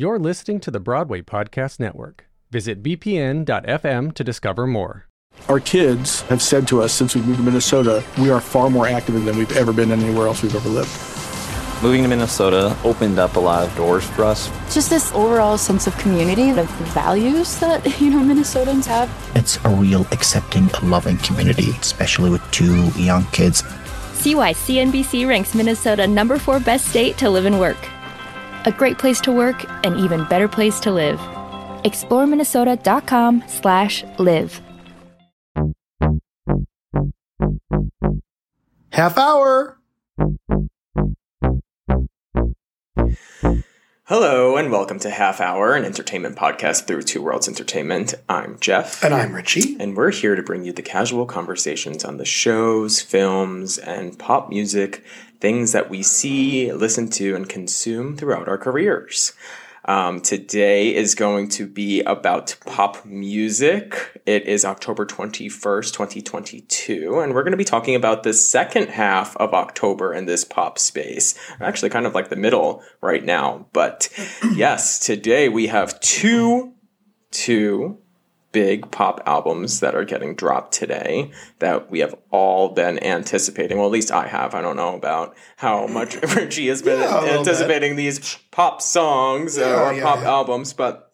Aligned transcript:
You're 0.00 0.18
listening 0.18 0.60
to 0.60 0.70
the 0.70 0.80
Broadway 0.80 1.20
Podcast 1.20 1.78
Network. 1.78 2.24
Visit 2.50 2.82
bpn.fm 2.82 4.14
to 4.14 4.24
discover 4.24 4.66
more. 4.66 5.06
Our 5.46 5.60
kids 5.60 6.22
have 6.22 6.40
said 6.40 6.66
to 6.68 6.80
us 6.80 6.94
since 6.94 7.14
we 7.14 7.20
moved 7.20 7.36
to 7.36 7.42
Minnesota, 7.42 8.02
we 8.18 8.30
are 8.30 8.40
far 8.40 8.70
more 8.70 8.86
active 8.86 9.22
than 9.26 9.36
we've 9.36 9.54
ever 9.58 9.74
been 9.74 9.92
anywhere 9.92 10.26
else 10.26 10.42
we've 10.42 10.56
ever 10.56 10.70
lived. 10.70 10.88
Moving 11.82 12.02
to 12.02 12.08
Minnesota 12.08 12.74
opened 12.82 13.18
up 13.18 13.36
a 13.36 13.40
lot 13.40 13.68
of 13.68 13.76
doors 13.76 14.02
for 14.02 14.24
us. 14.24 14.48
Just 14.72 14.88
this 14.88 15.12
overall 15.12 15.58
sense 15.58 15.86
of 15.86 15.94
community, 15.98 16.50
the 16.50 16.64
values 16.94 17.58
that, 17.58 17.84
you 18.00 18.08
know, 18.08 18.20
Minnesotans 18.20 18.86
have. 18.86 19.10
It's 19.34 19.62
a 19.66 19.68
real 19.68 20.06
accepting, 20.12 20.70
loving 20.82 21.18
community, 21.18 21.72
especially 21.72 22.30
with 22.30 22.50
two 22.52 22.88
young 22.92 23.26
kids. 23.32 23.64
See 24.14 24.34
why 24.34 24.54
CNBC 24.54 25.28
ranks 25.28 25.54
Minnesota 25.54 26.06
number 26.06 26.38
four 26.38 26.58
best 26.58 26.86
state 26.86 27.18
to 27.18 27.28
live 27.28 27.44
and 27.44 27.60
work. 27.60 27.76
A 28.66 28.72
great 28.72 28.98
place 28.98 29.22
to 29.22 29.32
work, 29.32 29.64
an 29.86 29.98
even 29.98 30.26
better 30.26 30.46
place 30.46 30.80
to 30.80 30.92
live. 30.92 31.18
ExploreMinnesota.com 31.84 33.44
slash 33.46 34.04
live. 34.18 34.60
Half 38.92 39.16
hour. 39.16 39.78
Hello 44.04 44.56
and 44.56 44.70
welcome 44.70 44.98
to 44.98 45.08
Half 45.08 45.40
Hour, 45.40 45.74
an 45.74 45.84
entertainment 45.84 46.36
podcast 46.36 46.86
through 46.86 47.02
Two 47.02 47.22
Worlds 47.22 47.48
Entertainment. 47.48 48.12
I'm 48.28 48.58
Jeff. 48.58 49.02
And 49.02 49.14
I'm 49.14 49.32
Richie. 49.32 49.76
And 49.80 49.96
we're 49.96 50.10
here 50.10 50.34
to 50.34 50.42
bring 50.42 50.64
you 50.64 50.72
the 50.72 50.82
casual 50.82 51.24
conversations 51.24 52.04
on 52.04 52.18
the 52.18 52.24
shows, 52.24 53.00
films, 53.00 53.78
and 53.78 54.18
pop 54.18 54.50
music, 54.50 55.04
things 55.40 55.72
that 55.72 55.90
we 55.90 56.02
see, 56.02 56.72
listen 56.72 57.08
to, 57.10 57.34
and 57.34 57.48
consume 57.48 58.16
throughout 58.16 58.48
our 58.48 58.58
careers. 58.58 59.32
Um, 59.86 60.20
today 60.20 60.94
is 60.94 61.14
going 61.14 61.48
to 61.50 61.66
be 61.66 62.02
about 62.02 62.54
pop 62.66 63.04
music. 63.06 64.20
It 64.26 64.46
is 64.46 64.64
October 64.64 65.06
21st, 65.06 65.92
2022, 65.92 67.18
and 67.18 67.34
we're 67.34 67.42
going 67.42 67.52
to 67.52 67.56
be 67.56 67.64
talking 67.64 67.94
about 67.94 68.22
the 68.22 68.34
second 68.34 68.88
half 68.88 69.36
of 69.38 69.54
October 69.54 70.12
in 70.12 70.26
this 70.26 70.44
pop 70.44 70.78
space. 70.78 71.34
Actually, 71.60 71.88
kind 71.88 72.06
of 72.06 72.14
like 72.14 72.28
the 72.28 72.36
middle 72.36 72.82
right 73.00 73.24
now. 73.24 73.66
But 73.72 74.10
yes, 74.54 74.98
today 74.98 75.48
we 75.48 75.68
have 75.68 75.98
two, 76.00 76.74
two 77.30 77.99
big 78.52 78.90
pop 78.90 79.20
albums 79.26 79.80
that 79.80 79.94
are 79.94 80.04
getting 80.04 80.34
dropped 80.34 80.72
today 80.72 81.30
that 81.60 81.90
we 81.90 82.00
have 82.00 82.14
all 82.30 82.70
been 82.70 83.02
anticipating. 83.02 83.78
Well, 83.78 83.86
at 83.86 83.92
least 83.92 84.10
I 84.10 84.26
have. 84.26 84.54
I 84.54 84.60
don't 84.60 84.76
know 84.76 84.96
about 84.96 85.36
how 85.56 85.86
much 85.86 86.16
Richie 86.36 86.68
has 86.68 86.82
been 86.82 87.00
Yeah, 87.00 87.38
anticipating 87.38 87.96
these 87.96 88.38
pop 88.50 88.82
songs 88.82 89.56
Yeah, 89.56 89.88
or 89.90 89.92
yeah, 89.92 90.02
pop 90.02 90.18
albums, 90.20 90.72
but 90.72 91.12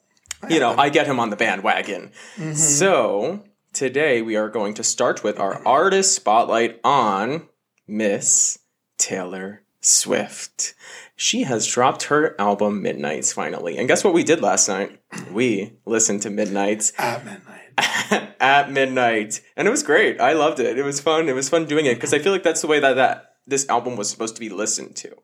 you 0.48 0.60
know, 0.60 0.74
I 0.76 0.88
get 0.88 1.06
him 1.06 1.18
on 1.18 1.30
the 1.30 1.36
bandwagon. 1.36 2.12
Mm-hmm. 2.36 2.54
So 2.54 3.44
today 3.72 4.22
we 4.22 4.36
are 4.36 4.48
going 4.48 4.74
to 4.74 4.84
start 4.84 5.24
with 5.24 5.38
our 5.38 5.60
artist 5.66 6.14
spotlight 6.14 6.80
on 6.84 7.46
Miss 7.86 8.58
Taylor 8.98 9.62
Swift. 9.80 10.74
She 11.17 11.45
has 11.45 11.67
dropped 11.67 12.05
her 12.05 12.39
album 12.39 12.83
Midnights 12.83 13.33
finally. 13.33 13.78
And 13.78 13.89
guess 13.89 14.05
what 14.05 14.12
we 14.12 14.22
did 14.22 14.41
last 14.41 14.69
night? 14.69 15.00
We 15.33 15.72
listened 15.86 16.22
to 16.22 16.31
Midnights 16.31 16.92
At 16.98 17.25
midnight. 17.25 18.33
at 18.41 18.70
midnight. 18.70 19.41
And 19.56 19.67
it 19.67 19.70
was 19.70 19.83
great. 19.83 20.20
I 20.20 20.34
loved 20.34 20.61
it. 20.61 20.78
It 20.78 20.84
was 20.84 21.00
fun. 21.00 21.28
It 21.28 21.34
was 21.34 21.48
fun 21.48 21.64
doing 21.64 21.87
it 21.87 21.94
because 21.94 22.14
I 22.14 22.19
feel 22.19 22.33
like 22.33 22.42
that's 22.42 22.61
the 22.61 22.67
way 22.67 22.81
that, 22.81 22.94
that 22.94 23.37
this 23.47 23.69
album 23.69 23.97
was 23.97 24.11
supposed 24.11 24.34
to 24.37 24.41
be 24.41 24.48
listened 24.48 24.97
to. 24.97 25.17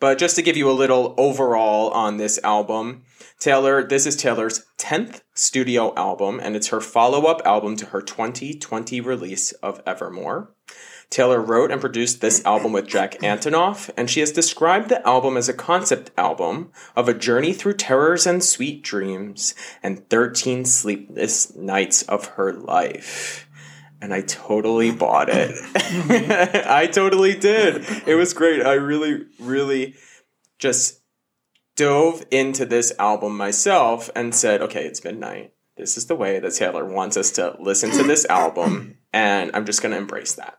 But 0.00 0.18
just 0.18 0.36
to 0.36 0.42
give 0.42 0.56
you 0.56 0.70
a 0.70 0.72
little 0.72 1.14
overall 1.16 1.90
on 1.90 2.16
this 2.16 2.38
album, 2.42 3.02
Taylor, 3.38 3.86
this 3.86 4.06
is 4.06 4.16
Taylor's 4.16 4.64
10th 4.78 5.22
studio 5.34 5.94
album, 5.96 6.40
and 6.42 6.56
it's 6.56 6.68
her 6.68 6.80
follow 6.80 7.26
up 7.26 7.40
album 7.44 7.76
to 7.76 7.86
her 7.86 8.02
2020 8.02 9.00
release 9.00 9.52
of 9.52 9.80
Evermore. 9.86 10.50
Taylor 11.12 11.42
wrote 11.42 11.70
and 11.70 11.78
produced 11.78 12.22
this 12.22 12.42
album 12.46 12.72
with 12.72 12.86
Jack 12.86 13.18
Antonoff, 13.20 13.90
and 13.98 14.08
she 14.08 14.20
has 14.20 14.32
described 14.32 14.88
the 14.88 15.06
album 15.06 15.36
as 15.36 15.46
a 15.46 15.52
concept 15.52 16.10
album 16.16 16.72
of 16.96 17.06
a 17.06 17.12
journey 17.12 17.52
through 17.52 17.74
terrors 17.74 18.26
and 18.26 18.42
sweet 18.42 18.82
dreams 18.82 19.54
and 19.82 20.08
13 20.08 20.64
sleepless 20.64 21.54
nights 21.54 22.00
of 22.04 22.24
her 22.28 22.54
life. 22.54 23.46
And 24.00 24.14
I 24.14 24.22
totally 24.22 24.90
bought 24.90 25.28
it. 25.28 25.54
I 26.66 26.86
totally 26.86 27.38
did. 27.38 27.84
It 28.06 28.14
was 28.14 28.32
great. 28.32 28.64
I 28.64 28.72
really, 28.72 29.26
really 29.38 29.94
just 30.58 31.02
dove 31.76 32.24
into 32.30 32.64
this 32.64 32.90
album 32.98 33.36
myself 33.36 34.08
and 34.16 34.34
said, 34.34 34.62
okay, 34.62 34.86
it's 34.86 35.04
midnight. 35.04 35.52
This 35.76 35.98
is 35.98 36.06
the 36.06 36.16
way 36.16 36.40
that 36.40 36.54
Taylor 36.54 36.86
wants 36.86 37.18
us 37.18 37.32
to 37.32 37.54
listen 37.60 37.90
to 37.90 38.02
this 38.02 38.24
album, 38.24 38.96
and 39.12 39.50
I'm 39.52 39.66
just 39.66 39.82
going 39.82 39.92
to 39.92 39.98
embrace 39.98 40.34
that. 40.36 40.58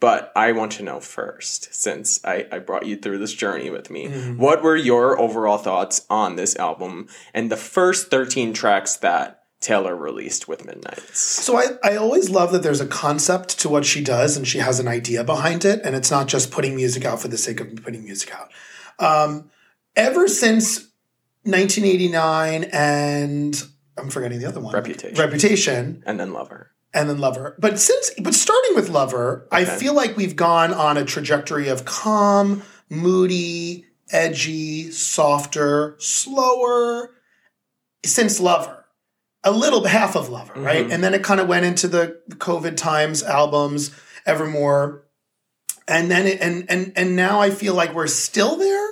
But 0.00 0.32
I 0.34 0.52
want 0.52 0.72
to 0.72 0.82
know 0.82 0.98
first, 0.98 1.74
since 1.74 2.24
I, 2.24 2.46
I 2.50 2.58
brought 2.58 2.86
you 2.86 2.96
through 2.96 3.18
this 3.18 3.34
journey 3.34 3.68
with 3.68 3.90
me, 3.90 4.08
what 4.32 4.62
were 4.62 4.76
your 4.76 5.20
overall 5.20 5.58
thoughts 5.58 6.06
on 6.08 6.36
this 6.36 6.56
album 6.56 7.06
and 7.34 7.50
the 7.52 7.56
first 7.56 8.10
13 8.10 8.54
tracks 8.54 8.96
that 8.96 9.44
Taylor 9.60 9.94
released 9.94 10.48
with 10.48 10.64
Midnights? 10.64 11.18
So 11.18 11.58
I, 11.58 11.66
I 11.84 11.96
always 11.96 12.30
love 12.30 12.50
that 12.52 12.62
there's 12.62 12.80
a 12.80 12.86
concept 12.86 13.58
to 13.60 13.68
what 13.68 13.84
she 13.84 14.02
does 14.02 14.38
and 14.38 14.48
she 14.48 14.58
has 14.58 14.80
an 14.80 14.88
idea 14.88 15.22
behind 15.22 15.66
it. 15.66 15.82
And 15.84 15.94
it's 15.94 16.10
not 16.10 16.28
just 16.28 16.50
putting 16.50 16.74
music 16.74 17.04
out 17.04 17.20
for 17.20 17.28
the 17.28 17.36
sake 17.36 17.60
of 17.60 17.76
putting 17.76 18.02
music 18.02 18.32
out. 18.34 18.50
Um, 18.98 19.50
ever 19.96 20.28
since 20.28 20.78
1989 21.42 22.64
and 22.72 23.62
I'm 23.98 24.08
forgetting 24.08 24.38
the 24.38 24.46
other 24.46 24.60
one. 24.60 24.72
Reputation. 24.72 25.18
Reputation. 25.18 26.02
And 26.06 26.18
then 26.18 26.32
Lover. 26.32 26.70
And 26.92 27.08
then 27.08 27.18
Lover. 27.18 27.56
But 27.58 27.78
since, 27.78 28.10
but 28.20 28.34
starting 28.34 28.74
with 28.74 28.88
Lover, 28.88 29.46
I 29.52 29.64
feel 29.64 29.94
like 29.94 30.16
we've 30.16 30.36
gone 30.36 30.74
on 30.74 30.96
a 30.96 31.04
trajectory 31.04 31.68
of 31.68 31.84
calm, 31.84 32.62
moody, 32.88 33.86
edgy, 34.10 34.90
softer, 34.90 35.96
slower 35.98 37.10
since 38.04 38.40
Lover. 38.40 38.84
A 39.42 39.50
little 39.50 39.84
half 39.86 40.16
of 40.16 40.28
Lover, 40.28 40.52
right? 40.60 40.90
And 40.90 41.02
then 41.02 41.14
it 41.14 41.22
kind 41.24 41.40
of 41.40 41.48
went 41.48 41.64
into 41.64 41.88
the 41.88 42.20
COVID 42.32 42.76
times 42.76 43.22
albums, 43.22 43.90
Evermore. 44.26 45.04
And 45.88 46.10
then 46.10 46.26
it, 46.26 46.40
and 46.42 46.66
and 46.68 46.92
and 46.94 47.16
now 47.16 47.40
I 47.40 47.50
feel 47.50 47.74
like 47.74 47.94
we're 47.94 48.06
still 48.06 48.56
there. 48.56 48.88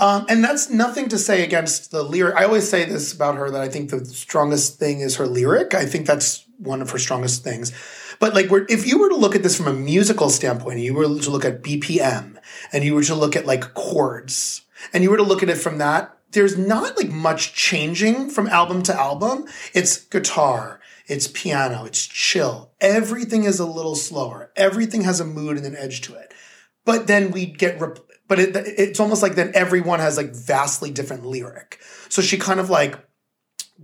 Um, 0.00 0.26
and 0.28 0.44
that's 0.44 0.70
nothing 0.70 1.08
to 1.08 1.18
say 1.18 1.42
against 1.42 1.90
the 1.90 2.02
lyric. 2.02 2.36
I 2.36 2.44
always 2.44 2.68
say 2.68 2.84
this 2.84 3.12
about 3.12 3.36
her 3.36 3.50
that 3.50 3.60
I 3.60 3.68
think 3.68 3.90
the 3.90 4.04
strongest 4.04 4.78
thing 4.78 5.00
is 5.00 5.16
her 5.16 5.26
lyric. 5.26 5.74
I 5.74 5.86
think 5.86 6.06
that's 6.06 6.44
one 6.58 6.82
of 6.82 6.90
her 6.90 6.98
strongest 6.98 7.42
things. 7.42 7.72
But 8.18 8.34
like, 8.34 8.48
if 8.68 8.86
you 8.86 8.98
were 8.98 9.08
to 9.08 9.16
look 9.16 9.34
at 9.34 9.42
this 9.42 9.56
from 9.56 9.68
a 9.68 9.72
musical 9.72 10.28
standpoint, 10.28 10.80
you 10.80 10.94
were 10.94 11.04
to 11.04 11.30
look 11.30 11.44
at 11.44 11.62
BPM, 11.62 12.36
and 12.72 12.84
you 12.84 12.94
were 12.94 13.04
to 13.04 13.14
look 13.14 13.36
at 13.36 13.46
like 13.46 13.74
chords, 13.74 14.62
and 14.92 15.02
you 15.02 15.10
were 15.10 15.16
to 15.16 15.22
look 15.22 15.42
at 15.42 15.48
it 15.48 15.58
from 15.58 15.78
that, 15.78 16.16
there's 16.32 16.58
not 16.58 16.96
like 16.96 17.10
much 17.10 17.54
changing 17.54 18.28
from 18.28 18.48
album 18.48 18.82
to 18.82 18.94
album. 18.94 19.46
It's 19.72 20.04
guitar, 20.04 20.80
it's 21.06 21.26
piano, 21.26 21.84
it's 21.84 22.06
chill. 22.06 22.72
Everything 22.80 23.44
is 23.44 23.58
a 23.58 23.66
little 23.66 23.94
slower. 23.94 24.52
Everything 24.56 25.02
has 25.02 25.20
a 25.20 25.24
mood 25.24 25.56
and 25.56 25.66
an 25.66 25.76
edge 25.76 26.02
to 26.02 26.14
it 26.14 26.34
but 26.88 27.06
then 27.06 27.30
we 27.32 27.44
get 27.44 27.78
rep- 27.78 27.98
but 28.28 28.38
it, 28.38 28.56
it's 28.56 28.98
almost 28.98 29.22
like 29.22 29.34
then 29.34 29.52
everyone 29.54 30.00
has 30.00 30.16
like 30.16 30.34
vastly 30.34 30.90
different 30.90 31.26
lyric 31.26 31.78
so 32.08 32.22
she 32.22 32.38
kind 32.38 32.58
of 32.58 32.70
like 32.70 32.98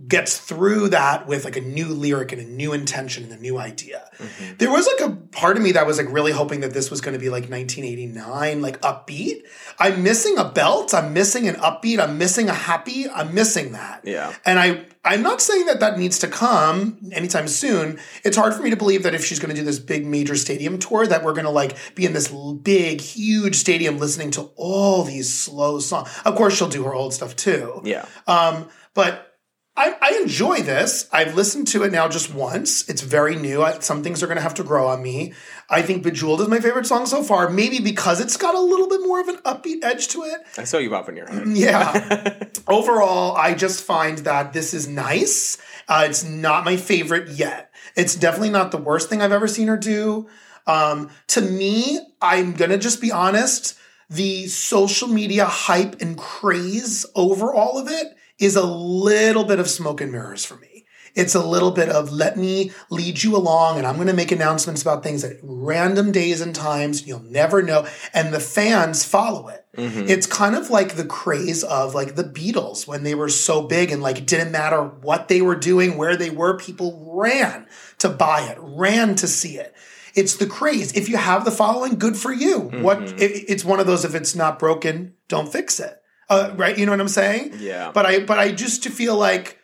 gets 0.07 0.37
through 0.37 0.89
that 0.89 1.25
with 1.25 1.45
like 1.45 1.55
a 1.55 1.61
new 1.61 1.87
lyric 1.87 2.31
and 2.33 2.41
a 2.41 2.45
new 2.45 2.73
intention 2.73 3.23
and 3.23 3.31
a 3.31 3.37
new 3.37 3.57
idea 3.57 4.09
there 4.57 4.69
was 4.69 4.85
like 4.87 5.09
a 5.09 5.15
part 5.31 5.55
of 5.55 5.63
me 5.63 5.71
that 5.71 5.87
was 5.87 5.97
like 5.97 6.11
really 6.11 6.33
hoping 6.33 6.59
that 6.59 6.73
this 6.73 6.91
was 6.91 6.99
going 6.99 7.13
to 7.13 7.19
be 7.19 7.29
like 7.29 7.49
1989 7.49 8.61
like 8.61 8.79
upbeat 8.81 9.43
i'm 9.79 10.03
missing 10.03 10.37
a 10.37 10.43
belt 10.43 10.93
i'm 10.93 11.13
missing 11.13 11.47
an 11.47 11.55
upbeat 11.55 11.97
i'm 11.99 12.17
missing 12.17 12.49
a 12.49 12.53
happy 12.53 13.09
i'm 13.09 13.33
missing 13.33 13.71
that 13.71 14.01
Yeah. 14.03 14.33
and 14.45 14.59
I, 14.59 14.85
I'm 15.05 15.21
not 15.21 15.39
saying 15.39 15.67
that 15.67 15.79
that 15.79 15.97
needs 15.99 16.17
to 16.19 16.27
come 16.27 16.97
anytime 17.11 17.47
soon. 17.47 17.99
It's 18.23 18.35
hard 18.35 18.55
for 18.55 18.63
me 18.63 18.71
to 18.71 18.75
believe 18.75 19.03
that 19.03 19.13
if 19.13 19.23
she's 19.23 19.37
going 19.37 19.53
to 19.53 19.55
do 19.55 19.63
this 19.63 19.77
big 19.77 20.03
major 20.03 20.35
stadium 20.35 20.79
tour, 20.79 21.05
that 21.05 21.23
we're 21.23 21.33
going 21.33 21.45
to 21.45 21.51
like 21.51 21.77
be 21.93 22.05
in 22.07 22.13
this 22.13 22.27
big, 22.63 23.01
huge 23.01 23.53
stadium 23.55 23.99
listening 23.99 24.31
to 24.31 24.49
all 24.55 25.03
these 25.03 25.31
slow 25.31 25.77
songs. 25.77 26.09
Of 26.25 26.33
course, 26.33 26.57
she'll 26.57 26.69
do 26.69 26.83
her 26.85 26.93
old 26.95 27.13
stuff 27.13 27.35
too. 27.35 27.81
Yeah. 27.83 28.07
Um, 28.25 28.67
but 28.95 29.34
I, 29.77 29.93
I 30.01 30.19
enjoy 30.21 30.61
this. 30.61 31.09
I've 31.11 31.35
listened 31.35 31.67
to 31.69 31.83
it 31.83 31.91
now 31.91 32.07
just 32.07 32.33
once. 32.33 32.87
It's 32.87 33.01
very 33.01 33.35
new. 33.35 33.61
I, 33.61 33.79
some 33.79 34.03
things 34.03 34.23
are 34.23 34.27
going 34.27 34.37
to 34.37 34.41
have 34.41 34.53
to 34.55 34.63
grow 34.63 34.87
on 34.87 35.03
me. 35.03 35.33
I 35.69 35.81
think 35.81 36.01
Bejeweled 36.01 36.39
is 36.41 36.47
my 36.47 36.59
favorite 36.59 36.85
song 36.85 37.05
so 37.05 37.23
far, 37.23 37.49
maybe 37.49 37.79
because 37.79 38.21
it's 38.21 38.37
got 38.37 38.55
a 38.55 38.59
little 38.59 38.87
bit 38.87 39.01
more 39.01 39.19
of 39.19 39.27
an 39.27 39.37
upbeat 39.37 39.83
edge 39.83 40.07
to 40.09 40.23
it. 40.23 40.39
I 40.57 40.63
saw 40.63 40.77
you 40.77 40.89
bopping 40.89 41.17
your 41.17 41.27
head. 41.27 41.47
Yeah. 41.47 42.43
Overall, 42.67 43.35
I 43.35 43.53
just 43.53 43.83
find 43.83 44.19
that 44.19 44.53
this 44.53 44.73
is 44.73 44.87
nice. 44.87 45.57
Uh, 45.89 46.05
it's 46.07 46.23
not 46.23 46.63
my 46.63 46.77
favorite 46.77 47.29
yet. 47.29 47.71
It's 47.97 48.15
definitely 48.15 48.51
not 48.51 48.71
the 48.71 48.77
worst 48.77 49.09
thing 49.09 49.21
I've 49.21 49.33
ever 49.33 49.47
seen 49.47 49.67
her 49.67 49.77
do. 49.77 50.27
Um, 50.67 51.09
to 51.27 51.41
me, 51.41 51.99
I'm 52.21 52.53
gonna 52.53 52.77
just 52.77 53.01
be 53.01 53.11
honest. 53.11 53.77
The 54.09 54.47
social 54.47 55.07
media 55.07 55.45
hype 55.45 56.01
and 56.01 56.17
craze 56.17 57.05
over 57.15 57.53
all 57.53 57.77
of 57.77 57.87
it 57.87 58.15
is 58.39 58.55
a 58.55 58.63
little 58.65 59.43
bit 59.45 59.59
of 59.59 59.69
smoke 59.69 60.01
and 60.01 60.11
mirrors 60.11 60.45
for 60.45 60.55
me. 60.57 60.85
It's 61.15 61.33
a 61.33 61.45
little 61.45 61.71
bit 61.71 61.87
of 61.87 62.11
let 62.11 62.35
me 62.35 62.71
lead 62.89 63.23
you 63.23 63.37
along 63.37 63.77
and 63.77 63.87
I'm 63.87 63.95
going 63.95 64.07
to 64.07 64.13
make 64.13 64.33
announcements 64.33 64.81
about 64.81 65.01
things 65.01 65.23
at 65.23 65.37
random 65.41 66.11
days 66.11 66.41
and 66.41 66.53
times. 66.53 67.07
You'll 67.07 67.21
never 67.23 67.61
know. 67.61 67.87
And 68.13 68.33
the 68.33 68.41
fans 68.41 69.05
follow 69.05 69.47
it. 69.47 69.65
Mm-hmm. 69.77 70.09
It's 70.09 70.27
kind 70.27 70.55
of 70.55 70.69
like 70.69 70.95
the 70.95 71.05
craze 71.05 71.63
of 71.63 71.95
like 71.95 72.15
the 72.15 72.25
Beatles 72.25 72.85
when 72.85 73.03
they 73.03 73.15
were 73.15 73.29
so 73.29 73.61
big 73.61 73.91
and 73.91 74.01
like 74.01 74.17
it 74.17 74.27
didn't 74.27 74.51
matter 74.51 74.83
what 74.83 75.29
they 75.29 75.41
were 75.41 75.55
doing, 75.55 75.95
where 75.97 76.17
they 76.17 76.31
were, 76.31 76.57
people 76.57 77.13
ran 77.15 77.65
to 77.99 78.09
buy 78.09 78.41
it, 78.41 78.57
ran 78.59 79.15
to 79.15 79.27
see 79.27 79.55
it. 79.57 79.73
It's 80.15 80.35
the 80.35 80.47
craze. 80.47 80.91
If 80.97 81.07
you 81.07 81.15
have 81.15 81.45
the 81.45 81.51
following, 81.51 81.95
good 81.97 82.17
for 82.17 82.33
you. 82.33 82.59
What 82.59 82.99
Mm-hmm. 82.99 83.19
it, 83.19 83.31
it's 83.47 83.63
one 83.63 83.79
of 83.79 83.87
those 83.87 84.03
if 84.03 84.15
it's 84.15 84.35
not 84.35 84.59
broken, 84.59 85.13
don't 85.29 85.49
fix 85.51 85.79
it. 85.79 85.97
Uh, 86.29 86.53
right? 86.55 86.77
You 86.77 86.85
know 86.85 86.91
what 86.91 87.01
I'm 87.01 87.07
saying? 87.07 87.55
Yeah. 87.59 87.91
But 87.91 88.05
I 88.05 88.19
but 88.19 88.39
I 88.39 88.51
just 88.51 88.83
to 88.83 88.89
feel 88.89 89.15
like 89.15 89.59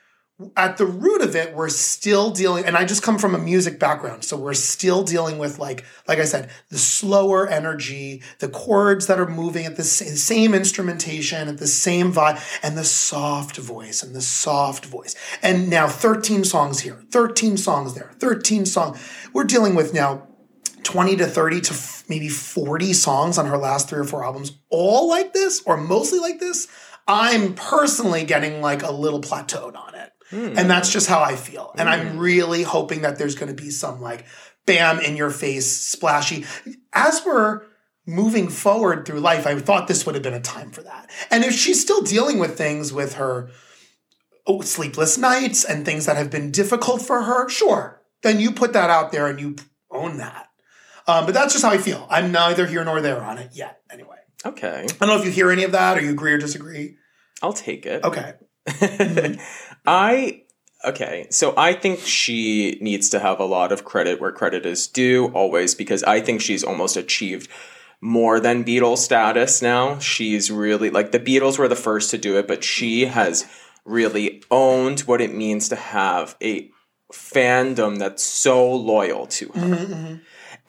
at 0.56 0.78
the 0.78 0.86
root 0.86 1.22
of 1.22 1.36
it, 1.36 1.56
we're 1.56 1.69
still 1.69 2.31
dealing, 2.31 2.66
and 2.66 2.75
I 2.75 2.86
just 2.86 3.04
come 3.04 3.18
from 3.18 3.36
a 3.36 3.38
music 3.38 3.80
background, 3.80 4.24
so 4.24 4.38
we're 4.38 4.54
still 4.54 5.04
dealing 5.04 5.38
with 5.38 5.60
like, 5.60 5.86
like 6.08 6.19
I 6.19 6.25
said, 6.25 6.50
the 6.69 6.78
slower 6.78 7.48
energy, 7.48 8.22
the 8.40 8.50
chords 8.50 9.08
that 9.08 9.19
are 9.19 9.28
moving 9.28 9.66
at 9.66 9.75
the 9.75 9.84
same 9.84 10.54
instrumentation, 10.54 11.48
at 11.48 11.58
the 11.58 11.68
same 11.68 12.12
vibe, 12.12 12.42
and 12.63 12.78
the 12.78 12.84
soft 12.84 13.58
voice, 13.58 14.04
and 14.04 14.16
the 14.16 14.22
soft 14.22 14.86
voice. 14.86 15.16
And 15.42 15.69
now 15.69 15.88
13 15.88 16.44
songs 16.44 16.81
here, 16.81 17.04
13 17.12 17.58
songs 17.58 17.94
there, 17.94 18.12
13 18.19 18.66
songs. 18.66 19.00
We're 19.34 19.44
dealing 19.44 19.75
with 19.75 19.94
now 19.94 20.28
20 20.83 21.18
to 21.18 21.28
30 21.28 21.62
to 21.62 21.74
f- 21.74 22.04
maybe 22.07 22.30
40 22.30 22.94
songs 22.94 23.38
on 23.38 23.45
her 23.45 23.57
last 23.57 23.89
three 23.89 24.00
or 24.00 24.04
four 24.04 24.24
albums, 24.24 24.57
all 24.69 25.07
like 25.07 25.33
this, 25.33 25.62
or 25.66 25.78
mostly 25.78 26.19
like 26.19 26.39
this. 26.39 26.68
I'm 27.07 27.56
personally 27.56 28.24
getting 28.24 28.62
like 28.62 28.83
a 28.83 28.92
little 28.92 29.22
plateaued 29.22 29.75
on 29.75 29.95
it. 29.95 30.12
Hmm. 30.30 30.57
And 30.57 30.69
that's 30.69 30.92
just 30.92 31.07
how 31.07 31.22
I 31.22 31.36
feel. 31.36 31.74
And 31.78 31.89
I'm 31.89 32.12
hmm. 32.12 32.19
really 32.19 32.63
hoping 32.63 33.01
that 33.01 33.18
there's 33.18 33.36
going 33.36 33.56
to 33.56 33.62
be 33.62 33.69
some 33.69 34.01
like 34.01 34.25
bam 34.66 35.00
in 35.00 35.18
your 35.18 35.31
face, 35.31 35.69
splashy. 35.69 36.45
As 36.94 37.22
we're 37.25 37.63
moving 38.06 38.50
forward 38.50 39.06
through 39.06 39.19
life, 39.19 39.45
I 39.45 39.60
thought 39.60 39.88
this 39.88 40.06
would 40.06 40.16
have 40.16 40.24
been 40.24 40.34
a 40.34 40.42
time 40.42 40.72
for 40.72 40.84
that. 40.84 41.10
And 41.30 41.44
if 41.44 41.54
she's 41.54 41.81
still 41.81 42.01
dealing 42.01 42.39
with 42.39 42.57
things 42.57 42.94
with 42.94 43.16
her 43.16 43.50
oh, 44.48 44.62
sleepless 44.62 45.18
nights 45.18 45.63
and 45.63 45.86
things 45.86 46.06
that 46.06 46.18
have 46.18 46.31
been 46.31 46.51
difficult 46.51 47.01
for 47.01 47.24
her, 47.24 47.50
sure, 47.50 48.01
then 48.24 48.39
you 48.39 48.51
put 48.51 48.74
that 48.74 48.89
out 48.89 49.12
there 49.12 49.27
and 49.27 49.39
you 49.39 49.56
own 49.89 50.18
that. 50.18 50.48
Um, 51.07 51.25
but 51.25 51.33
that's 51.33 51.53
just 51.53 51.65
how 51.65 51.71
I 51.71 51.77
feel. 51.77 52.07
I'm 52.09 52.31
neither 52.31 52.65
here 52.68 52.83
nor 52.83 53.01
there 53.01 53.21
on 53.21 53.38
it 53.38 53.51
yet. 53.53 53.81
Anyway, 53.89 54.18
Okay. 54.45 54.86
I 54.89 55.06
don't 55.06 55.09
know 55.09 55.18
if 55.19 55.25
you 55.25 55.31
hear 55.31 55.51
any 55.51 55.63
of 55.63 55.71
that 55.74 55.98
or 55.98 56.01
you 56.01 56.12
agree 56.12 56.33
or 56.33 56.38
disagree. 56.38 56.98
I'll 57.42 57.53
take 57.53 57.86
it. 57.86 58.03
Okay. 58.03 58.33
I 59.86 60.44
okay, 60.86 61.27
so 61.30 61.53
I 61.57 61.74
think 61.74 62.00
she 62.00 62.77
needs 62.81 63.09
to 63.09 63.19
have 63.19 63.39
a 63.39 63.45
lot 63.45 63.71
of 63.71 63.83
credit 63.83 64.19
where 64.21 64.31
credit 64.31 64.65
is 64.65 64.88
due 64.88 65.27
always 65.30 65.75
because 65.75 66.03
I 66.03 66.21
think 66.21 66.42
she's 66.42 66.63
almost 66.63 66.95
achieved 66.98 67.50
more 68.01 68.39
than 68.39 68.63
Beatles 68.63 68.98
status 69.00 69.62
now. 69.62 70.00
She's 70.00 70.51
really 70.51 70.89
like 70.89 71.12
the 71.12 71.19
Beatles 71.19 71.57
were 71.57 71.68
the 71.68 71.75
first 71.75 72.12
to 72.12 72.18
do 72.18 72.38
it, 72.38 72.48
but 72.48 72.63
she 72.63 73.06
has 73.06 73.45
really 73.86 74.44
owned 74.51 75.01
what 75.01 75.21
it 75.21 75.33
means 75.33 75.69
to 75.69 75.75
have 75.75 76.36
a 76.42 76.69
fandom 77.12 77.98
that's 77.98 78.24
so 78.24 78.71
loyal 78.74 79.25
to 79.27 79.50
her. 79.50 80.19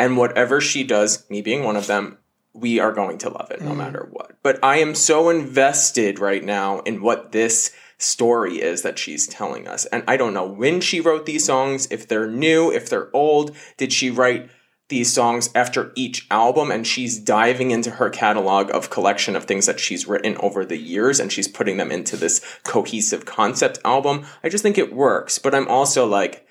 And 0.03 0.17
whatever 0.17 0.61
she 0.61 0.83
does, 0.83 1.31
me 1.31 1.43
being 1.43 1.63
one 1.63 1.77
of 1.77 1.87
them, 1.87 2.19
we 2.53 2.81
are 2.81 2.91
going 2.91 3.19
to 3.19 3.31
love 3.31 3.53
it 3.53 3.63
no 3.63 3.71
mm. 3.71 3.77
matter 3.77 4.09
what. 4.11 4.33
But 4.43 4.59
I 4.61 4.79
am 4.79 4.97
so 4.97 5.29
invested 5.29 6.19
right 6.19 6.43
now 6.43 6.81
in 6.81 7.03
what 7.03 7.31
this 7.31 7.71
story 7.99 8.61
is 8.61 8.83
that 8.83 8.99
she's 8.99 9.29
telling 9.29 9.69
us. 9.69 9.85
And 9.87 10.03
I 10.09 10.17
don't 10.17 10.35
know 10.35 10.45
when 10.45 10.81
she 10.81 11.01
wrote 11.01 11.25
these 11.25 11.45
songs, 11.45 11.87
if 11.93 12.09
they're 12.09 12.27
new, 12.27 12.73
if 12.73 12.91
they're 12.91 13.15
old. 13.15 13.55
Did 13.77 13.93
she 13.93 14.11
write 14.11 14.51
these 14.89 15.13
songs 15.13 15.51
after 15.55 15.93
each 15.95 16.27
album 16.33 16.73
and 16.73 16.85
she's 16.85 17.17
diving 17.17 17.71
into 17.71 17.93
her 17.93 18.11
catalog 18.11 18.75
of 18.75 18.91
collection 18.91 19.37
of 19.37 19.45
things 19.45 19.67
that 19.67 19.79
she's 19.79 20.09
written 20.09 20.37
over 20.39 20.65
the 20.65 20.79
years 20.79 21.21
and 21.21 21.31
she's 21.31 21.47
putting 21.47 21.77
them 21.77 21.93
into 21.93 22.17
this 22.17 22.45
cohesive 22.65 23.25
concept 23.25 23.79
album? 23.85 24.27
I 24.43 24.49
just 24.49 24.65
think 24.65 24.79
it 24.79 24.93
works. 24.93 25.39
But 25.39 25.55
I'm 25.55 25.69
also 25.69 26.07
like, 26.07 26.45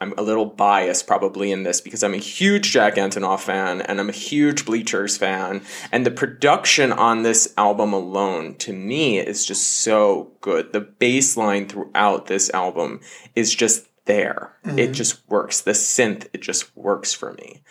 I'm 0.00 0.14
a 0.16 0.22
little 0.22 0.46
biased 0.46 1.06
probably 1.06 1.50
in 1.50 1.64
this 1.64 1.80
because 1.80 2.04
I'm 2.04 2.14
a 2.14 2.18
huge 2.18 2.70
Jack 2.70 2.94
Antonoff 2.94 3.40
fan 3.40 3.80
and 3.80 3.98
I'm 3.98 4.08
a 4.08 4.12
huge 4.12 4.64
Bleachers 4.64 5.16
fan. 5.16 5.62
And 5.90 6.06
the 6.06 6.10
production 6.10 6.92
on 6.92 7.22
this 7.22 7.52
album 7.56 7.92
alone, 7.92 8.54
to 8.56 8.72
me, 8.72 9.18
is 9.18 9.44
just 9.44 9.80
so 9.80 10.32
good. 10.40 10.72
The 10.72 10.80
bass 10.80 11.36
line 11.36 11.66
throughout 11.66 12.26
this 12.26 12.48
album 12.50 13.00
is 13.34 13.52
just 13.52 13.88
there. 14.04 14.56
It 14.64 14.68
mm-hmm. 14.68 14.92
just 14.92 15.28
works. 15.28 15.62
The 15.62 15.72
synth, 15.72 16.28
it 16.32 16.42
just 16.42 16.76
works 16.76 17.12
for 17.12 17.32
me. 17.32 17.62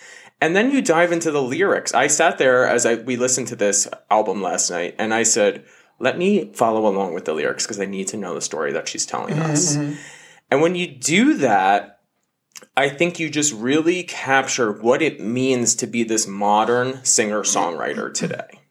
And 0.41 0.56
then 0.56 0.71
you 0.71 0.81
dive 0.81 1.12
into 1.12 1.31
the 1.31 1.41
lyrics. 1.41 1.94
I 1.94 2.07
sat 2.07 2.38
there 2.38 2.68
as 2.68 2.85
I 2.85 2.95
we 2.95 3.15
listened 3.15 3.47
to 3.47 3.56
this 3.56 3.88
album 4.12 4.41
last 4.41 4.69
night 4.69 4.95
and 5.00 5.13
I 5.13 5.23
said, 5.23 5.65
let 6.00 6.18
me 6.18 6.51
follow 6.53 6.88
along 6.88 7.13
with 7.13 7.25
the 7.25 7.33
lyrics 7.33 7.65
because 7.65 7.80
I 7.80 7.85
need 7.85 8.09
to 8.09 8.18
know 8.18 8.35
the 8.35 8.41
story 8.41 8.71
that 8.73 8.88
she's 8.88 9.06
telling 9.06 9.39
us. 9.39 9.75
Mm-hmm. 9.75 9.83
Mm-hmm. 9.83 10.01
And 10.51 10.62
when 10.62 10.75
you 10.75 10.88
do 10.88 11.38
that, 11.38 11.96
I 12.77 12.89
think 12.89 13.19
you 13.19 13.31
just 13.31 13.53
really 13.53 14.03
capture 14.03 14.71
what 14.71 15.01
it 15.01 15.19
means 15.19 15.74
to 15.77 15.88
be 15.88 16.03
this 16.03 16.27
modern 16.27 17.03
singer 17.03 17.41
songwriter 17.41 18.13
today. 18.13 18.62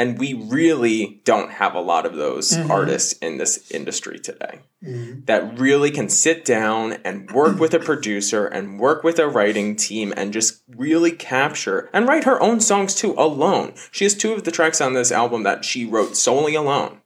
And 0.00 0.18
we 0.18 0.34
really 0.34 1.22
don't 1.24 1.52
have 1.52 1.76
a 1.76 1.80
lot 1.80 2.06
of 2.06 2.16
those 2.16 2.50
mm-hmm. 2.50 2.68
artists 2.70 3.12
in 3.14 3.38
this 3.38 3.70
industry 3.70 4.18
today 4.18 4.62
mm-hmm. 4.84 5.20
that 5.26 5.60
really 5.60 5.92
can 5.92 6.08
sit 6.08 6.44
down 6.44 6.94
and 7.04 7.30
work 7.30 7.60
with 7.60 7.72
a 7.72 7.78
producer 7.78 8.46
and 8.46 8.80
work 8.80 9.04
with 9.04 9.20
a 9.20 9.28
writing 9.28 9.76
team 9.76 10.12
and 10.16 10.32
just 10.32 10.62
really 10.68 11.12
capture 11.12 11.88
and 11.92 12.08
write 12.08 12.24
her 12.24 12.42
own 12.42 12.58
songs 12.58 12.96
too 12.96 13.14
alone. 13.16 13.74
She 13.92 14.04
has 14.04 14.14
two 14.16 14.32
of 14.32 14.42
the 14.42 14.50
tracks 14.50 14.80
on 14.80 14.92
this 14.94 15.12
album 15.12 15.44
that 15.44 15.64
she 15.64 15.86
wrote 15.86 16.16
solely 16.16 16.56
alone 16.56 17.00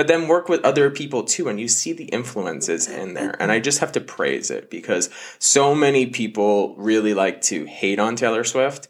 but 0.00 0.06
then 0.06 0.28
work 0.28 0.48
with 0.48 0.64
other 0.64 0.88
people 0.88 1.24
too 1.24 1.46
and 1.46 1.60
you 1.60 1.68
see 1.68 1.92
the 1.92 2.06
influences 2.06 2.88
in 2.88 3.12
there 3.12 3.36
and 3.38 3.52
i 3.52 3.60
just 3.60 3.80
have 3.80 3.92
to 3.92 4.00
praise 4.00 4.50
it 4.50 4.70
because 4.70 5.10
so 5.38 5.74
many 5.74 6.06
people 6.06 6.74
really 6.76 7.12
like 7.12 7.42
to 7.42 7.66
hate 7.66 7.98
on 7.98 8.16
taylor 8.16 8.42
swift 8.42 8.88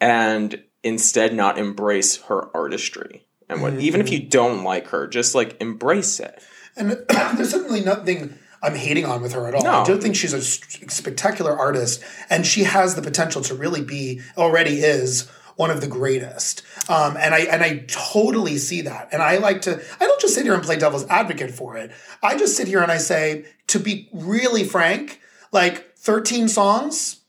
and 0.00 0.62
instead 0.84 1.34
not 1.34 1.58
embrace 1.58 2.22
her 2.22 2.56
artistry 2.56 3.26
and 3.48 3.60
what 3.60 3.74
even 3.80 4.00
if 4.00 4.12
you 4.12 4.20
mm-hmm. 4.20 4.28
don't 4.28 4.62
like 4.62 4.86
her 4.86 5.08
just 5.08 5.34
like 5.34 5.60
embrace 5.60 6.20
it 6.20 6.40
And 6.76 6.90
there's 7.36 7.50
certainly 7.50 7.80
nothing 7.80 8.38
I'm 8.62 8.76
hating 8.76 9.04
on 9.04 9.20
with 9.20 9.34
her 9.34 9.46
at 9.48 9.54
all. 9.54 9.62
No. 9.62 9.70
I 9.82 9.84
do 9.84 10.00
think 10.00 10.16
she's 10.16 10.32
a 10.32 10.40
spectacular 10.40 11.52
artist, 11.52 12.02
and 12.30 12.46
she 12.46 12.64
has 12.64 12.94
the 12.94 13.02
potential 13.02 13.42
to 13.42 13.54
really 13.54 13.82
be, 13.82 14.22
already 14.38 14.78
is, 14.78 15.30
one 15.56 15.70
of 15.70 15.80
the 15.80 15.86
greatest. 15.86 16.62
Um, 16.88 17.16
and 17.16 17.34
I 17.34 17.40
and 17.40 17.62
I 17.62 17.84
totally 17.86 18.58
see 18.58 18.82
that. 18.82 19.08
And 19.12 19.22
I 19.22 19.38
like 19.38 19.62
to. 19.62 19.82
I 20.00 20.04
don't 20.04 20.20
just 20.20 20.34
sit 20.34 20.44
here 20.44 20.54
and 20.54 20.62
play 20.62 20.76
devil's 20.76 21.06
advocate 21.06 21.50
for 21.50 21.76
it. 21.76 21.92
I 22.22 22.36
just 22.36 22.56
sit 22.56 22.68
here 22.68 22.82
and 22.82 22.90
I 22.90 22.98
say, 22.98 23.46
to 23.68 23.78
be 23.78 24.08
really 24.12 24.64
frank, 24.64 25.20
like 25.52 25.96
13 25.96 26.48
songs, 26.48 27.20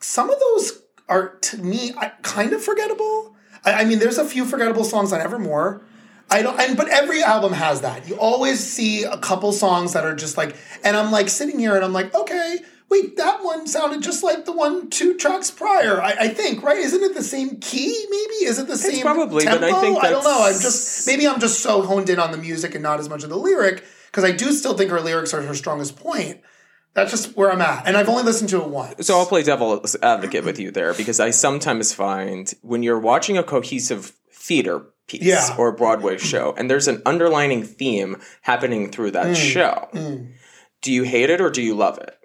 some 0.00 0.30
of 0.30 0.38
those 0.38 0.82
are 1.08 1.36
to 1.36 1.58
me 1.58 1.92
kind 2.22 2.52
of 2.52 2.62
forgettable. 2.62 3.34
I, 3.64 3.82
I 3.82 3.84
mean, 3.84 3.98
there's 3.98 4.18
a 4.18 4.24
few 4.24 4.44
forgettable 4.44 4.84
songs 4.84 5.12
on 5.12 5.20
Evermore. 5.20 5.82
I 6.28 6.42
don't, 6.42 6.58
and 6.58 6.76
but 6.76 6.88
every 6.88 7.22
album 7.22 7.52
has 7.52 7.82
that. 7.82 8.08
You 8.08 8.16
always 8.16 8.58
see 8.58 9.04
a 9.04 9.16
couple 9.16 9.52
songs 9.52 9.92
that 9.92 10.04
are 10.04 10.14
just 10.14 10.36
like, 10.36 10.56
and 10.82 10.96
I'm 10.96 11.12
like 11.12 11.28
sitting 11.28 11.58
here 11.58 11.76
and 11.76 11.84
I'm 11.84 11.92
like, 11.92 12.14
okay, 12.14 12.58
wait, 12.88 13.16
that 13.16 13.42
one 13.44 13.66
sounded 13.66 14.02
just 14.02 14.22
like 14.22 14.44
the 14.44 14.52
one 14.52 14.88
two 14.90 15.14
tracks 15.16 15.50
prior. 15.50 16.00
I, 16.00 16.12
I 16.20 16.28
think, 16.28 16.62
right? 16.62 16.78
Isn't 16.78 17.02
it 17.02 17.14
the 17.14 17.22
same 17.22 17.58
key? 17.60 18.06
Maybe 18.10 18.46
is 18.46 18.58
it 18.58 18.66
the 18.68 18.76
same 18.76 19.02
probably, 19.02 19.44
but 19.44 19.58
tempo? 19.60 19.76
I 19.76 19.80
think 19.80 20.04
I 20.04 20.10
don't 20.10 20.24
know. 20.24 20.42
I'm 20.44 20.60
just 20.60 21.06
maybe 21.06 21.26
I'm 21.26 21.40
just 21.40 21.60
so 21.60 21.82
honed 21.82 22.08
in 22.10 22.18
on 22.18 22.32
the 22.32 22.38
music 22.38 22.74
and 22.74 22.82
not 22.82 23.00
as 23.00 23.08
much 23.08 23.22
of 23.24 23.30
the 23.30 23.36
lyric 23.36 23.84
because 24.06 24.24
I 24.24 24.32
do 24.32 24.52
still 24.52 24.76
think 24.76 24.90
her 24.90 25.00
lyrics 25.00 25.34
are 25.34 25.42
her 25.42 25.54
strongest 25.54 25.96
point. 25.96 26.40
That's 26.94 27.10
just 27.10 27.36
where 27.36 27.52
I'm 27.52 27.60
at, 27.60 27.86
and 27.86 27.94
I've 27.94 28.08
only 28.08 28.22
listened 28.22 28.48
to 28.50 28.62
it 28.62 28.68
once. 28.68 29.06
So 29.06 29.18
I'll 29.18 29.26
play 29.26 29.42
devil's 29.42 29.96
advocate 30.02 30.44
with 30.44 30.58
you 30.58 30.70
there 30.70 30.94
because 30.94 31.20
I 31.20 31.28
sometimes 31.30 31.92
find 31.92 32.50
when 32.62 32.82
you're 32.82 32.98
watching 32.98 33.36
a 33.36 33.42
cohesive 33.42 34.12
theater 34.32 34.86
piece 35.06 35.20
Yeah. 35.22 35.54
or 35.58 35.68
a 35.68 35.72
Broadway 35.74 36.16
show 36.16 36.54
and 36.56 36.70
there's 36.70 36.88
an 36.88 37.02
underlining 37.04 37.64
theme 37.64 38.16
happening 38.40 38.90
through 38.90 39.10
that 39.10 39.26
Mm. 39.26 39.36
show, 39.36 39.88
do 40.80 40.90
you 40.90 41.02
hate 41.02 41.28
it 41.28 41.40
or 41.42 41.50
do 41.50 41.60
you 41.60 41.74
love 41.74 41.98
it? 41.98 42.16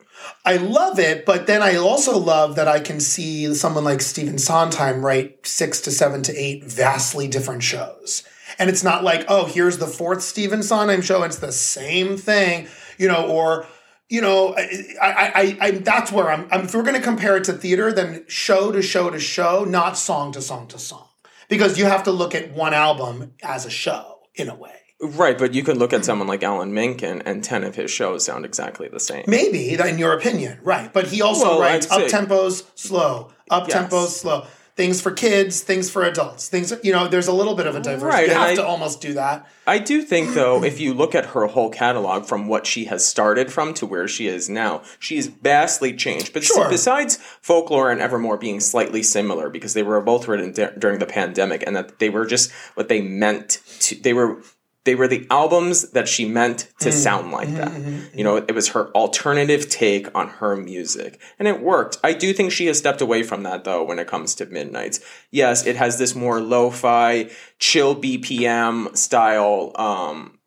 I 0.44 0.58
love 0.58 0.98
it, 1.00 1.26
but 1.26 1.48
then 1.48 1.62
I 1.62 1.76
also 1.76 2.18
love 2.18 2.56
that 2.56 2.68
I 2.68 2.80
can 2.80 3.00
see 3.00 3.54
someone 3.54 3.84
like 3.84 4.02
Stephen 4.02 4.40
Sondheim 4.40 5.06
write 5.06 5.46
six 5.46 5.80
to 5.82 5.92
seven 5.92 6.24
to 6.24 6.36
eight 6.36 6.64
vastly 6.64 7.28
different 7.28 7.64
shows. 7.64 8.24
And 8.58 8.70
it's 8.70 8.84
not 8.84 9.04
like, 9.04 9.26
oh, 9.28 9.46
here's 9.46 9.78
the 9.78 9.88
fourth 9.88 10.22
Stephen 10.22 10.64
Sondheim 10.64 11.02
show. 11.02 11.24
It's 11.24 11.40
the 11.40 11.52
same 11.52 12.18
thing, 12.18 12.68
you 12.98 13.08
know, 13.08 13.28
or, 13.28 13.66
you 14.10 14.22
know, 14.22 14.56
I, 14.56 14.98
I, 15.02 15.58
I, 15.62 15.72
that's 15.72 16.12
where 16.12 16.30
I'm, 16.30 16.48
I'm 16.52 16.66
if 16.66 16.74
we're 16.74 16.84
going 16.84 16.96
to 16.96 17.02
compare 17.02 17.38
it 17.38 17.46
to 17.46 17.54
theater, 17.54 17.94
then 17.94 18.26
show 18.28 18.72
to 18.72 18.82
show 18.82 19.10
to 19.10 19.20
show, 19.20 19.64
not 19.64 19.98
song 19.98 20.32
to 20.34 20.42
song 20.42 20.68
to 20.70 20.80
song. 20.80 21.08
Because 21.50 21.78
you 21.78 21.86
have 21.86 22.04
to 22.04 22.12
look 22.12 22.34
at 22.34 22.52
one 22.52 22.74
album 22.74 23.34
as 23.44 23.66
a 23.66 23.70
show 23.70 24.20
in 24.36 24.50
a 24.50 24.56
way. 24.56 24.81
Right, 25.02 25.38
but 25.38 25.54
you 25.56 25.64
could 25.64 25.78
look 25.78 25.94
at 25.94 26.06
someone 26.06 26.28
like 26.28 26.44
Alan 26.44 26.74
Menken, 26.74 27.24
and 27.26 27.44
ten 27.44 27.64
of 27.64 27.76
his 27.76 27.90
shows 27.90 28.24
sound 28.26 28.46
exactly 28.46 28.88
the 28.88 29.00
same. 29.00 29.24
Maybe, 29.28 29.74
in 29.74 29.98
your 29.98 30.14
opinion, 30.14 30.60
right? 30.64 30.94
But 30.94 31.08
he 31.08 31.22
also 31.24 31.46
Well, 31.46 31.60
writes 31.62 31.90
up 31.90 32.04
tempos, 32.04 32.64
slow, 32.76 33.32
up 33.50 33.68
tempos, 33.68 33.92
Yes. 33.92 34.18
slow. 34.18 34.46
Things 34.78 35.02
for 35.02 35.12
kids, 35.12 35.62
things 35.62 35.90
for 35.90 36.04
adults, 36.04 36.48
things 36.48 36.72
you 36.82 36.94
know. 36.94 37.08
There's 37.08 37.28
a 37.28 37.34
little 37.34 37.56
bit 37.56 37.68
of 37.68 37.76
a 37.76 37.82
diversity. 37.82 38.08
Right, 38.10 38.28
you 38.28 38.34
have 38.34 38.50
I- 38.52 38.56
to 38.56 38.66
almost 38.66 39.02
do 39.02 39.14
that. 39.16 39.46
I 39.68 39.80
do 39.80 40.02
think, 40.02 40.34
though, 40.34 40.64
if 40.64 40.80
you 40.80 40.94
look 40.94 41.14
at 41.14 41.28
her 41.28 41.46
whole 41.48 41.70
catalog 41.70 42.26
from 42.26 42.48
what 42.48 42.66
she 42.66 42.86
has 42.86 43.06
started 43.06 43.52
from 43.52 43.74
to 43.76 43.86
where 43.86 44.08
she 44.08 44.28
is 44.28 44.50
now, 44.50 44.82
she's 44.98 45.28
vastly 45.28 45.94
changed. 45.94 46.32
But 46.32 46.44
Sure. 46.46 46.70
besides 46.70 47.20
Folklore 47.42 47.92
and 47.92 48.00
Evermore 48.00 48.38
being 48.38 48.60
slightly 48.62 49.04
similar 49.04 49.50
because 49.50 49.74
they 49.74 49.84
were 49.84 50.00
both 50.00 50.28
written 50.28 50.54
dur- 50.54 50.74
during 50.78 51.00
the 51.00 51.06
pandemic 51.06 51.64
and 51.68 51.76
that 51.76 52.00
they 52.00 52.10
were 52.10 52.26
just 52.26 52.50
what 52.76 52.88
they 52.88 53.02
meant 53.02 53.60
to, 53.82 53.96
they 53.96 54.14
were. 54.14 54.38
They 54.84 54.96
were 54.96 55.08
the 55.08 55.28
albums 55.30 55.92
that 55.92 56.08
she 56.08 56.28
meant 56.28 56.68
to 56.80 56.90
Mm-hmm. 56.90 56.98
sound 56.98 57.32
like 57.32 57.50
that. 57.56 57.72
You 58.16 58.24
know, 58.24 58.38
it 58.38 58.56
was 58.56 58.70
her 58.70 58.90
alternative 58.94 59.70
take 59.70 60.08
on 60.16 60.28
her 60.30 60.56
music. 60.56 61.20
And 61.38 61.48
it 61.48 61.62
worked. 61.62 61.98
I 62.04 62.14
do 62.14 62.34
think 62.34 62.52
she 62.52 62.66
has 62.66 62.80
stepped 62.80 63.00
away 63.02 63.22
from 63.22 63.44
that 63.44 63.64
though 63.64 63.84
when 63.84 64.00
it 64.00 64.08
comes 64.08 64.34
to 64.36 64.46
Midnights. 64.48 65.00
Yes, 65.30 65.66
it 65.68 65.76
has 65.76 66.00
this 66.00 66.16
more 66.16 66.42
lo-fi, 66.42 67.30
chill 67.60 67.96
BPM 67.96 68.98
style 68.98 69.72
um 69.76 70.40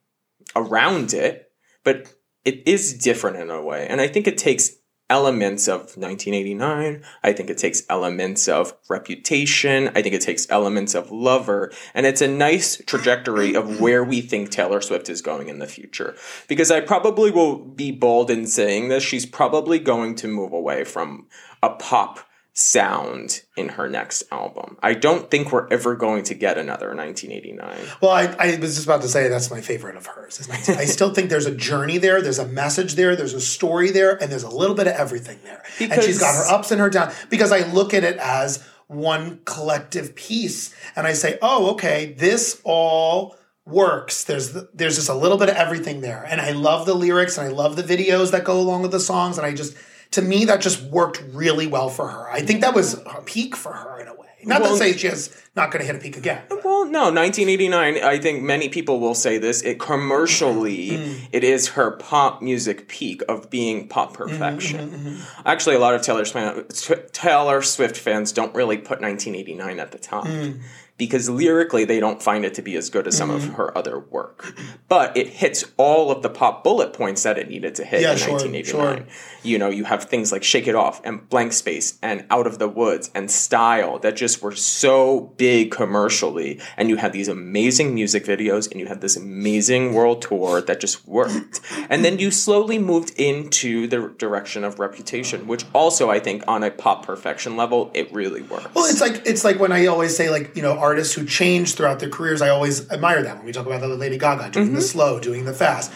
around 0.57 1.13
it, 1.15 1.51
but 1.85 2.13
it 2.45 2.67
is 2.67 2.95
different 2.99 3.37
in 3.37 3.51
a 3.51 3.63
way. 3.63 3.87
And 3.89 4.01
I 4.01 4.09
think 4.09 4.27
it 4.27 4.37
takes 4.39 4.71
elements 5.11 5.69
of 5.69 5.97
1989. 5.97 7.03
I 7.23 7.33
think 7.33 7.51
it 7.51 7.59
takes 7.59 7.83
elements 7.89 8.49
of 8.49 8.75
Reputation. 8.89 9.89
I 9.89 10.03
think 10.03 10.15
it 10.15 10.23
takes 10.23 10.51
elements 10.51 10.95
of 10.95 11.11
Lover. 11.11 11.73
And 11.93 12.07
it's 12.07 12.23
a 12.23 12.29
nice 12.29 12.83
trajectory 12.87 13.55
of 13.55 13.81
where 13.81 14.03
we 14.03 14.21
think 14.21 14.51
Taylor 14.51 14.81
Swift 14.81 15.09
is 15.09 15.23
going 15.23 15.49
in 15.49 15.59
the 15.59 15.67
future. 15.67 16.15
Because 16.49 16.71
I 16.71 16.81
probably 16.81 17.31
will 17.31 17.57
be 17.57 17.91
bold 17.91 18.31
in 18.31 18.47
saying 18.47 18.89
this. 18.89 19.03
She's 19.03 19.27
probably 19.27 19.79
going 19.79 20.15
to 20.17 20.29
move 20.29 20.53
away 20.53 20.85
from 20.85 21.27
a 21.63 21.71
pop 21.71 22.21
sound 22.57 23.43
in 23.57 23.71
her 23.71 23.89
next 23.89 24.23
album. 24.31 24.79
I 24.81 24.95
don't 24.95 25.29
think 25.29 25.51
we're 25.51 25.67
ever 25.69 25.97
going 25.97 26.23
to 26.25 26.35
get 26.35 26.57
another 26.57 26.95
1989. 26.95 27.77
Well, 28.01 28.13
I, 28.13 28.35
I 28.39 28.57
was 28.61 28.77
just 28.77 28.87
about 28.87 29.03
to 29.03 29.09
say 29.09 29.29
that's 29.29 29.51
my 29.51 29.61
favorite 29.61 29.97
of 29.97 30.07
hers. 30.07 30.49
I 30.51 30.85
still 30.85 31.13
think 31.13 31.31
there's 31.31 31.47
a 31.47 31.55
journey 31.55 31.99
there, 31.99 32.23
there's 32.23 32.39
a 32.39 32.47
message 32.47 32.95
there, 32.95 33.17
there's 33.17 33.35
a 33.35 33.41
story 33.41 33.91
there, 33.91 34.23
and 34.23 34.31
there's 34.31 34.45
a 34.45 34.51
little 34.51 34.77
bit 34.77 34.87
of 34.87 34.95
everything 34.95 35.41
there. 35.43 35.65
and 35.81 36.01
she's 36.05 36.21
got 36.21 36.35
her 36.37 36.55
ups 36.55 36.71
and 36.71 36.81
her 36.81 36.89
downs 36.89 37.15
because 37.29 37.51
I 37.51 37.67
look 37.73 37.93
at 37.93 38.05
it 38.05 38.19
as 38.19 38.65
one 38.87 39.41
collective 39.45 40.15
piece, 40.15 40.73
and 40.95 41.09
I 41.09 41.13
say, 41.15 41.39
oh, 41.43 41.73
okay, 41.73 42.15
this 42.17 42.61
all 42.63 43.37
works. 43.67 44.25
There's 44.25 44.53
the, 44.53 44.69
there's 44.75 44.95
just 44.95 45.09
a 45.09 45.15
little 45.15 45.39
bit 45.39 45.49
of 45.49 45.57
everything 45.57 46.03
there, 46.03 46.25
and 46.29 46.41
I 46.41 46.53
love 46.53 46.87
the 46.87 46.95
lyrics 46.95 47.37
and 47.37 47.49
I 47.49 47.51
love 47.51 47.75
the 47.75 47.83
videos 47.83 48.31
that 48.31 48.45
go 48.45 48.61
along 48.61 48.83
with 48.83 48.93
the 48.93 49.01
songs, 49.01 49.39
and 49.39 49.47
I 49.47 49.55
just 49.55 49.77
to 50.15 50.23
me 50.23 50.45
that 50.47 50.61
just 50.61 50.83
worked 50.83 51.23
really 51.33 51.67
well 51.67 51.89
for 51.89 52.09
her. 52.09 52.29
I 52.31 52.41
think 52.41 52.61
that 52.63 52.75
was 52.75 52.95
a 52.95 53.23
peak 53.25 53.55
for 53.57 53.73
her 53.73 54.01
in 54.01 54.09
a 54.09 54.15
way. 54.15 54.21
Not 54.47 54.61
Well- 54.61 54.73
to 54.73 54.77
say 54.77 54.95
she 54.97 55.07
has 55.09 55.31
not 55.57 55.71
going 55.71 55.81
to 55.81 55.87
hit 55.87 55.97
a 55.97 55.99
peak 55.99 56.17
again. 56.19 56.43
but- 56.51 56.63
Well, 56.65 56.85
no, 56.85 57.11
1989. 57.11 58.03
I 58.05 58.19
think 58.19 58.43
many 58.43 58.69
people 58.69 59.01
will 59.01 59.15
say 59.15 59.39
this. 59.39 59.63
It 59.63 59.79
commercially, 59.81 60.91
Mm-hmm. 60.91 61.25
it 61.33 61.45
is 61.45 61.69
her 61.69 61.93
pop 61.93 62.43
music 62.43 62.87
peak 62.89 63.23
of 63.29 63.49
being 63.51 63.89
pop 63.89 64.13
Mm-hmm, 64.17 64.23
perfection. 64.31 65.19
Actually, 65.47 65.77
a 65.77 65.79
lot 65.79 65.95
of 65.95 66.03
Taylor 66.03 66.25
Swift, 66.27 67.13
Taylor 67.15 67.63
Swift 67.63 67.97
fans 67.97 68.33
don't 68.33 68.55
really 68.55 68.77
put 68.77 69.01
1989 69.01 69.81
at 69.81 69.93
the 69.93 69.99
top. 69.99 70.27
Mm. 70.27 70.61
Because 70.97 71.29
lyrically, 71.29 71.85
they 71.85 71.99
don't 71.99 72.23
find 72.23 72.45
it 72.45 72.55
to 72.55 72.63
be 72.63 72.77
as 72.77 72.89
good 72.89 73.09
as 73.09 73.17
some 73.17 73.31
Mm-hmm. 73.31 73.49
of 73.51 73.55
her 73.57 73.77
other 73.77 73.99
work. 73.99 74.55
But 74.89 75.17
it 75.17 75.27
hits 75.29 75.65
all 75.77 76.11
of 76.13 76.23
the 76.23 76.29
pop 76.31 76.63
bullet 76.63 76.93
points 76.93 77.25
that 77.25 77.37
it 77.37 77.49
needed 77.49 77.75
to 77.77 77.85
hit 77.85 78.03
Yeah, 78.03 78.13
in 78.13 78.19
sure, 78.19 78.33
1989. 78.35 78.97
sure. 78.99 79.07
You 79.43 79.59
know, 79.59 79.71
you 79.71 79.85
have 79.85 80.05
things 80.05 80.31
like 80.31 80.45
Shake 80.45 80.69
It 80.69 80.75
Off 80.77 81.01
and 81.05 81.29
Blank 81.29 81.53
Space 81.53 81.99
and 82.01 82.25
Out 82.31 82.47
of 82.47 82.59
the 82.61 82.69
Woods 82.69 83.11
and 83.15 83.29
Style 83.31 83.99
that 84.01 84.15
just 84.17 84.41
were 84.43 84.55
so 84.55 85.33
big 85.37 85.71
commercially. 85.73 86.61
And 86.77 86.89
you 86.89 86.97
had 86.97 87.13
these 87.13 87.29
amazing 87.29 87.95
music 87.95 88.25
videos 88.25 88.71
and 88.71 88.79
you 88.81 88.87
had 88.87 89.01
this 89.01 89.17
amazing 89.17 89.95
world 89.95 90.23
tour 90.23 90.61
that 90.61 90.81
just 90.81 91.07
worked. 91.09 91.61
and 91.91 92.05
then 92.05 92.19
you 92.19 92.31
slowly 92.31 92.79
moved 92.79 93.11
into 93.19 93.87
the 93.87 94.15
direction 94.19 94.63
of 94.65 94.79
Reputation, 94.79 95.47
which 95.47 95.65
also, 95.75 96.11
I 96.11 96.21
think, 96.21 96.45
on 96.47 96.63
a 96.63 96.71
pop 96.71 97.05
perfection 97.05 97.57
level, 97.57 97.91
it 97.95 98.13
really 98.13 98.43
works. 98.43 98.67
Well, 98.75 98.87
it's 98.87 99.01
like 99.01 99.23
it's 99.27 99.45
like 99.45 99.59
when 99.59 99.73
I 99.73 99.87
always 99.87 100.17
say 100.17 100.31
like 100.31 100.55
you 100.57 100.63
know 100.63 100.79
artists 100.85 101.15
who 101.15 101.25
change 101.25 101.75
throughout 101.75 101.99
their 102.01 102.11
careers. 102.11 102.41
I 102.43 102.51
always 102.51 102.77
admire 102.91 103.23
that 103.23 103.37
when 103.39 103.47
we 103.47 103.53
talk 103.53 103.67
about 103.67 103.81
the 103.81 103.89
Lady 103.89 104.19
Gaga 104.19 104.51
doing 104.51 104.67
Mm-hmm. 104.67 104.75
the 104.77 104.83
slow, 104.83 105.19
doing 105.19 105.45
the 105.45 105.55
fast, 105.55 105.91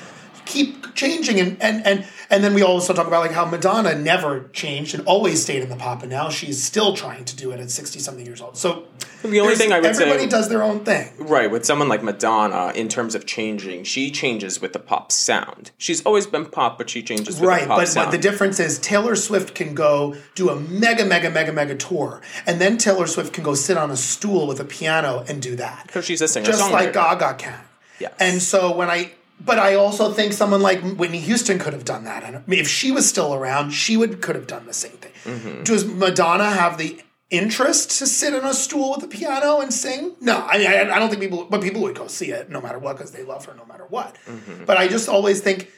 keep 0.49 0.95
changing 0.95 1.38
and 1.38 1.62
and 1.62 1.87
and 1.87 2.05
and 2.31 2.43
then 2.45 2.52
we 2.55 2.62
also 2.62 2.93
talk 2.93 3.07
about 3.07 3.21
like 3.21 3.33
how 3.33 3.45
Madonna 3.45 3.95
never 3.95 4.49
changed 4.52 4.95
and 4.95 5.05
always 5.07 5.43
stayed 5.43 5.62
in 5.62 5.69
the 5.69 5.76
pop, 5.76 6.02
and 6.02 6.11
now 6.11 6.28
she's 6.28 6.62
still 6.62 6.95
trying 6.95 7.25
to 7.26 7.37
do 7.37 7.50
it 7.52 7.61
at 7.61 7.71
sixty 7.71 7.99
something 8.00 8.26
years 8.26 8.40
old. 8.40 8.57
So 8.57 8.85
The 9.23 9.40
only 9.40 9.57
thing 9.57 9.73
I 9.73 9.81
would 9.81 9.97
say- 9.97 10.05
everybody 10.05 10.28
does 10.28 10.49
their 10.49 10.62
own 10.62 10.85
thing. 10.85 11.11
Right, 11.19 11.50
with 11.50 11.64
someone 11.64 11.88
like 11.88 12.02
Madonna, 12.02 12.73
in 12.75 12.88
terms 12.88 13.14
of 13.14 13.26
changing, 13.26 13.85
she 13.85 14.11
changes 14.11 14.61
with 14.61 14.73
the 14.73 14.78
pop 14.78 15.11
sound. 15.11 15.71
She's 15.78 16.02
always 16.05 16.26
been 16.26 16.47
pop, 16.47 16.78
but 16.78 16.88
she 16.90 17.02
changes 17.02 17.40
with 17.40 17.49
Right, 17.49 17.62
the 17.62 17.69
pop 17.69 17.78
but, 17.78 17.88
sound. 17.88 18.07
but 18.07 18.11
the 18.12 18.19
difference 18.28 18.61
is 18.61 18.78
Taylor 18.78 19.17
Swift 19.17 19.55
can 19.55 19.75
go 19.75 20.14
do 20.35 20.50
a 20.50 20.57
mega, 20.57 21.05
mega, 21.05 21.31
mega, 21.31 21.52
mega 21.52 21.75
tour, 21.75 22.21
and 22.47 22.61
then 22.61 22.78
Taylor 22.78 23.07
Swift 23.07 23.33
can 23.33 23.43
go 23.45 23.55
sit 23.55 23.76
on 23.76 23.90
a 23.90 23.97
stool 23.97 24.47
with 24.47 24.61
a 24.61 24.64
piano 24.64 25.25
and 25.28 25.43
do 25.43 25.57
that. 25.57 25.85
Because 25.87 26.05
she's 26.05 26.21
a 26.23 26.28
singer 26.28 26.47
just 26.47 26.71
like 26.71 26.93
Gaga 26.93 27.35
can. 27.38 27.61
Yes. 27.99 28.12
And 28.21 28.40
so 28.40 28.73
when 28.76 28.88
I, 28.88 29.11
but 29.40 29.59
I 29.59 29.75
also 29.75 30.12
think 30.12 30.33
someone 30.33 30.62
like 30.62 30.80
Whitney 30.80 31.21
Houston 31.21 31.59
could 31.59 31.73
have 31.73 31.85
done 31.85 32.04
that. 32.04 32.25
And 32.25 32.42
if 32.52 32.68
she 32.68 32.90
was 32.92 33.09
still 33.09 33.35
around, 33.35 33.71
she 33.71 33.97
would 33.97 34.21
could 34.21 34.35
have 34.35 34.47
done 34.47 34.66
the 34.66 34.73
same 34.75 34.92
thing. 34.92 35.12
Mm-hmm. 35.25 35.62
Does 35.64 35.85
Madonna 35.85 36.50
have 36.50 36.78
the 36.78 37.00
interest 37.30 37.99
to 37.99 38.07
sit 38.07 38.35
on 38.35 38.45
a 38.45 38.54
stool 38.54 38.95
with 38.97 39.04
a 39.04 39.09
piano 39.09 39.61
and 39.61 39.73
sing? 39.73 40.16
No, 40.21 40.38
I 40.47 40.59
mean, 40.59 40.66
I, 40.66 40.90
I 40.90 40.99
don't 40.99 41.11
think 41.11 41.21
people, 41.21 41.45
but 41.45 41.61
people 41.62 41.83
would 41.83 41.95
go 41.95 42.07
see 42.07 42.30
it 42.30 42.50
no 42.50 42.61
matter 42.61 42.78
what 42.78 42.97
because 42.97 43.12
they 43.12 43.23
love 43.23 43.45
her 43.45 43.54
no 43.54 43.64
matter 43.66 43.85
what. 43.88 44.16
Mm-hmm. 44.26 44.64
But 44.64 44.76
I 44.76 44.88
just 44.88 45.09
always 45.09 45.40
think. 45.40 45.71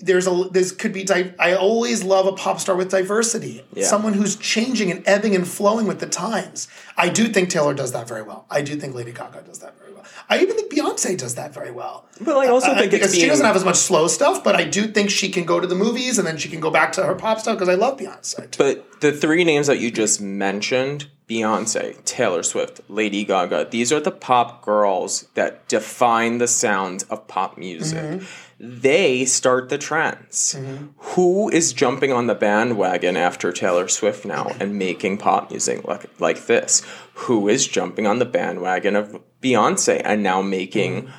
There's 0.00 0.26
a 0.26 0.48
this 0.50 0.72
could 0.72 0.92
be 0.92 1.04
di- 1.04 1.34
I 1.38 1.54
always 1.54 2.02
love 2.02 2.26
a 2.26 2.32
pop 2.32 2.58
star 2.58 2.74
with 2.74 2.90
diversity. 2.90 3.64
Yeah. 3.74 3.86
Someone 3.86 4.12
who's 4.12 4.34
changing 4.34 4.90
and 4.90 5.06
ebbing 5.06 5.36
and 5.36 5.46
flowing 5.46 5.86
with 5.86 6.00
the 6.00 6.08
times. 6.08 6.66
I 6.96 7.08
do 7.08 7.28
think 7.28 7.48
Taylor 7.48 7.74
does 7.74 7.92
that 7.92 8.08
very 8.08 8.22
well. 8.22 8.44
I 8.50 8.60
do 8.62 8.74
think 8.74 8.96
Lady 8.96 9.12
Gaga 9.12 9.42
does 9.42 9.60
that 9.60 9.78
very 9.78 9.83
well. 9.83 9.83
I 10.28 10.38
even 10.40 10.56
think 10.56 10.72
Beyonce 10.72 11.16
does 11.18 11.34
that 11.34 11.52
very 11.52 11.70
well. 11.70 12.06
But 12.20 12.36
I 12.36 12.48
also 12.48 12.68
Uh, 12.70 12.78
think 12.78 12.92
it's 12.92 12.94
because 12.94 13.12
she 13.14 13.20
being- 13.20 13.28
doesn't 13.30 13.44
have 13.46 13.56
as 13.56 13.64
much 13.64 13.76
slow 13.76 14.06
stuff, 14.08 14.42
but 14.42 14.56
I 14.56 14.64
do 14.64 14.86
think 14.86 15.10
she 15.10 15.28
can 15.28 15.44
go 15.44 15.60
to 15.60 15.66
the 15.66 15.74
movies 15.74 16.18
and 16.18 16.26
then 16.26 16.38
she 16.38 16.48
can 16.48 16.60
go 16.60 16.70
back 16.70 16.92
to 16.92 17.02
her 17.04 17.14
pop 17.14 17.40
stuff 17.40 17.56
because 17.56 17.68
I 17.68 17.74
love 17.74 17.98
Beyonce. 17.98 18.50
too. 18.50 18.58
But 18.58 19.00
the 19.00 19.12
three 19.12 19.44
names 19.44 19.66
that 19.66 19.78
you 19.80 19.90
just 19.90 20.20
mentioned 20.20 21.06
Beyonce, 21.28 22.02
Taylor 22.04 22.42
Swift, 22.42 22.80
Lady 22.88 23.24
Gaga 23.24 23.68
these 23.70 23.90
are 23.92 24.00
the 24.00 24.10
pop 24.10 24.62
girls 24.64 25.26
that 25.34 25.66
define 25.68 26.38
the 26.38 26.46
sound 26.48 27.04
of 27.10 27.26
pop 27.28 27.56
music. 27.58 27.98
Mm-hmm. 27.98 28.24
They 28.60 29.24
start 29.24 29.68
the 29.68 29.78
trends. 29.78 30.56
Who 30.98 31.50
is 31.50 31.72
jumping 31.72 32.12
on 32.12 32.28
the 32.28 32.34
bandwagon 32.34 33.16
after 33.16 33.52
Taylor 33.52 33.88
Swift 33.88 34.24
now 34.24 34.52
and 34.60 34.78
making 34.78 35.18
pop 35.18 35.50
music 35.50 35.84
like, 35.84 36.08
like 36.20 36.46
this? 36.46 36.82
Who 37.14 37.48
is 37.48 37.66
jumping 37.66 38.06
on 38.06 38.20
the 38.20 38.24
bandwagon 38.24 38.94
of 38.96 39.20
Beyonce 39.44 40.00
and 40.04 40.22
now 40.22 40.40
making 40.42 40.94
Mm-hmm. 41.02 41.10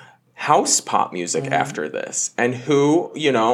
house 0.52 0.82
pop 0.82 1.14
music 1.14 1.46
after 1.64 1.88
this 1.98 2.32
and 2.38 2.54
who 2.68 3.10
you 3.16 3.32
know 3.32 3.52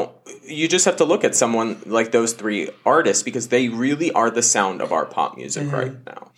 you 0.59 0.67
just 0.67 0.85
have 0.85 0.97
to 0.97 1.05
look 1.05 1.23
at 1.23 1.35
someone 1.35 1.69
like 1.85 2.09
those 2.11 2.33
three 2.33 2.69
artists 2.85 3.21
because 3.23 3.49
they 3.49 3.69
really 3.69 4.09
are 4.13 4.31
the 4.31 4.41
sound 4.41 4.81
of 4.81 4.91
our 4.91 5.05
pop 5.05 5.37
music 5.37 5.63
Mm-hmm. 5.67 5.75
right 5.81 5.95
now 6.07 6.31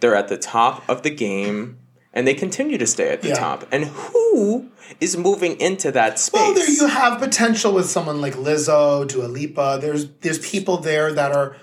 they're 0.00 0.14
at 0.22 0.28
the 0.28 0.36
top 0.36 0.74
of 0.92 1.00
the 1.02 1.10
game 1.26 1.78
and 2.12 2.26
they 2.26 2.34
continue 2.34 2.76
to 2.78 2.86
stay 2.86 3.08
at 3.14 3.22
the 3.22 3.28
Yeah. 3.28 3.38
top 3.46 3.64
and 3.72 3.84
who 3.86 4.68
is 5.00 5.16
moving 5.16 5.58
into 5.68 5.90
that 5.92 6.18
space 6.18 6.40
Well, 6.40 6.54
there 6.54 6.70
you 6.70 6.86
have 6.88 7.18
potential 7.18 7.72
with 7.72 7.86
someone 7.96 8.20
like 8.20 8.34
Lizzo, 8.46 9.06
Dua 9.08 9.28
Lipa. 9.36 9.78
There's 9.80 10.02
there's 10.22 10.38
people 10.52 10.76
there 10.90 11.08
that 11.20 11.32
are 11.32 11.56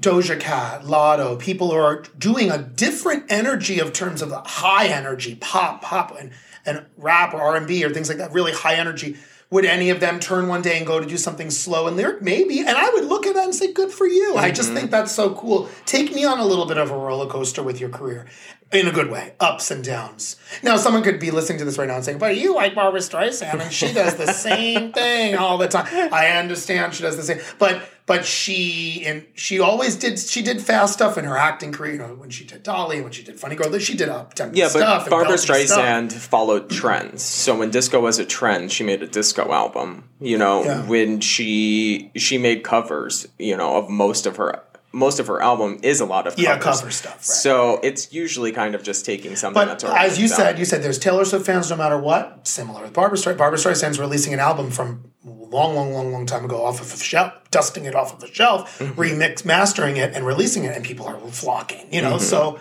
Doja 0.00 0.38
Cat, 0.38 0.82
Latto, 0.82 1.38
people 1.38 1.70
who 1.70 1.76
are 1.76 2.02
doing 2.18 2.50
a 2.50 2.58
different 2.58 3.24
energy 3.30 3.78
of 3.78 3.92
terms 3.92 4.22
of 4.22 4.30
the 4.30 4.40
high 4.40 4.86
energy 4.86 5.34
pop, 5.36 5.82
pop, 5.82 6.16
and 6.18 6.32
and 6.66 6.84
rap 6.96 7.34
or 7.34 7.40
R 7.40 7.56
and 7.56 7.66
B 7.66 7.84
or 7.84 7.90
things 7.90 8.08
like 8.08 8.18
that. 8.18 8.32
Really 8.32 8.52
high 8.52 8.76
energy. 8.76 9.16
Would 9.50 9.64
any 9.64 9.90
of 9.90 9.98
them 9.98 10.20
turn 10.20 10.46
one 10.46 10.62
day 10.62 10.78
and 10.78 10.86
go 10.86 11.00
to 11.00 11.06
do 11.06 11.16
something 11.16 11.50
slow 11.50 11.88
and 11.88 11.96
lyric? 11.96 12.22
Maybe. 12.22 12.60
And 12.60 12.70
I 12.70 12.88
would 12.90 13.04
look 13.06 13.26
at 13.26 13.34
that 13.34 13.44
and 13.44 13.54
say, 13.54 13.72
good 13.72 13.90
for 13.90 14.06
you. 14.06 14.36
I 14.36 14.52
just 14.52 14.68
mm-hmm. 14.68 14.78
think 14.78 14.90
that's 14.92 15.10
so 15.10 15.34
cool. 15.34 15.68
Take 15.86 16.14
me 16.14 16.24
on 16.24 16.38
a 16.38 16.44
little 16.44 16.66
bit 16.66 16.78
of 16.78 16.92
a 16.92 16.96
roller 16.96 17.26
coaster 17.26 17.60
with 17.60 17.80
your 17.80 17.88
career. 17.88 18.26
In 18.72 18.86
a 18.86 18.92
good 18.92 19.10
way, 19.10 19.32
ups 19.40 19.72
and 19.72 19.82
downs. 19.82 20.36
Now, 20.62 20.76
someone 20.76 21.02
could 21.02 21.18
be 21.18 21.32
listening 21.32 21.58
to 21.58 21.64
this 21.64 21.76
right 21.76 21.88
now 21.88 21.96
and 21.96 22.04
saying, 22.04 22.18
but 22.18 22.36
you 22.36 22.54
like 22.54 22.76
Barbra 22.76 23.00
Streisand 23.00 23.60
and 23.60 23.72
she 23.72 23.92
does 23.92 24.14
the 24.14 24.32
same 24.32 24.92
thing 24.92 25.34
all 25.34 25.58
the 25.58 25.66
time. 25.66 26.14
I 26.14 26.28
understand 26.28 26.94
she 26.94 27.02
does 27.02 27.16
the 27.16 27.24
same. 27.24 27.40
But 27.58 27.82
but 28.10 28.26
she 28.26 29.04
and 29.06 29.24
she 29.34 29.60
always 29.60 29.94
did 29.94 30.18
she 30.18 30.42
did 30.42 30.60
fast 30.60 30.94
stuff 30.94 31.16
in 31.16 31.24
her 31.24 31.36
acting 31.36 31.70
career. 31.70 31.92
You 31.92 31.98
know, 31.98 32.14
when 32.16 32.28
she 32.28 32.42
did 32.44 32.64
Dolly, 32.64 33.00
when 33.00 33.12
she 33.12 33.22
did 33.22 33.38
Funny 33.38 33.54
Girl, 33.54 33.78
she 33.78 33.96
did 33.96 34.08
up 34.08 34.34
tempo 34.34 34.56
Yeah, 34.56 34.64
but 34.64 34.80
stuff. 34.80 35.02
and 35.02 35.10
Barbara 35.10 35.36
belty 35.36 35.64
stuff. 35.64 35.78
Streisand 35.78 36.12
followed 36.12 36.68
trends. 36.70 37.22
So 37.22 37.56
when 37.56 37.70
disco 37.70 38.00
was 38.00 38.18
a 38.18 38.24
trend, 38.24 38.72
she 38.72 38.82
made 38.82 39.00
a 39.00 39.06
disco 39.06 39.52
album. 39.52 40.08
You 40.20 40.38
know, 40.38 40.64
Yeah. 40.64 40.82
when 40.88 41.20
she 41.20 42.10
she 42.16 42.36
made 42.36 42.64
covers, 42.64 43.28
you 43.38 43.56
know, 43.56 43.76
of 43.76 43.88
most 43.88 44.26
of 44.26 44.34
her 44.38 44.60
most 44.92 45.20
of 45.20 45.28
her 45.28 45.40
album 45.40 45.78
is 45.84 46.00
a 46.00 46.04
lot 46.04 46.26
of 46.26 46.36
Yeah, 46.36 46.58
cover 46.58 46.90
stuff, 46.90 47.12
right. 47.14 47.22
So 47.24 47.78
it's 47.84 48.12
usually 48.12 48.50
kind 48.50 48.74
of 48.74 48.82
just 48.82 49.04
taking 49.04 49.36
something 49.36 49.54
But 49.62 49.66
that's 49.66 49.84
already 49.84 50.04
as 50.04 50.18
you 50.18 50.26
said, 50.26 50.58
you 50.58 50.64
said 50.64 50.82
there's 50.82 50.98
Taylor 50.98 51.24
Swift 51.24 51.46
fans 51.46 51.70
no 51.70 51.76
matter 51.76 51.96
what. 51.96 52.48
Similar 52.48 52.82
with 52.82 52.92
Barbra 52.92 53.16
Streisand. 53.16 53.36
Barbra 53.38 53.56
Streisand's 53.60 54.00
releasing 54.00 54.34
an 54.34 54.40
album 54.40 54.72
from 54.72 55.12
long, 55.50 55.74
long, 55.74 55.92
long, 55.92 56.12
long 56.12 56.26
time 56.26 56.44
ago 56.44 56.64
off 56.64 56.80
of 56.80 56.92
a 56.92 56.96
shelf, 56.96 57.32
dusting 57.50 57.84
it 57.84 57.94
off 57.94 58.14
of 58.16 58.22
a 58.22 58.32
shelf, 58.32 58.78
Mm-hmm. 58.78 59.00
remix, 59.00 59.44
mastering 59.44 59.96
it, 59.96 60.14
and 60.14 60.24
releasing 60.26 60.64
it, 60.64 60.76
and 60.76 60.84
people 60.84 61.06
are 61.06 61.18
flocking. 61.30 61.92
You 61.92 62.02
know, 62.02 62.14
Mm-hmm. 62.14 62.24
so 62.24 62.58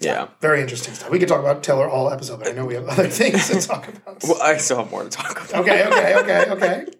yeah. 0.00 0.28
very 0.40 0.60
interesting 0.60 0.92
stuff. 0.94 1.10
We 1.10 1.18
could 1.18 1.28
talk 1.28 1.40
about 1.40 1.62
Taylor 1.62 1.88
all 1.88 2.10
episode, 2.10 2.38
but 2.40 2.48
I 2.48 2.52
know 2.52 2.64
we 2.66 2.74
have 2.74 2.88
other 2.88 3.08
things 3.20 3.48
to 3.48 3.60
talk 3.60 3.88
about. 3.88 4.22
Well, 4.24 4.42
I 4.42 4.56
still 4.56 4.78
have 4.78 4.90
more 4.90 5.04
to 5.04 5.10
talk 5.10 5.32
about. 5.48 5.60
okay, 5.62 5.84
okay, 5.86 6.14
okay, 6.16 6.50
okay. 6.50 6.86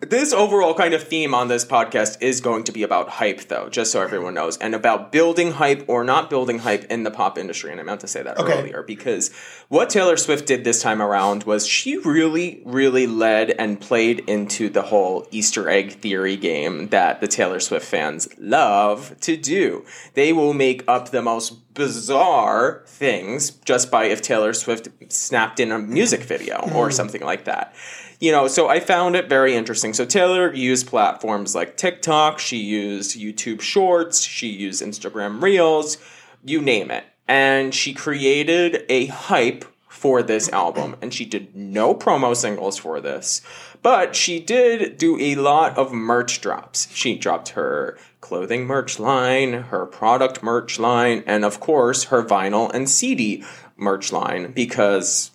This 0.00 0.32
overall 0.32 0.74
kind 0.74 0.94
of 0.94 1.02
theme 1.02 1.34
on 1.34 1.48
this 1.48 1.64
podcast 1.64 2.18
is 2.20 2.40
going 2.40 2.64
to 2.64 2.72
be 2.72 2.82
about 2.82 3.08
hype, 3.08 3.48
though, 3.48 3.68
just 3.68 3.92
so 3.92 4.00
everyone 4.00 4.34
knows, 4.34 4.56
and 4.58 4.74
about 4.74 5.12
building 5.12 5.52
hype 5.52 5.84
or 5.88 6.04
not 6.04 6.30
building 6.30 6.58
hype 6.60 6.84
in 6.84 7.02
the 7.02 7.10
pop 7.10 7.36
industry. 7.36 7.70
And 7.70 7.80
I 7.80 7.84
meant 7.84 8.00
to 8.00 8.08
say 8.08 8.22
that 8.22 8.38
Okay. 8.38 8.60
earlier 8.60 8.82
because 8.82 9.30
what 9.68 9.90
Taylor 9.90 10.16
Swift 10.16 10.46
did 10.46 10.64
this 10.64 10.80
time 10.82 11.02
around 11.02 11.44
was 11.44 11.66
she 11.66 11.98
really, 11.98 12.62
really 12.64 13.06
led 13.06 13.50
and 13.50 13.80
played 13.80 14.20
into 14.20 14.68
the 14.68 14.82
whole 14.82 15.26
Easter 15.30 15.68
egg 15.68 15.92
theory 15.92 16.36
game 16.36 16.88
that 16.88 17.20
the 17.20 17.28
Taylor 17.28 17.60
Swift 17.60 17.86
fans 17.86 18.28
love 18.38 19.18
to 19.20 19.36
do. 19.36 19.84
They 20.14 20.32
will 20.32 20.54
make 20.54 20.84
up 20.88 21.10
the 21.10 21.22
most 21.22 21.74
bizarre 21.74 22.82
things 22.86 23.50
just 23.50 23.90
by 23.90 24.04
if 24.04 24.22
Taylor 24.22 24.52
Swift 24.52 24.88
snapped 25.12 25.58
in 25.60 25.72
a 25.72 25.78
music 25.78 26.22
video 26.22 26.56
or 26.56 26.86
mm-hmm. 26.86 26.92
something 26.92 27.22
like 27.22 27.44
that 27.44 27.74
you 28.20 28.32
know, 28.32 28.48
so 28.48 28.68
I 28.68 28.80
found 28.80 29.16
it 29.16 29.28
very 29.28 29.54
interesting. 29.54 29.73
So 29.74 30.04
Taylor 30.04 30.52
used 30.54 30.86
platforms 30.86 31.54
like 31.54 31.76
TikTok, 31.76 32.38
she 32.38 32.58
used 32.58 33.18
YouTube 33.18 33.60
Shorts, 33.60 34.20
she 34.20 34.48
used 34.48 34.82
Instagram 34.82 35.42
Reels, 35.42 35.98
you 36.44 36.60
name 36.60 36.90
it. 36.90 37.04
And 37.26 37.74
she 37.74 37.94
created 37.94 38.84
a 38.88 39.06
hype 39.06 39.64
for 39.88 40.22
this 40.22 40.50
album. 40.50 40.96
And 41.00 41.14
she 41.14 41.24
did 41.24 41.56
no 41.56 41.94
promo 41.94 42.36
singles 42.36 42.76
for 42.76 43.00
this, 43.00 43.40
but 43.82 44.14
she 44.14 44.38
did 44.38 44.98
do 44.98 45.18
a 45.18 45.34
lot 45.36 45.78
of 45.78 45.92
merch 45.92 46.40
drops. 46.40 46.88
She 46.94 47.16
dropped 47.16 47.50
her 47.50 47.96
clothing 48.20 48.66
merch 48.66 48.98
line, 48.98 49.52
her 49.52 49.86
product 49.86 50.42
merch 50.42 50.78
line, 50.78 51.24
and 51.26 51.44
of 51.44 51.60
course 51.60 52.04
her 52.04 52.22
vinyl 52.22 52.70
and 52.74 52.88
CD 52.88 53.44
merch 53.76 54.12
line 54.12 54.52
because 54.52 55.30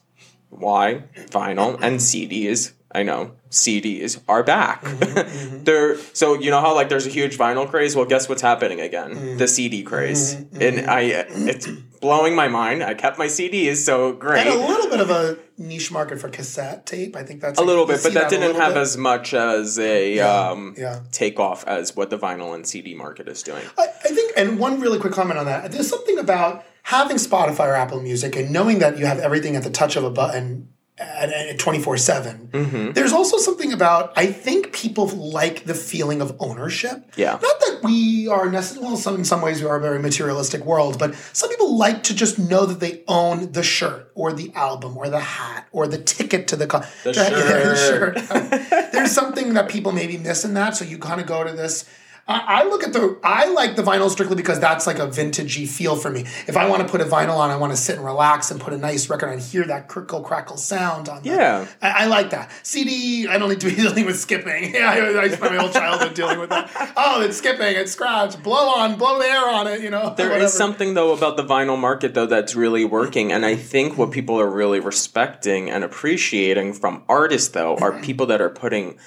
why 0.49 1.03
vinyl 1.15 1.79
and 1.81 1.99
CDs. 1.99 2.73
I 2.91 3.03
know 3.03 3.33
CDs 3.51 4.19
are 4.27 4.43
back. 4.43 4.83
Mm-hmm, 4.83 5.03
mm-hmm. 5.17 5.63
They're 5.63 5.97
so 5.97 6.33
you 6.33 6.49
know 6.49 6.59
how 6.59 6.73
like 6.73 6.89
there's 6.89 7.05
a 7.05 7.11
huge 7.11 7.37
vinyl 7.37 7.69
craze. 7.69 7.95
Well, 7.95 8.05
guess 8.05 8.27
what's 8.27 8.41
happening 8.41 8.81
again? 8.81 9.11
Mm-hmm. 9.11 9.37
The 9.37 9.47
CD 9.47 9.83
craze, 9.83 10.33
and 10.33 10.89
I 10.89 11.01
it's 11.01 11.67
blowing 12.01 12.35
my 12.35 12.47
mind. 12.47 12.83
I 12.83 12.95
kept 12.95 13.19
my 13.19 13.27
CDs, 13.27 13.77
so 13.77 14.13
great. 14.13 14.47
And 14.47 14.49
a 14.49 14.67
little 14.67 14.89
bit 14.89 15.01
of 15.01 15.11
a 15.11 15.37
niche 15.57 15.91
market 15.91 16.19
for 16.19 16.29
cassette 16.29 16.87
tape. 16.87 17.15
I 17.15 17.23
think 17.23 17.41
that's 17.41 17.59
A 17.59 17.63
little 17.63 17.85
bit, 17.85 18.01
but 18.01 18.13
that 18.13 18.29
didn't 18.29 18.55
have 18.55 18.73
bit. 18.73 18.81
as 18.81 18.97
much 18.97 19.35
as 19.35 19.77
a 19.77 20.19
um, 20.19 20.73
yeah. 20.77 21.01
takeoff 21.11 21.65
as 21.67 21.95
what 21.95 22.09
the 22.09 22.17
vinyl 22.17 22.55
and 22.55 22.65
CD 22.65 22.95
market 22.95 23.27
is 23.27 23.43
doing. 23.43 23.63
I, 23.77 23.83
I 23.83 24.09
think, 24.09 24.33
and 24.35 24.57
one 24.57 24.79
really 24.79 24.97
quick 24.97 25.13
comment 25.13 25.37
on 25.37 25.45
that. 25.45 25.71
There's 25.71 25.89
something 25.89 26.17
about 26.17 26.65
having 26.83 27.17
Spotify 27.17 27.67
or 27.67 27.75
Apple 27.75 28.01
Music 28.01 28.35
and 28.35 28.51
knowing 28.51 28.79
that 28.79 28.97
you 28.97 29.05
have 29.05 29.19
everything 29.19 29.55
at 29.55 29.63
the 29.63 29.69
touch 29.69 29.95
of 29.95 30.03
a 30.03 30.09
button 30.09 30.69
at 30.99 31.57
24 31.59 31.97
7. 31.97 32.49
Mm-hmm. 32.51 32.91
There's 32.91 33.13
also 33.13 33.37
something 33.37 33.71
about, 33.73 34.13
I 34.15 34.27
think 34.27 34.73
people 34.73 35.07
like 35.07 35.63
the 35.65 35.73
feeling 35.73 36.21
of 36.21 36.35
ownership. 36.39 37.11
Yeah. 37.15 37.31
Not 37.31 37.41
that 37.41 37.79
we 37.83 38.27
are 38.27 38.49
necessarily, 38.49 38.87
well, 38.89 38.97
some, 38.97 39.15
in 39.15 39.25
some 39.25 39.41
ways 39.41 39.61
we 39.61 39.67
are 39.67 39.77
a 39.77 39.81
very 39.81 39.99
materialistic 39.99 40.65
world, 40.65 40.99
but 40.99 41.15
some 41.33 41.49
people 41.49 41.77
like 41.77 42.03
to 42.03 42.15
just 42.15 42.37
know 42.37 42.65
that 42.65 42.79
they 42.79 43.03
own 43.07 43.51
the 43.53 43.63
shirt 43.63 44.11
or 44.15 44.33
the 44.33 44.51
album 44.55 44.97
or 44.97 45.09
the 45.09 45.19
hat 45.19 45.67
or 45.71 45.87
the 45.87 45.97
ticket 45.97 46.47
to 46.49 46.55
the 46.55 46.67
con. 46.67 46.83
The 47.03 47.13
Yeah, 47.15 47.29
the 47.29 47.75
shirt. 47.75 48.19
shirt. 48.19 48.91
There's 48.91 49.11
something 49.11 49.53
that 49.53 49.69
people 49.69 49.91
maybe 49.91 50.17
miss 50.17 50.43
in 50.43 50.53
that, 50.55 50.75
so 50.75 50.85
you 50.85 50.97
kind 50.97 51.21
of 51.21 51.27
go 51.27 51.43
to 51.43 51.51
this. 51.53 51.85
I, 52.29 52.61
I 52.61 52.63
look 52.65 52.83
at 52.83 52.93
the. 52.93 53.17
I 53.23 53.47
like 53.49 53.75
the 53.75 53.81
vinyl 53.81 54.07
strictly 54.09 54.35
because 54.35 54.59
that's 54.59 54.85
like 54.85 54.99
a 54.99 55.07
vintagey 55.07 55.67
feel 55.67 55.95
for 55.95 56.11
me. 56.11 56.21
If 56.47 56.55
I 56.55 56.69
want 56.69 56.83
to 56.83 56.87
put 56.87 57.01
a 57.01 57.05
vinyl 57.05 57.37
on, 57.37 57.49
I 57.49 57.57
want 57.57 57.73
to 57.73 57.77
sit 57.77 57.95
and 57.95 58.05
relax 58.05 58.51
and 58.51 58.61
put 58.61 58.71
a 58.71 58.77
nice 58.77 59.09
record 59.09 59.29
on, 59.29 59.39
hear 59.39 59.65
that 59.65 59.87
crickle 59.87 60.21
crackle 60.21 60.57
sound 60.57 61.09
on. 61.09 61.23
the- 61.23 61.29
Yeah. 61.29 61.65
I, 61.81 62.03
I 62.03 62.05
like 62.05 62.29
that. 62.29 62.51
CD, 62.61 63.27
I 63.27 63.39
don't 63.39 63.49
need 63.49 63.61
to 63.61 63.69
be 63.69 63.75
dealing 63.81 64.05
with 64.05 64.19
skipping. 64.19 64.75
Yeah, 64.75 64.91
I, 64.91 65.21
I 65.21 65.27
spent 65.29 65.55
my 65.55 65.57
whole 65.59 65.71
childhood 65.71 66.13
dealing 66.13 66.39
with 66.39 66.51
that. 66.51 66.93
Oh, 66.95 67.21
it's 67.21 67.37
skipping, 67.37 67.75
it's 67.75 67.93
scratch, 67.93 68.41
blow 68.43 68.69
on, 68.75 68.97
blow 68.99 69.17
the 69.17 69.25
air 69.25 69.49
on 69.49 69.65
it. 69.65 69.81
You 69.81 69.89
know, 69.89 70.13
There 70.17 70.37
is 70.37 70.53
something 70.53 70.93
though 70.93 71.13
about 71.13 71.35
the 71.35 71.43
vinyl 71.43 71.79
market 71.79 72.13
though 72.13 72.27
that's 72.27 72.55
really 72.55 72.85
working, 72.85 73.31
and 73.31 73.43
I 73.43 73.55
think 73.55 73.97
what 73.97 74.11
people 74.11 74.39
are 74.39 74.49
really 74.49 74.79
respecting 74.79 75.71
and 75.71 75.83
appreciating 75.83 76.73
from 76.73 77.03
artists 77.09 77.49
though 77.49 77.75
are 77.77 77.91
mm-hmm. 77.91 78.03
people 78.03 78.27
that 78.27 78.39
are 78.39 78.49
putting 78.51 78.99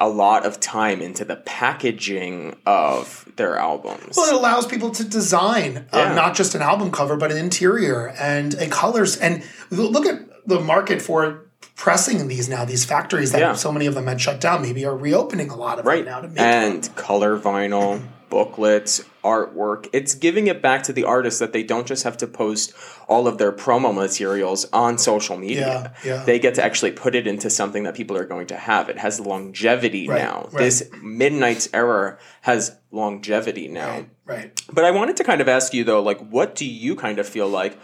a 0.00 0.08
lot 0.08 0.46
of 0.46 0.58
time 0.60 1.02
into 1.02 1.24
the 1.24 1.36
packaging 1.36 2.56
of 2.66 3.30
their 3.36 3.56
albums. 3.56 4.16
Well, 4.16 4.28
it 4.28 4.34
allows 4.34 4.66
people 4.66 4.90
to 4.92 5.04
design 5.04 5.86
uh, 5.92 5.98
Yeah. 5.98 6.14
not 6.14 6.34
just 6.34 6.54
an 6.54 6.62
album 6.62 6.90
cover, 6.90 7.16
but 7.16 7.30
an 7.30 7.36
interior 7.38 8.08
and 8.18 8.54
a 8.54 8.66
colors. 8.68 9.16
And 9.18 9.42
look 9.70 10.06
at 10.06 10.20
the 10.46 10.58
market 10.60 11.02
for 11.02 11.44
pressing 11.80 12.28
these 12.28 12.46
now. 12.48 12.64
These 12.64 12.84
factories 12.84 13.32
that 13.32 13.40
Yeah. 13.40 13.54
so 13.54 13.72
many 13.72 13.86
of 13.86 13.94
them 13.94 14.06
had 14.06 14.20
shut 14.20 14.38
down, 14.40 14.60
maybe 14.62 14.84
are 14.84 14.96
reopening 14.96 15.48
a 15.50 15.56
lot 15.56 15.78
of 15.78 15.86
right 15.86 16.04
them 16.04 16.12
now 16.14 16.20
to 16.20 16.28
make. 16.28 16.38
and 16.40 16.94
color 16.94 17.38
vinyl 17.38 18.02
booklets 18.28 19.02
artwork 19.24 19.88
it's 19.92 20.14
giving 20.14 20.46
it 20.46 20.62
back 20.62 20.84
to 20.84 20.92
the 20.92 21.02
artists 21.02 21.40
that 21.40 21.52
they 21.52 21.64
don't 21.64 21.86
just 21.88 22.04
have 22.04 22.16
to 22.16 22.28
post 22.28 22.72
all 23.08 23.26
of 23.26 23.38
their 23.38 23.50
promo 23.50 23.92
materials 23.92 24.66
on 24.72 24.96
social 24.98 25.36
media 25.36 25.92
Yeah, 26.04 26.10
yeah. 26.18 26.24
they 26.24 26.38
get 26.38 26.54
to 26.54 26.62
actually 26.64 26.92
put 26.92 27.16
it 27.16 27.26
into 27.26 27.50
something 27.50 27.82
that 27.82 27.94
people 27.96 28.16
are 28.16 28.24
going 28.24 28.46
to 28.46 28.56
have 28.56 28.88
it 28.88 28.98
has 28.98 29.18
longevity 29.18 30.06
Right, 30.08 30.22
now 30.22 30.48
right. 30.52 30.62
this 30.62 30.88
midnight's 31.02 31.68
era 31.74 32.18
has 32.42 32.76
longevity 32.92 33.66
now 33.66 34.06
right. 34.26 34.52
but 34.72 34.84
I 34.84 34.92
wanted 34.92 35.16
to 35.16 35.24
kind 35.24 35.40
of 35.40 35.48
ask 35.48 35.74
you 35.74 35.82
though, 35.82 36.00
like, 36.00 36.20
what 36.30 36.54
do 36.54 36.64
you 36.64 36.94
kind 36.94 37.18
of 37.18 37.28
feel 37.28 37.48
like? 37.48 37.76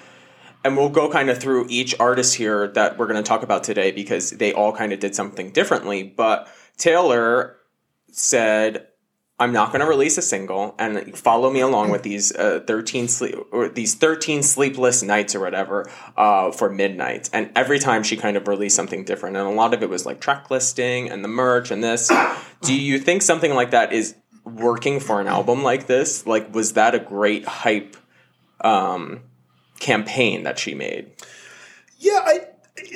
And 0.65 0.77
we'll 0.77 0.89
go 0.89 1.11
kind 1.11 1.31
of 1.31 1.39
through 1.39 1.67
each 1.69 1.95
artist 2.01 2.35
here 2.35 2.69
that 2.69 2.99
we're 2.99 3.07
going 3.07 3.23
to 3.23 3.29
talk 3.29 3.43
about 3.43 3.63
today 3.63 3.93
because 3.93 4.31
they 4.31 4.53
all 4.53 4.73
kind 4.73 4.93
of 4.93 4.99
did 4.99 5.15
something 5.15 5.51
differently. 5.51 6.03
But 6.03 6.49
Taylor 6.77 7.57
said, 8.11 8.89
"I'm 9.39 9.53
not 9.53 9.69
going 9.69 9.81
to 9.81 9.87
release 9.87 10.19
a 10.19 10.23
single, 10.23 10.75
and 10.79 11.17
follow 11.17 11.51
me 11.51 11.61
along 11.61 11.91
with 11.91 12.03
these 12.03 12.35
uh, 12.35 12.61
13 12.67 13.07
sleep 13.07 13.37
or 13.53 13.69
these 13.69 13.95
13 13.95 14.43
sleepless 14.43 15.03
nights 15.03 15.37
or 15.37 15.41
whatever 15.41 15.89
uh, 16.17 16.51
for 16.51 16.69
midnight." 16.69 17.31
And 17.33 17.51
every 17.55 17.79
time 17.79 18.03
she 18.03 18.17
kind 18.17 18.37
of 18.37 18.49
released 18.49 18.75
something 18.75 19.05
different, 19.05 19.37
and 19.37 19.47
a 19.47 19.51
lot 19.51 19.73
of 19.73 19.85
it 19.85 19.89
was 19.89 20.05
like 20.05 20.21
track 20.21 20.51
listing 20.51 21.11
and 21.11 21.23
the 21.23 21.29
merch 21.29 21.71
and 21.71 21.85
this. 21.85 22.11
do 22.63 22.75
you 22.75 22.99
think 22.99 23.23
something 23.23 23.55
like 23.55 23.71
that 23.71 23.93
is 23.93 24.17
working 24.47 25.01
for 25.01 25.21
an 25.21 25.27
album 25.27 25.63
like 25.63 25.87
this? 25.87 26.27
Like, 26.27 26.55
was 26.55 26.75
that 26.75 26.95
a 26.95 26.99
great 26.99 27.45
hype 27.45 27.97
um, 28.61 29.21
campaign 29.79 30.43
that 30.45 30.59
she 30.59 30.75
made? 30.75 31.11
Yeah, 31.99 32.21
I 32.25 32.41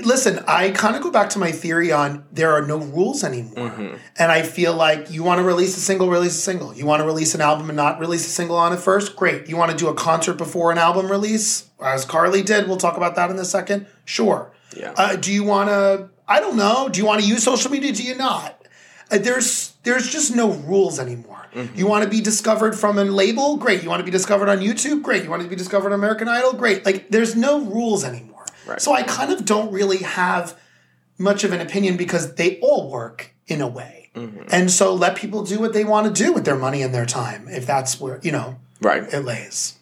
listen, 0.04 0.44
I 0.46 0.70
kind 0.70 0.96
of 0.96 1.02
go 1.02 1.10
back 1.10 1.30
to 1.30 1.38
my 1.38 1.52
theory 1.52 1.90
on 1.90 2.24
there 2.32 2.52
are 2.52 2.66
no 2.66 2.78
rules 2.78 3.24
anymore. 3.24 3.70
Mm-hmm. 3.70 3.96
And 4.18 4.32
I 4.32 4.42
feel 4.42 4.74
like 4.74 5.10
you 5.10 5.22
want 5.22 5.38
to 5.38 5.44
release 5.44 5.76
a 5.76 5.80
single, 5.80 6.08
release 6.08 6.36
a 6.36 6.40
single. 6.40 6.74
You 6.74 6.86
want 6.86 7.00
to 7.00 7.06
release 7.06 7.34
an 7.34 7.40
album 7.40 7.70
and 7.70 7.76
not 7.76 7.98
release 7.98 8.26
a 8.26 8.30
single 8.30 8.56
on 8.56 8.72
it 8.72 8.78
first? 8.78 9.16
Great. 9.16 9.48
You 9.48 9.56
want 9.56 9.70
to 9.70 9.76
do 9.76 9.88
a 9.88 9.94
concert 9.94 10.34
before 10.34 10.70
an 10.70 10.78
album 10.78 11.10
release, 11.10 11.68
as 11.82 12.04
Carly 12.04 12.42
did? 12.42 12.68
We'll 12.68 12.76
talk 12.76 12.96
about 12.96 13.16
that 13.16 13.30
in 13.30 13.38
a 13.38 13.44
second. 13.44 13.86
Sure. 14.04 14.52
Yeah. 14.76 14.92
Uh, 14.96 15.16
do 15.16 15.32
you 15.32 15.44
want 15.44 15.68
to? 15.68 16.10
I 16.28 16.40
don't 16.40 16.56
know. 16.56 16.88
Do 16.88 17.00
you 17.00 17.06
want 17.06 17.22
to 17.22 17.28
use 17.28 17.42
social 17.42 17.70
media? 17.70 17.92
Do 17.92 18.02
you 18.02 18.14
not? 18.14 18.66
Uh, 19.10 19.18
there's 19.18 19.69
there's 19.82 20.08
just 20.10 20.34
no 20.34 20.52
rules 20.52 20.98
anymore. 20.98 21.48
Mm-hmm. 21.54 21.76
You 21.76 21.86
want 21.86 22.04
to 22.04 22.10
be 22.10 22.20
discovered 22.20 22.78
from 22.78 22.98
a 22.98 23.04
label? 23.04 23.56
Great. 23.56 23.82
You 23.82 23.88
want 23.88 24.00
to 24.00 24.04
be 24.04 24.10
discovered 24.10 24.48
on 24.48 24.58
YouTube? 24.58 25.02
Great. 25.02 25.24
You 25.24 25.30
want 25.30 25.42
to 25.42 25.48
be 25.48 25.56
discovered 25.56 25.88
on 25.88 25.92
American 25.98 26.28
Idol? 26.28 26.52
Great. 26.52 26.84
Like 26.86 27.08
there's 27.10 27.34
no 27.34 27.60
rules 27.60 28.04
anymore. 28.04 28.44
Right. 28.66 28.80
So 28.80 28.92
I 28.92 29.02
kind 29.02 29.32
of 29.32 29.44
don't 29.44 29.72
really 29.72 29.98
have 29.98 30.58
much 31.18 31.44
of 31.44 31.52
an 31.52 31.60
opinion 31.60 31.96
because 31.96 32.34
they 32.36 32.58
all 32.60 32.90
work 32.90 33.34
in 33.46 33.60
a 33.60 33.66
way. 33.68 34.10
Mm-hmm. 34.14 34.42
And 34.50 34.70
so 34.70 34.94
let 34.94 35.16
people 35.16 35.44
do 35.44 35.58
what 35.58 35.72
they 35.72 35.84
want 35.84 36.06
to 36.14 36.22
do 36.24 36.32
with 36.32 36.44
their 36.44 36.56
money 36.56 36.82
and 36.82 36.94
their 36.94 37.06
time 37.06 37.48
if 37.48 37.66
that's 37.66 38.00
where, 38.00 38.20
you 38.22 38.32
know, 38.32 38.56
Right. 38.80 39.02
it 39.12 39.24
lays. 39.24 39.74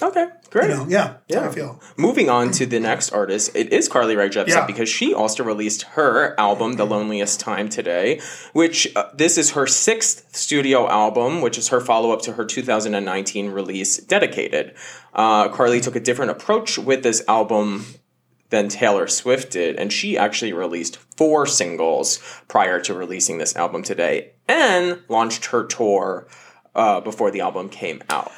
Okay, 0.00 0.26
great. 0.50 0.70
You 0.70 0.76
know, 0.76 0.86
yeah, 0.88 1.14
Yeah. 1.28 1.48
I 1.48 1.52
feel. 1.52 1.80
Moving 1.96 2.28
on 2.28 2.50
to 2.52 2.66
the 2.66 2.80
next 2.80 3.10
artist, 3.12 3.50
it 3.54 3.72
is 3.72 3.88
Carly 3.88 4.16
Rae 4.16 4.28
Jepsen 4.28 4.48
Yeah. 4.48 4.66
because 4.66 4.88
she 4.88 5.14
also 5.14 5.44
released 5.44 5.82
her 5.82 6.34
album, 6.38 6.72
The 6.74 6.84
Loneliest 6.84 7.38
Time, 7.40 7.68
today, 7.68 8.20
which 8.52 8.88
uh, 8.96 9.10
this 9.14 9.38
is 9.38 9.50
her 9.52 9.66
sixth 9.66 10.34
studio 10.36 10.88
album, 10.88 11.40
which 11.40 11.56
is 11.58 11.68
her 11.68 11.80
follow 11.80 12.10
up 12.12 12.22
to 12.22 12.32
her 12.32 12.44
2019 12.44 13.50
release, 13.50 13.98
Dedicated. 13.98 14.74
Uh, 15.14 15.48
Carly 15.48 15.80
took 15.80 15.94
a 15.96 16.00
different 16.00 16.30
approach 16.32 16.78
with 16.78 17.02
this 17.02 17.22
album 17.28 17.84
than 18.50 18.68
Taylor 18.68 19.06
Swift 19.06 19.52
did, 19.52 19.76
and 19.76 19.92
she 19.92 20.18
actually 20.18 20.52
released 20.52 20.96
four 21.16 21.46
singles 21.46 22.18
prior 22.48 22.80
to 22.80 22.92
releasing 22.94 23.38
this 23.38 23.56
album 23.56 23.82
today 23.82 24.32
and 24.48 25.00
launched 25.08 25.46
her 25.46 25.64
tour 25.64 26.26
uh, 26.74 27.00
before 27.00 27.30
the 27.30 27.40
album 27.40 27.68
came 27.68 28.02
out. 28.10 28.30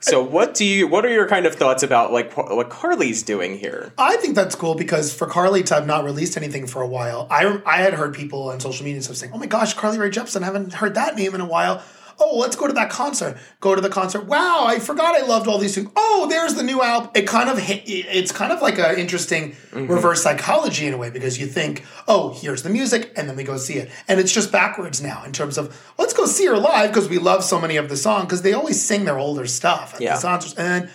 So 0.00 0.22
what 0.22 0.54
do 0.54 0.64
you 0.64 0.86
what 0.86 1.04
are 1.04 1.08
your 1.08 1.26
kind 1.26 1.44
of 1.44 1.54
thoughts 1.56 1.82
about 1.82 2.12
like 2.12 2.36
what 2.36 2.70
Carly's 2.70 3.22
doing 3.22 3.58
here? 3.58 3.92
I 3.98 4.16
think 4.16 4.36
that's 4.36 4.54
cool 4.54 4.74
because 4.74 5.12
for 5.12 5.26
Carly 5.26 5.62
to 5.64 5.74
have 5.74 5.86
not 5.86 6.04
released 6.04 6.36
anything 6.36 6.66
for 6.66 6.82
a 6.82 6.86
while, 6.86 7.26
I 7.30 7.60
I 7.66 7.78
had 7.78 7.94
heard 7.94 8.14
people 8.14 8.50
on 8.50 8.60
social 8.60 8.84
media 8.84 8.96
and 8.96 9.04
stuff 9.04 9.16
saying, 9.16 9.32
"Oh 9.34 9.38
my 9.38 9.46
gosh, 9.46 9.74
Carly 9.74 9.98
Rae 9.98 10.10
Jepsen, 10.10 10.42
I 10.42 10.46
haven't 10.46 10.74
heard 10.74 10.94
that 10.94 11.16
name 11.16 11.34
in 11.34 11.40
a 11.40 11.46
while." 11.46 11.82
Oh, 12.20 12.36
let's 12.38 12.56
go 12.56 12.66
to 12.66 12.72
that 12.72 12.90
concert. 12.90 13.36
Go 13.60 13.74
to 13.74 13.80
the 13.80 13.88
concert. 13.88 14.26
Wow, 14.26 14.64
I 14.66 14.78
forgot 14.78 15.14
I 15.14 15.24
loved 15.24 15.46
all 15.46 15.58
these 15.58 15.74
things. 15.74 15.90
Oh, 15.96 16.26
there's 16.28 16.54
the 16.54 16.62
new 16.62 16.82
album. 16.82 17.10
It 17.14 17.26
kind 17.26 17.48
of 17.48 17.58
hit, 17.58 17.82
it's 17.86 18.32
kind 18.32 18.52
of 18.52 18.60
like 18.60 18.78
an 18.78 18.98
interesting 18.98 19.52
mm-hmm. 19.52 19.86
reverse 19.86 20.22
psychology 20.22 20.86
in 20.86 20.94
a 20.94 20.96
way 20.96 21.10
because 21.10 21.38
you 21.38 21.46
think, 21.46 21.84
oh, 22.06 22.30
here's 22.30 22.62
the 22.62 22.70
music, 22.70 23.12
and 23.16 23.28
then 23.28 23.36
we 23.36 23.44
go 23.44 23.56
see 23.56 23.74
it, 23.74 23.90
and 24.08 24.18
it's 24.18 24.32
just 24.32 24.50
backwards 24.50 25.00
now 25.00 25.22
in 25.24 25.32
terms 25.32 25.58
of 25.58 25.76
let's 25.98 26.12
go 26.12 26.26
see 26.26 26.46
her 26.46 26.56
live 26.56 26.90
because 26.90 27.08
we 27.08 27.18
love 27.18 27.44
so 27.44 27.60
many 27.60 27.76
of 27.76 27.88
the 27.88 27.96
songs 27.96 28.24
because 28.24 28.42
they 28.42 28.52
always 28.52 28.82
sing 28.82 29.04
their 29.04 29.18
older 29.18 29.46
stuff 29.46 29.94
at 29.94 30.00
Yeah. 30.00 30.16
the 30.16 30.22
concerts, 30.22 30.54
and 30.54 30.66
then 30.66 30.90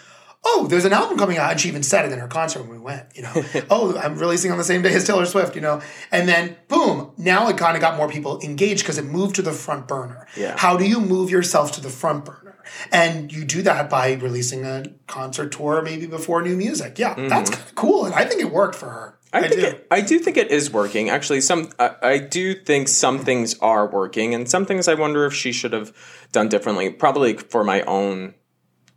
oh, 0.46 0.68
there's 0.68 0.86
an 0.86 0.94
album 0.94 1.18
coming 1.18 1.38
out. 1.38 1.52
And 1.52 1.60
she 1.60 1.70
even 1.70 1.84
said 1.84 2.06
it 2.06 2.12
in 2.12 2.20
her 2.20 2.28
concert 2.28 2.62
when 2.62 2.72
we 2.72 2.78
went, 2.78 3.06
you 3.16 3.24
know, 3.24 3.32
oh, 3.70 3.98
I'm 3.98 4.18
releasing 4.18 4.52
on 4.52 4.58
the 4.58 4.64
same 4.64 4.82
day 4.82 4.94
as 4.94 5.06
Taylor 5.06 5.26
Swift, 5.26 5.56
you 5.56 5.62
know. 5.62 5.82
And 6.12 6.28
then 6.28 6.58
boom, 6.68 7.12
now 7.18 7.48
it 7.50 7.58
kind 7.58 7.76
of 7.76 7.82
got 7.82 7.98
more 7.98 8.10
people 8.10 8.40
engaged 8.42 8.84
because 8.84 8.98
it 8.98 9.06
moved 9.06 9.36
to 9.36 9.42
the 9.42 9.52
front 9.54 9.88
burner. 9.88 10.28
Yeah. 10.36 10.56
How 10.58 10.78
do 10.78 10.86
you 10.86 11.00
move 11.00 11.30
yourself 11.30 11.72
to 11.74 11.82
the 11.82 11.90
front 11.90 12.26
burner? 12.26 12.58
And 12.92 13.32
you 13.32 13.46
do 13.46 13.62
that 13.64 13.90
by 13.90 14.14
releasing 14.14 14.66
a 14.66 14.86
concert 15.08 15.52
tour 15.52 15.82
maybe 15.82 16.08
before 16.08 16.42
new 16.42 16.56
music. 16.56 16.98
Yeah, 16.98 17.14
that's 17.16 17.50
kind 17.50 17.64
of 17.64 17.76
cool. 17.76 18.06
And 18.06 18.14
I 18.14 18.26
think 18.26 18.42
it 18.42 18.52
worked 18.52 18.76
for 18.76 18.90
her. 18.90 19.20
Mm-hmm. 19.34 19.46
I, 19.46 19.48
think 19.48 19.62
do. 19.62 19.68
it, 19.68 19.88
I 19.90 20.02
do 20.02 20.20
think 20.20 20.38
it 20.38 20.52
is 20.52 20.72
working. 20.72 21.10
Actually, 21.10 21.42
some 21.42 21.72
I, 21.80 21.96
I 22.02 22.18
do 22.20 22.54
think 22.54 22.88
some 22.88 23.20
things 23.20 23.58
are 23.60 23.88
working, 23.88 24.34
and 24.34 24.50
some 24.50 24.66
things 24.66 24.88
I 24.88 24.94
wonder 24.94 25.26
if 25.26 25.34
she 25.34 25.52
should 25.52 25.74
have 25.74 25.92
done 26.32 26.50
differently. 26.50 26.90
Probably 26.92 27.36
for 27.38 27.64
my 27.64 27.82
own 27.82 28.36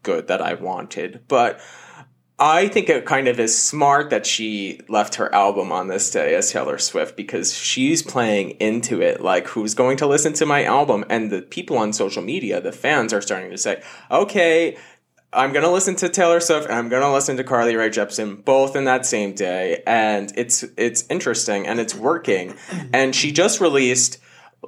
good 0.02 0.28
that 0.28 0.40
I 0.40 0.54
wanted, 0.54 1.22
but 1.28 1.60
I 2.38 2.68
think 2.68 2.90
it 2.90 3.06
kind 3.06 3.28
of 3.28 3.40
is 3.40 3.58
smart 3.58 4.10
that 4.10 4.26
she 4.26 4.80
left 4.88 5.14
her 5.14 5.34
album 5.34 5.72
on 5.72 5.88
this 5.88 6.10
day 6.10 6.34
as 6.34 6.52
Taylor 6.52 6.76
Swift 6.76 7.16
because 7.16 7.54
she's 7.54 8.02
playing 8.02 8.50
into 8.60 9.00
it 9.00 9.22
like 9.22 9.48
who's 9.48 9.74
going 9.74 9.96
to 9.98 10.06
listen 10.06 10.34
to 10.34 10.44
my 10.44 10.62
album 10.64 11.04
and 11.08 11.30
the 11.30 11.40
people 11.40 11.78
on 11.78 11.94
social 11.94 12.22
media, 12.22 12.60
the 12.60 12.72
fans 12.72 13.14
are 13.14 13.22
starting 13.22 13.50
to 13.50 13.56
say, 13.56 13.82
"Okay, 14.10 14.76
I'm 15.32 15.52
gonna 15.52 15.70
listen 15.70 15.96
to 15.96 16.08
Taylor 16.08 16.40
Swift 16.40 16.66
and 16.66 16.74
I'm 16.74 16.88
gonna 16.88 17.12
listen 17.12 17.36
to 17.36 17.44
Carly 17.44 17.76
Rae 17.76 17.90
Jepsen 17.90 18.44
both 18.44 18.76
in 18.76 18.84
that 18.84 19.04
same 19.06 19.34
day, 19.34 19.82
and 19.86 20.32
it's 20.36 20.62
it's 20.76 21.04
interesting 21.10 21.66
and 21.66 21.80
it's 21.80 21.94
working. 21.94 22.54
And 22.92 23.14
she 23.14 23.32
just 23.32 23.60
released, 23.60 24.18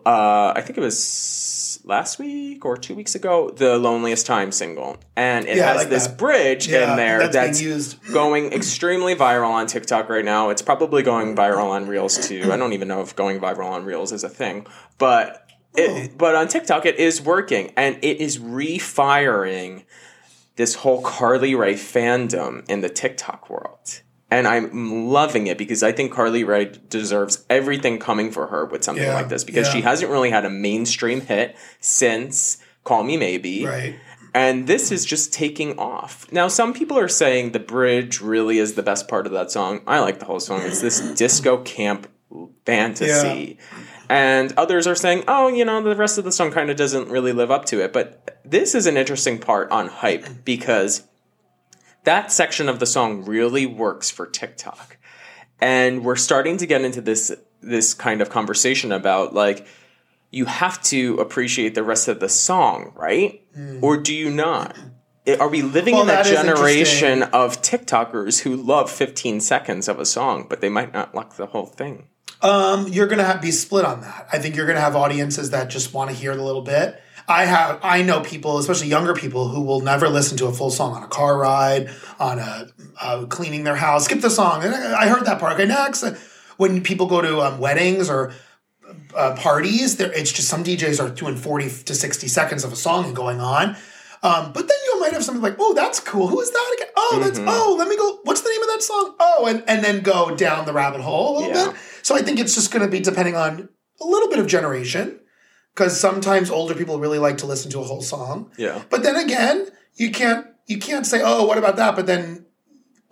uh, 0.06 0.52
I 0.54 0.62
think 0.62 0.76
it 0.76 0.80
was 0.80 1.02
last 1.84 2.18
week 2.18 2.64
or 2.64 2.76
two 2.76 2.94
weeks 2.94 3.14
ago, 3.14 3.50
the 3.50 3.78
Loneliest 3.78 4.26
Time 4.26 4.52
single, 4.52 4.98
and 5.16 5.46
it 5.46 5.56
Yeah, 5.56 5.68
has 5.68 5.76
like 5.76 5.88
this 5.88 6.06
that. 6.06 6.18
bridge 6.18 6.68
Yeah, 6.68 6.90
in 6.90 6.96
there 6.96 7.18
that's 7.18 7.32
that's, 7.34 7.60
used. 7.62 8.02
going 8.12 8.52
extremely 8.52 9.14
viral 9.14 9.50
on 9.50 9.66
TikTok 9.66 10.08
right 10.08 10.24
now. 10.24 10.50
It's 10.50 10.62
probably 10.62 11.02
going 11.02 11.34
viral 11.36 11.70
on 11.70 11.86
Reels 11.86 12.26
too. 12.28 12.50
I 12.52 12.56
don't 12.56 12.72
even 12.72 12.88
know 12.88 13.00
if 13.00 13.14
going 13.16 13.40
viral 13.40 13.70
on 13.70 13.84
Reels 13.84 14.12
is 14.12 14.24
a 14.24 14.28
thing, 14.28 14.66
but. 14.98 15.44
It, 15.76 16.10
oh. 16.10 16.14
but 16.16 16.34
on 16.34 16.48
TikTok, 16.48 16.86
it 16.86 16.96
is 16.96 17.20
working, 17.20 17.72
and 17.76 17.98
it 18.02 18.20
is 18.20 18.38
refiring 18.38 19.84
this 20.56 20.74
whole 20.76 21.02
Carly 21.02 21.54
Rae 21.54 21.74
fandom 21.74 22.68
in 22.68 22.80
the 22.80 22.88
TikTok 22.88 23.48
world. 23.48 24.00
And 24.30 24.46
I'm 24.46 25.06
loving 25.08 25.46
it 25.46 25.56
because 25.56 25.82
I 25.82 25.92
think 25.92 26.12
Carly 26.12 26.44
Rae 26.44 26.66
deserves 26.66 27.46
everything 27.48 27.98
coming 27.98 28.30
for 28.30 28.48
her 28.48 28.66
with 28.66 28.84
something 28.84 29.04
Yeah, 29.04 29.14
like 29.14 29.28
this 29.28 29.42
because 29.42 29.68
yeah. 29.68 29.72
she 29.72 29.80
hasn't 29.80 30.10
really 30.10 30.30
had 30.30 30.44
a 30.44 30.50
mainstream 30.50 31.22
hit 31.22 31.56
since 31.80 32.58
Call 32.84 33.04
Me 33.04 33.16
Maybe. 33.16 33.64
Right. 33.64 33.96
And 34.34 34.66
this 34.66 34.92
is 34.92 35.06
just 35.06 35.32
taking 35.32 35.78
off. 35.78 36.30
Now, 36.30 36.48
some 36.48 36.74
people 36.74 36.98
are 36.98 37.08
saying 37.08 37.52
the 37.52 37.58
bridge 37.58 38.20
really 38.20 38.58
is 38.58 38.74
the 38.74 38.82
best 38.82 39.08
part 39.08 39.26
of 39.26 39.32
that 39.32 39.50
song. 39.50 39.80
I 39.86 40.00
like 40.00 40.18
the 40.18 40.26
whole 40.26 40.40
song. 40.40 40.60
It's 40.62 40.82
this 40.82 41.00
disco 41.14 41.62
camp 41.62 42.06
fantasy. 42.66 43.58
And 44.10 44.52
others 44.56 44.86
are 44.86 44.94
saying, 44.94 45.24
oh, 45.28 45.48
you 45.48 45.64
know, 45.64 45.82
the 45.82 45.96
rest 45.96 46.18
of 46.18 46.24
the 46.24 46.32
song 46.32 46.50
kind 46.50 46.70
of 46.70 46.76
doesn't 46.76 47.08
really 47.08 47.32
live 47.32 47.50
up 47.50 47.64
to 47.66 47.82
it. 47.82 47.92
But 47.92 48.40
this 48.44 48.74
is 48.74 48.86
an 48.86 48.96
interesting 48.96 49.38
part 49.38 49.70
on 49.70 49.88
hype 49.88 50.44
because 50.44 51.02
that 52.08 52.32
section 52.32 52.70
of 52.70 52.78
the 52.78 52.86
song 52.86 53.22
really 53.26 53.66
works 53.66 54.08
for 54.10 54.26
TikTok. 54.26 54.96
And 55.60 56.02
we're 56.02 56.16
starting 56.16 56.56
to 56.56 56.66
get 56.66 56.80
into 56.80 57.02
this 57.02 57.36
this 57.60 57.92
kind 57.92 58.22
of 58.22 58.30
conversation 58.30 58.92
about 58.92 59.34
like 59.34 59.66
you 60.30 60.46
have 60.46 60.82
to 60.84 61.16
appreciate 61.16 61.74
the 61.74 61.82
rest 61.82 62.08
of 62.08 62.18
the 62.18 62.30
song, 62.30 62.92
right? 62.96 63.42
Or 63.82 63.98
do 63.98 64.14
you 64.14 64.30
not? 64.30 64.74
Are 65.38 65.48
we 65.48 65.60
living 65.60 65.94
Well, 65.94 66.04
in 66.04 66.08
a 66.08 66.12
that 66.12 66.26
is 66.26 66.32
generation 66.32 67.24
of 67.24 67.60
TikTokers 67.60 68.40
who 68.40 68.56
love 68.56 68.90
15 68.90 69.40
seconds 69.40 69.86
of 69.86 70.00
a 70.00 70.06
song, 70.06 70.46
but 70.48 70.62
they 70.62 70.70
might 70.70 70.94
not 70.94 71.14
like 71.14 71.34
the 71.34 71.46
whole 71.46 71.66
thing? 71.66 72.08
Um, 72.40 72.88
you're 72.88 73.08
gonna 73.08 73.38
be 73.42 73.50
split 73.50 73.84
on 73.84 74.00
that. 74.00 74.28
I 74.32 74.38
think 74.38 74.56
you're 74.56 74.66
gonna 74.66 74.80
have 74.80 74.96
audiences 74.96 75.50
that 75.50 75.68
just 75.68 75.92
want 75.92 76.08
to 76.08 76.16
hear 76.16 76.32
it 76.32 76.38
a 76.38 76.44
little 76.44 76.62
bit. 76.62 77.02
I 77.28 77.44
have, 77.44 77.78
I 77.82 78.02
know 78.02 78.20
people, 78.20 78.58
especially 78.58 78.88
younger 78.88 79.14
people, 79.14 79.48
who 79.48 79.60
will 79.60 79.80
never 79.80 80.08
listen 80.08 80.38
to 80.38 80.46
a 80.46 80.52
full 80.52 80.70
song 80.70 80.94
on 80.94 81.02
a 81.02 81.08
car 81.08 81.36
ride, 81.38 81.90
on 82.18 82.38
a 82.38 82.68
uh, 83.00 83.26
cleaning 83.26 83.64
their 83.64 83.76
house. 83.76 84.06
Skip 84.06 84.20
the 84.22 84.30
song. 84.30 84.62
I 84.64 84.94
I 85.04 85.08
heard 85.08 85.26
that 85.26 85.38
part. 85.38 85.52
Okay, 85.54 85.66
next. 85.66 86.04
When 86.56 86.82
people 86.82 87.06
go 87.06 87.20
to 87.20 87.40
um, 87.40 87.58
weddings 87.60 88.08
or 88.10 88.32
uh, 89.14 89.36
parties, 89.36 89.96
there 89.98 90.10
it's 90.12 90.32
just 90.32 90.48
some 90.48 90.64
DJs 90.64 91.04
are 91.04 91.10
doing 91.14 91.36
forty 91.36 91.68
to 91.68 91.94
sixty 91.94 92.28
seconds 92.28 92.64
of 92.64 92.72
a 92.72 92.76
song 92.76 93.04
and 93.04 93.14
going 93.14 93.40
on. 93.40 93.76
Um, 94.22 94.52
but 94.52 94.66
then 94.66 94.78
you 94.86 94.98
might 95.00 95.12
have 95.12 95.22
something 95.22 95.42
like, 95.42 95.56
"Oh, 95.60 95.74
that's 95.74 96.00
cool. 96.00 96.26
Who 96.28 96.40
is 96.40 96.50
that 96.50 96.74
again? 96.76 96.88
Oh, 96.96 97.20
that's 97.22 97.38
oh, 97.46 97.76
let 97.78 97.86
me 97.88 97.96
go. 97.96 98.18
What's 98.24 98.40
the 98.40 98.48
name 98.48 98.62
of 98.62 98.68
that 98.68 98.82
song? 98.82 99.14
Oh, 99.20 99.46
and 99.46 99.62
and 99.68 99.84
then 99.84 100.00
go 100.02 100.34
down 100.34 100.64
the 100.66 100.72
rabbit 100.72 101.02
hole 101.02 101.36
a 101.36 101.40
little 101.40 101.54
Yeah. 101.56 101.70
bit. 101.72 101.80
So 102.02 102.16
I 102.16 102.22
think 102.22 102.40
it's 102.40 102.54
just 102.54 102.72
going 102.72 102.84
to 102.84 102.90
be 102.90 103.00
depending 103.00 103.36
on 103.36 103.68
a 104.00 104.06
little 104.06 104.28
bit 104.28 104.38
of 104.40 104.46
generation, 104.46 105.20
because 105.78 105.98
sometimes 105.98 106.50
older 106.50 106.74
people 106.74 106.98
really 106.98 107.20
like 107.20 107.38
to 107.38 107.46
listen 107.46 107.70
to 107.70 107.78
a 107.78 107.84
whole 107.84 108.02
song. 108.02 108.50
Yeah. 108.58 108.82
But 108.90 109.04
then 109.04 109.14
again, 109.14 109.68
you 109.94 110.10
can't 110.10 110.44
you 110.66 110.78
can't 110.78 111.06
say, 111.06 111.20
"Oh, 111.22 111.46
what 111.46 111.56
about 111.56 111.76
that?" 111.76 111.94
But 111.94 112.06
then 112.06 112.46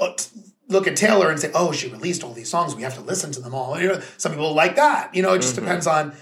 uh, 0.01 0.15
t- 0.17 0.41
look 0.67 0.89
at 0.89 0.97
Taylor 0.97 1.31
and 1.31 1.39
say, 1.39 1.53
"Oh, 1.55 1.71
she 1.71 1.89
released 1.89 2.25
all 2.25 2.33
these 2.33 2.51
songs. 2.51 2.75
We 2.75 2.83
have 2.83 2.95
to 2.97 3.01
listen 3.01 3.31
to 3.33 3.41
them 3.41 3.55
all." 3.55 3.81
You 3.81 3.89
know, 3.89 4.03
some 4.17 4.33
people 4.33 4.53
like 4.53 4.75
that. 4.75 5.15
You 5.15 5.23
know, 5.23 5.35
it 5.35 5.43
just 5.43 5.55
depends 5.55 5.87
on 5.87 6.17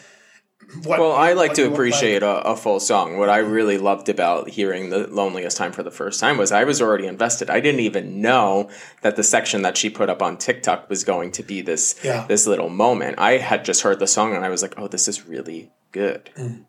what. 0.85 0.99
Well, 1.01 1.13
I 1.13 1.33
like 1.35 1.55
to 1.55 1.65
like. 1.65 1.73
appreciate 1.73 2.23
a, 2.23 2.41
a 2.43 2.57
full 2.57 2.81
song. 2.81 3.19
What 3.19 3.29
I 3.29 3.39
really 3.39 3.79
loved 3.79 4.09
about 4.09 4.49
hearing 4.51 4.91
the 4.91 5.07
loneliest 5.09 5.57
time 5.57 5.73
for 5.73 5.83
the 5.83 5.91
first 5.91 6.21
time 6.21 6.37
was 6.39 6.53
I 6.53 6.65
was 6.65 6.81
already 6.83 7.07
invested. 7.07 7.51
I 7.51 7.61
didn't 7.61 7.81
even 7.81 8.21
know 8.21 8.71
that 9.03 9.17
the 9.17 9.23
section 9.23 9.63
that 9.63 9.77
she 9.77 9.91
put 9.91 10.11
up 10.11 10.23
on 10.23 10.37
TikTok 10.37 10.89
was 10.91 11.05
going 11.05 11.33
to 11.33 11.43
be 11.43 11.61
this 11.63 11.95
Yeah. 12.03 12.27
this 12.27 12.47
little 12.47 12.69
moment. 12.69 13.19
I 13.19 13.39
had 13.39 13.65
just 13.65 13.83
heard 13.83 13.99
the 13.99 14.07
song 14.07 14.35
and 14.35 14.45
I 14.45 14.49
was 14.49 14.63
like, 14.63 14.75
"Oh, 14.79 14.89
this 14.89 15.09
is 15.09 15.27
really 15.27 15.71
good." 15.93 16.31
Mm. 16.37 16.65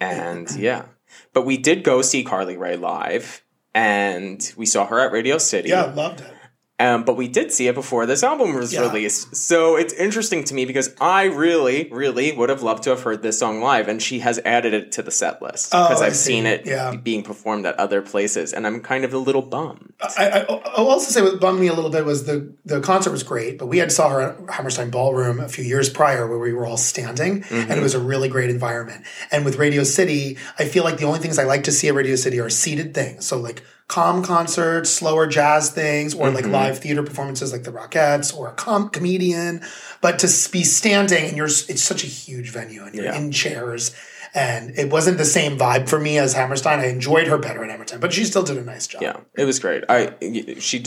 And 0.00 0.50
yeah, 0.56 0.84
but 1.32 1.44
we 1.44 1.56
did 1.56 1.82
go 1.84 2.02
see 2.02 2.22
Carly 2.24 2.56
Rae 2.56 2.76
live, 2.76 3.42
and 3.74 4.52
we 4.56 4.66
saw 4.66 4.86
her 4.86 5.00
at 5.00 5.12
Radio 5.12 5.38
City. 5.38 5.70
Yeah, 5.70 5.84
loved 5.84 6.20
it. 6.20 6.32
Um, 6.80 7.02
but 7.02 7.16
we 7.16 7.26
did 7.26 7.50
see 7.52 7.66
it 7.66 7.74
before 7.74 8.06
this 8.06 8.22
album 8.22 8.54
was 8.54 8.72
Yeah. 8.72 8.82
released. 8.82 9.34
So 9.34 9.74
it's 9.74 9.92
interesting 9.94 10.44
to 10.44 10.54
me 10.54 10.64
because 10.64 10.94
I 11.00 11.24
really, 11.24 11.88
really 11.90 12.30
would 12.30 12.50
have 12.50 12.62
loved 12.62 12.84
to 12.84 12.90
have 12.90 13.02
heard 13.02 13.20
this 13.20 13.36
song 13.36 13.60
live, 13.60 13.88
and 13.88 14.00
she 14.00 14.20
has 14.20 14.38
added 14.44 14.74
it 14.74 14.92
to 14.92 15.02
the 15.02 15.10
set 15.10 15.42
list 15.42 15.70
Oh, 15.74 15.88
because 15.88 16.00
I 16.02 16.06
I've 16.06 16.16
see. 16.16 16.34
seen 16.34 16.46
it 16.46 16.66
Yeah. 16.66 16.94
being 16.94 17.24
performed 17.24 17.66
at 17.66 17.74
other 17.80 18.00
places, 18.00 18.52
and 18.52 18.64
I'm 18.64 18.80
kind 18.80 19.04
of 19.04 19.12
a 19.12 19.18
little 19.18 19.42
bummed. 19.42 19.92
I, 20.16 20.28
I, 20.28 20.40
I'll 20.76 20.86
also 20.86 21.10
say 21.10 21.20
what 21.20 21.40
bummed 21.40 21.58
me 21.58 21.66
a 21.66 21.74
little 21.74 21.90
bit 21.90 22.04
was 22.04 22.24
the 22.26 22.52
the 22.64 22.80
concert 22.80 23.10
was 23.10 23.24
great, 23.24 23.58
but 23.58 23.66
we 23.66 23.78
had 23.78 23.90
saw 23.90 24.08
her 24.10 24.20
at 24.20 24.36
Hammerstein 24.54 24.90
Ballroom 24.90 25.40
a 25.40 25.48
few 25.48 25.64
years 25.64 25.88
prior 25.90 26.28
where 26.28 26.38
we 26.38 26.52
were 26.52 26.64
all 26.64 26.76
standing, 26.76 27.42
and 27.50 27.72
it 27.72 27.82
was 27.82 27.94
a 27.94 28.00
really 28.00 28.28
great 28.28 28.50
environment. 28.50 29.04
And 29.32 29.44
with 29.44 29.56
Radio 29.56 29.82
City, 29.82 30.38
I 30.60 30.64
feel 30.66 30.84
like 30.84 30.98
the 30.98 31.06
only 31.06 31.18
things 31.18 31.40
I 31.40 31.44
like 31.44 31.64
to 31.64 31.72
see 31.72 31.88
at 31.88 31.94
Radio 31.94 32.14
City 32.14 32.38
are 32.38 32.50
seated 32.50 32.94
things. 32.94 33.26
So 33.26 33.36
like 33.38 33.62
calm 33.88 34.22
concerts, 34.22 34.90
slower 34.90 35.26
jazz 35.26 35.70
things, 35.70 36.14
or 36.14 36.30
like 36.30 36.44
mm-hmm. 36.44 36.52
live 36.52 36.78
theater 36.78 37.02
performances 37.02 37.52
like 37.52 37.64
the 37.64 37.72
Rockettes 37.72 38.36
or 38.36 38.48
a 38.48 38.52
com- 38.52 38.90
comedian. 38.90 39.62
But 40.00 40.18
to 40.20 40.26
be 40.52 40.62
standing 40.62 41.24
and 41.26 41.36
you're, 41.36 41.46
it's 41.46 41.82
such 41.82 42.04
a 42.04 42.06
huge 42.06 42.50
venue 42.50 42.84
and 42.84 42.94
you're 42.94 43.06
Yeah. 43.06 43.16
in 43.16 43.32
chairs 43.32 43.94
And 44.34 44.78
it 44.78 44.90
wasn't 44.90 45.16
the 45.16 45.24
same 45.24 45.56
vibe 45.58 45.88
for 45.88 45.98
me 45.98 46.18
as 46.18 46.34
Hammerstein. 46.34 46.80
I 46.80 46.88
enjoyed 46.88 47.26
her 47.28 47.38
better 47.38 47.64
at 47.64 47.70
Hammerstein, 47.70 47.98
but 47.98 48.12
she 48.12 48.24
still 48.24 48.42
did 48.42 48.58
a 48.58 48.62
nice 48.62 48.86
job. 48.86 49.00
Yeah, 49.00 49.16
it 49.36 49.46
was 49.46 49.58
great. 49.58 49.84
I 49.88 50.12
she 50.60 50.84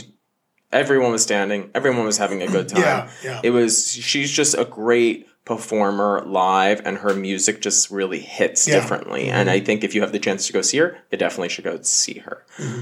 everyone 0.71 1.11
was 1.11 1.23
standing, 1.23 1.71
everyone 1.73 2.05
was 2.05 2.17
having 2.19 2.43
a 2.43 2.47
good 2.47 2.69
time. 2.73 2.81
Yeah, 2.81 3.09
yeah. 3.23 3.41
It 3.43 3.49
was 3.49 3.91
she's 3.91 4.29
just 4.31 4.53
a 4.55 4.63
great 4.63 5.25
performer 5.55 6.21
live 6.25 6.81
and 6.85 6.97
her 6.99 7.13
music 7.13 7.61
just 7.61 7.91
really 7.91 8.19
hits 8.19 8.67
Yeah. 8.67 8.75
differently. 8.75 9.23
And 9.29 9.49
I 9.49 9.59
think 9.59 9.83
if 9.83 9.93
you 9.95 10.01
have 10.01 10.11
the 10.11 10.19
chance 10.19 10.47
to 10.47 10.53
go 10.53 10.61
see 10.61 10.77
her, 10.77 10.97
you 11.11 11.17
definitely 11.17 11.49
should 11.49 11.65
go 11.65 11.79
see 11.81 12.19
her. 12.25 12.43
Mm-hmm. 12.57 12.81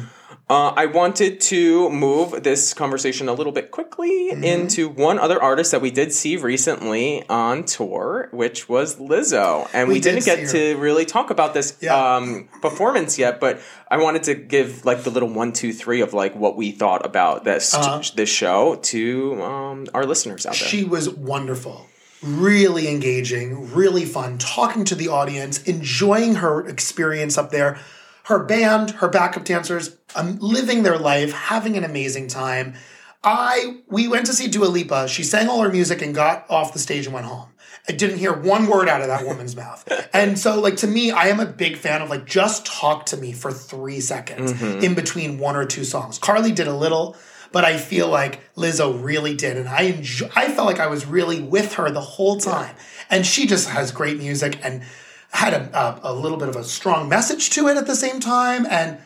Uh, 0.51 0.73
I 0.75 0.85
wanted 0.87 1.39
to 1.41 1.89
move 1.91 2.41
this 2.43 2.73
conversation 2.73 3.29
a 3.29 3.33
little 3.33 3.51
bit 3.59 3.69
quickly 3.71 4.09
Mm-hmm. 4.29 4.43
into 4.43 4.89
one 4.89 5.17
other 5.19 5.39
artist 5.41 5.71
that 5.71 5.81
we 5.81 5.91
did 5.91 6.09
see 6.13 6.37
recently 6.37 7.27
on 7.29 7.63
tour, 7.65 8.29
which 8.31 8.69
was 8.69 8.97
Lizzo. 8.97 9.67
And 9.73 9.87
we, 9.87 9.95
We 9.95 9.99
did 9.99 10.11
didn't 10.23 10.25
get 10.25 10.49
to 10.55 10.75
really 10.77 11.05
talk 11.05 11.29
about 11.31 11.53
this 11.53 11.77
Yeah. 11.81 11.95
um, 12.15 12.47
performance 12.61 13.17
yet, 13.19 13.39
but 13.39 13.59
I 13.89 13.97
wanted 13.97 14.23
to 14.29 14.35
give 14.35 14.85
like 14.85 15.03
the 15.03 15.09
little 15.15 15.29
one, 15.29 15.51
two, 15.51 15.71
three 15.73 16.01
of 16.01 16.13
like 16.13 16.33
what 16.35 16.55
we 16.55 16.71
thought 16.71 17.03
about 17.05 17.43
this 17.43 17.73
Uh-huh. 17.73 18.01
this 18.15 18.29
show 18.29 18.75
to 18.93 19.41
um, 19.43 19.87
our 19.93 20.05
listeners 20.05 20.45
out 20.45 20.53
there. 20.53 20.69
She 20.69 20.83
was 20.83 21.09
wonderful, 21.09 21.87
really 22.21 22.87
engaging, 22.87 23.73
really 23.73 24.05
fun, 24.05 24.37
talking 24.37 24.83
to 24.85 24.95
the 24.95 25.07
audience, 25.07 25.61
enjoying 25.63 26.35
her 26.35 26.67
experience 26.67 27.37
up 27.37 27.51
there. 27.51 27.79
Her 28.25 28.43
band, 28.43 28.91
her 28.91 29.07
backup 29.07 29.43
dancers, 29.45 29.97
um, 30.15 30.37
living 30.39 30.83
their 30.83 30.97
life, 30.99 31.31
having 31.33 31.75
an 31.77 31.83
amazing 31.83 32.27
time. 32.27 32.75
I 33.23 33.77
we 33.87 34.07
went 34.07 34.27
to 34.27 34.33
see 34.33 34.47
Dua 34.47 34.65
Lipa. 34.65 35.07
She 35.07 35.23
sang 35.23 35.49
all 35.49 35.61
her 35.61 35.69
music 35.69 36.01
and 36.01 36.13
got 36.13 36.45
off 36.49 36.71
the 36.73 36.79
stage 36.79 37.05
and 37.05 37.13
went 37.13 37.25
home. 37.25 37.47
I 37.87 37.91
didn't 37.91 38.19
hear 38.19 38.31
one 38.33 38.67
word 38.67 38.87
out 38.87 39.01
of 39.01 39.07
that 39.07 39.25
woman's 39.25 39.55
mouth. 39.55 39.83
And 40.13 40.37
so, 40.37 40.59
like 40.59 40.77
to 40.77 40.87
me, 40.87 41.11
I 41.11 41.27
am 41.27 41.39
a 41.39 41.45
big 41.45 41.75
fan 41.77 42.01
of 42.01 42.09
like 42.09 42.25
just 42.25 42.65
talk 42.65 43.05
to 43.07 43.17
me 43.17 43.31
for 43.31 43.51
three 43.51 43.99
seconds 43.99 44.53
Mm-hmm. 44.53 44.83
in 44.83 44.93
between 44.95 45.37
one 45.39 45.55
or 45.55 45.65
two 45.65 45.83
songs. 45.83 46.19
Carly 46.19 46.51
did 46.51 46.67
a 46.67 46.75
little, 46.75 47.15
but 47.51 47.65
I 47.65 47.77
feel 47.77 48.07
like 48.07 48.53
Lizzo 48.55 49.03
really 49.03 49.35
did, 49.35 49.57
and 49.57 49.67
I 49.67 49.81
enjoy, 49.83 50.29
I 50.35 50.51
felt 50.51 50.67
like 50.67 50.79
I 50.79 50.87
was 50.87 51.05
really 51.05 51.41
with 51.41 51.73
her 51.75 51.89
the 51.89 52.01
whole 52.01 52.37
time. 52.37 52.75
And 53.09 53.25
she 53.25 53.47
just 53.47 53.69
has 53.69 53.91
great 53.91 54.19
music 54.19 54.59
and 54.63 54.83
had 55.31 55.53
a, 55.53 55.79
a, 56.05 56.11
a 56.11 56.13
little 56.13 56.37
bit 56.37 56.49
of 56.49 56.55
a 56.55 56.63
strong 56.63 57.09
message 57.09 57.49
to 57.51 57.67
it 57.67 57.77
at 57.77 57.87
the 57.87 57.95
same 57.95 58.19
time. 58.19 58.67
And 58.69 58.99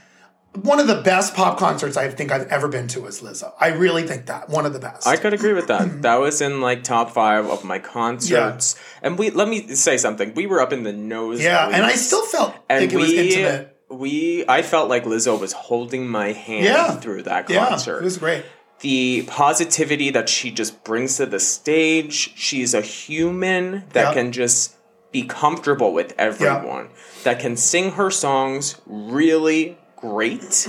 one 0.55 0.79
of 0.79 0.87
the 0.87 1.01
best 1.01 1.35
pop 1.35 1.57
concerts 1.57 1.97
I 1.97 2.09
think 2.09 2.31
I've 2.31 2.47
ever 2.47 2.67
been 2.67 2.87
to 2.89 3.01
was 3.01 3.21
Lizzo. 3.21 3.53
I 3.59 3.69
really 3.69 4.03
think 4.03 4.27
that 4.27 4.49
one 4.49 4.65
of 4.65 4.73
the 4.73 4.79
best. 4.79 5.07
I 5.07 5.15
could 5.15 5.33
agree 5.33 5.53
with 5.53 5.67
that. 5.67 6.01
that 6.03 6.17
was 6.17 6.41
in 6.41 6.61
like 6.61 6.83
top 6.83 7.11
five 7.11 7.45
of 7.45 7.63
my 7.63 7.79
concerts. 7.79 8.75
And 9.01 9.17
we 9.17 9.31
let 9.31 9.47
me 9.47 9.69
say 9.75 9.97
something. 9.97 10.33
We 10.35 10.45
were 10.45 10.61
up 10.61 10.71
in 10.71 10.83
the 10.83 10.93
nose. 10.93 11.41
yeah, 11.41 11.67
and 11.67 11.83
I 11.83 11.93
still 11.93 12.25
felt 12.25 12.55
and 12.69 12.81
like 12.81 12.93
it 12.93 12.97
was 12.97 13.09
we 13.09 13.17
intimate. 13.17 13.72
We 13.93 14.43
I 14.47 14.61
felt 14.61 14.89
like 14.89 15.03
Lizzo 15.05 15.39
was 15.39 15.53
holding 15.53 16.07
my 16.07 16.31
hand 16.33 16.65
Yeah. 16.65 16.91
through 16.95 17.23
that 17.23 17.49
Yeah, 17.49 17.67
concert. 17.69 17.99
it 17.99 18.03
was 18.03 18.17
great. 18.17 18.43
the 18.81 19.23
positivity 19.27 20.09
that 20.09 20.27
she 20.27 20.51
just 20.51 20.83
brings 20.83 21.15
to 21.17 21.25
the 21.25 21.39
stage. 21.39 22.33
She's 22.35 22.73
a 22.73 22.81
human 22.81 23.85
that 23.93 24.07
Yeah. 24.09 24.13
can 24.13 24.31
just 24.33 24.73
be 25.11 25.23
comfortable 25.23 25.93
with 25.93 26.13
everyone, 26.17 26.89
that 27.23 27.39
can 27.39 27.55
sing 27.55 27.91
her 27.91 28.09
songs 28.11 28.75
really 28.85 29.77
great. 29.95 30.67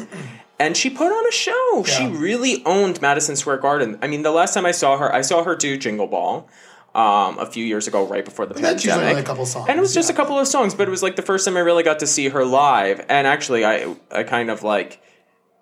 And 0.61 0.77
she 0.77 0.91
put 0.91 1.09
on 1.11 1.27
a 1.27 1.33
show. 1.33 1.83
She 1.85 2.05
Yeah. 2.05 2.13
really 2.15 2.63
owned 2.65 3.03
Madison 3.03 3.35
Square 3.35 3.57
Garden. 3.59 3.99
I 4.01 4.07
mean, 4.07 4.23
the 4.23 4.31
last 4.31 4.55
time 4.55 4.65
I 4.67 4.71
saw 4.71 4.97
her, 4.99 5.13
I 5.13 5.23
saw 5.23 5.43
her 5.43 5.57
do 5.57 5.77
Jingle 5.77 6.07
Ball 6.07 6.47
um, 6.95 7.39
a 7.39 7.47
few 7.47 7.65
years 7.65 7.89
ago, 7.89 8.07
right 8.07 8.25
before 8.25 8.47
the 8.47 8.55
usually 8.55 8.75
pandemic. 8.93 9.25
a 9.25 9.27
couple 9.27 9.47
songs, 9.47 9.69
And 9.69 9.79
it 9.79 9.81
was 9.81 9.95
just 9.95 10.09
yeah. 10.09 10.15
a 10.15 10.17
couple 10.17 10.39
of 10.39 10.47
songs, 10.47 10.75
but 10.75 10.87
it 10.87 10.91
was 10.91 11.03
like 11.03 11.17
the 11.17 11.23
first 11.23 11.45
time 11.45 11.57
I 11.57 11.61
really 11.61 11.83
got 11.83 11.99
to 12.01 12.07
see 12.07 12.29
her 12.29 12.45
live. 12.45 13.05
And 13.09 13.27
actually, 13.27 13.65
I 13.65 13.95
I 14.13 14.23
kind 14.23 14.51
of 14.51 14.63
like 14.63 15.01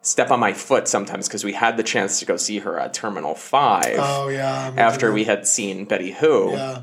step 0.02 0.30
on 0.30 0.40
my 0.40 0.52
foot 0.52 0.88
sometimes 0.88 1.28
because 1.28 1.44
we 1.44 1.52
had 1.52 1.76
the 1.76 1.82
chance 1.82 2.18
to 2.18 2.26
go 2.26 2.36
see 2.36 2.58
her 2.58 2.78
at 2.78 2.92
Terminal 2.92 3.34
Five 3.34 3.96
Oh 3.98 4.28
yeah. 4.28 4.72
after 4.76 5.12
we 5.12 5.24
had 5.24 5.46
seen 5.46 5.84
Betty 5.86 6.12
Who. 6.12 6.52
Yeah. 6.52 6.82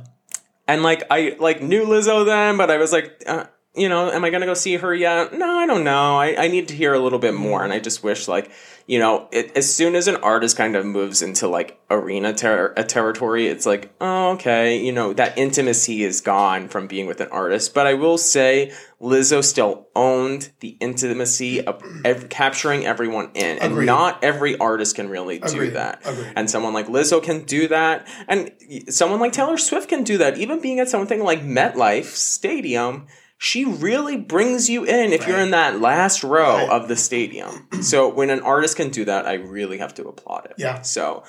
And 0.68 0.84
like 0.84 1.04
I 1.12 1.36
like 1.40 1.62
knew 1.62 1.86
Lizzo 1.86 2.26
then, 2.26 2.58
but 2.58 2.72
I 2.72 2.78
was 2.78 2.92
like, 2.92 3.22
uh, 3.28 3.46
you 3.76 3.88
know, 3.88 4.10
am 4.12 4.24
I 4.26 4.30
gonna 4.30 4.46
go 4.46 4.54
see 4.56 4.76
her 4.78 4.94
yet? 4.94 5.34
No, 5.34 5.58
I 5.60 5.66
don't 5.68 5.84
know. 5.84 6.18
I, 6.18 6.36
I 6.46 6.48
need 6.48 6.68
to 6.70 6.76
hear 6.76 6.94
a 6.94 7.00
little 7.00 7.20
bit 7.20 7.34
more, 7.36 7.64
and 7.64 7.72
I 7.72 7.80
just 7.80 8.04
wish 8.04 8.28
like, 8.28 8.52
you 8.88 8.98
know, 8.98 9.28
it, 9.32 9.56
as 9.56 9.72
soon 9.74 9.94
as 9.96 10.08
an 10.08 10.16
artist 10.18 10.58
kind 10.58 10.76
of 10.76 10.84
moves 10.86 11.22
into 11.22 11.48
like 11.48 11.80
arena 11.92 12.34
ter- 12.34 12.74
a 12.76 12.84
territory, 12.84 13.46
it's 13.48 13.68
like, 13.68 13.94
oh, 14.02 14.32
okay, 14.32 14.84
you 14.84 14.92
know, 14.92 15.14
that 15.14 15.38
intimacy 15.38 16.04
is 16.04 16.22
gone 16.22 16.68
from 16.68 16.88
being 16.88 17.06
with 17.06 17.22
an 17.22 17.30
artist. 17.32 17.76
But 17.76 17.86
I 17.86 17.94
will 17.94 18.18
say, 18.18 18.74
Lizzo 19.00 19.44
still 19.44 19.88
owned 19.96 20.52
the 20.62 20.76
intimacy 20.80 21.64
of 21.66 21.82
ev- 22.04 22.30
capturing 22.30 22.88
everyone 22.88 23.30
in, 23.36 23.60
and 23.60 23.74
Agreed. 23.74 23.86
not 23.86 24.24
every 24.24 24.58
artist 24.58 24.96
can 24.96 25.10
really 25.10 25.38
do 25.38 25.46
Agreed. 25.54 25.74
that. 25.76 26.02
Agreed. 26.06 26.34
And 26.36 26.50
someone 26.50 26.74
like 26.74 26.88
Lizzo 26.88 27.22
can 27.22 27.44
do 27.44 27.68
that, 27.68 28.08
and 28.28 28.52
someone 28.90 29.20
like 29.20 29.32
Taylor 29.34 29.58
Swift 29.60 29.88
can 29.90 30.04
do 30.04 30.18
that. 30.18 30.40
Even 30.40 30.60
being 30.60 30.80
at 30.80 30.90
something 30.90 31.24
like 31.24 31.44
MetLife 31.44 32.06
Stadium, 32.06 33.06
she 33.41 33.63
really 33.65 34.17
brings 34.17 34.69
you 34.69 34.84
in 34.84 35.13
if 35.13 35.25
you're 35.25 35.39
in 35.39 35.52
that 35.52 35.80
last 35.82 36.23
row 36.23 36.58
Right. 36.58 36.69
of 36.69 36.88
the 36.89 36.95
stadium. 36.97 37.67
so 37.82 38.08
when 38.10 38.30
an 38.30 38.41
artist 38.41 38.75
can 38.75 38.89
do 38.89 39.06
that, 39.06 39.25
I 39.25 39.34
really 39.36 39.78
have 39.80 39.93
to 39.95 40.08
applaud 40.08 40.45
it. 40.45 40.54
Yeah. 40.58 40.82
So. 40.82 41.23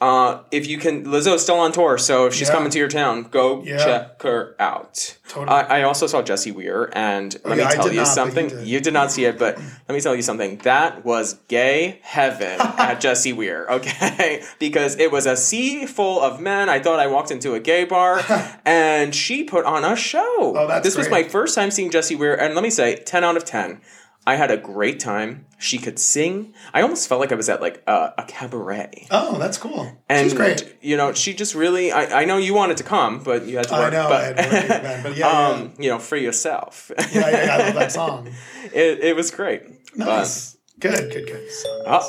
Uh, 0.00 0.42
if 0.52 0.68
you 0.68 0.78
can, 0.78 1.04
Lizzo 1.06 1.34
is 1.34 1.42
still 1.42 1.58
on 1.58 1.72
tour, 1.72 1.98
so 1.98 2.26
if 2.26 2.32
she's 2.34 2.46
Yeah. 2.48 2.54
coming 2.54 2.70
to 2.70 2.78
your 2.78 2.86
town, 2.86 3.24
go 3.32 3.62
Yeah. 3.64 3.78
check 3.84 4.22
her 4.22 4.54
out. 4.60 5.16
Totally. 5.28 5.48
Oh, 5.48 5.52
I, 5.52 5.80
I 5.80 5.82
also 5.82 6.06
saw 6.06 6.22
Jessie 6.22 6.52
Ware, 6.52 6.88
and 6.92 7.36
let 7.44 7.58
yeah, 7.58 7.66
me 7.68 7.74
tell 7.74 7.90
you 7.90 7.96
not, 7.96 8.04
something. 8.06 8.46
did. 8.48 8.64
You 8.64 8.78
did 8.78 8.92
not 8.94 9.10
see 9.10 9.24
it, 9.24 9.40
but 9.40 9.58
let 9.58 9.94
me 9.94 10.00
tell 10.00 10.14
you 10.14 10.22
something. 10.22 10.58
That 10.58 11.04
was 11.04 11.34
gay 11.48 11.98
heaven 12.02 12.60
at 12.78 13.00
Jessie 13.00 13.32
Ware, 13.32 13.66
okay? 13.68 14.44
Because 14.60 14.94
it 15.00 15.10
was 15.10 15.26
a 15.26 15.36
sea 15.36 15.84
full 15.86 16.20
of 16.22 16.40
men. 16.40 16.68
I 16.68 16.78
thought 16.78 17.00
I 17.00 17.08
walked 17.08 17.32
into 17.32 17.54
a 17.54 17.60
gay 17.60 17.82
bar, 17.84 18.20
and 18.64 19.12
she 19.12 19.42
put 19.42 19.64
on 19.64 19.84
a 19.84 19.96
show. 19.96 20.54
Oh, 20.56 20.66
that's 20.68 20.84
this 20.84 20.96
was 20.96 21.10
my 21.10 21.24
first 21.24 21.56
time 21.56 21.72
seeing 21.72 21.90
Jessie 21.90 22.14
Ware, 22.14 22.40
and 22.40 22.54
let 22.54 22.62
me 22.62 22.70
say, 22.70 22.94
ten 22.96 23.24
out 23.24 23.36
of 23.36 23.44
ten. 23.44 23.80
I 24.28 24.34
had 24.36 24.50
a 24.50 24.56
great 24.58 24.98
time. 25.00 25.46
She 25.58 25.78
could 25.78 25.98
sing. 25.98 26.54
I 26.74 26.82
almost 26.82 27.08
felt 27.08 27.20
like 27.20 27.32
I 27.32 27.34
was 27.34 27.48
at 27.48 27.60
like 27.60 27.82
a, 27.86 28.12
a 28.18 28.24
cabaret. 28.28 29.06
Oh, 29.10 29.38
that's 29.38 29.58
cool. 29.58 29.90
And 30.08 30.24
She's 30.26 30.34
great. 30.34 30.76
you 30.82 30.96
know, 30.96 31.12
she 31.14 31.32
just 31.34 31.54
really. 31.54 31.90
I, 31.92 32.20
I 32.22 32.24
know 32.26 32.36
you 32.36 32.54
wanted 32.54 32.76
to 32.76 32.84
come, 32.84 33.22
but 33.24 33.46
you 33.46 33.56
had 33.56 33.66
to 33.68 33.74
I 33.74 33.78
work. 33.80 33.92
know, 33.92 34.08
but, 34.08 34.38
I 34.38 34.42
had 34.42 34.66
to 34.66 34.68
work, 34.84 35.02
but 35.04 35.16
yeah, 35.22 35.26
yeah. 35.32 35.48
um, 35.48 35.72
you 35.78 35.88
know, 35.90 35.98
for 35.98 36.16
yourself. 36.16 36.92
Yeah, 36.98 37.06
yeah, 37.12 37.30
yeah, 37.46 37.54
I 37.54 37.58
love 37.66 37.74
that 37.74 37.92
song. 38.00 38.28
it, 38.72 38.98
it 39.00 39.16
was 39.16 39.30
great. 39.30 39.62
Nice. 39.96 40.56
Good, 40.78 41.10
good, 41.10 41.26
good. 41.26 41.50
So 41.50 41.82
But, 41.86 42.04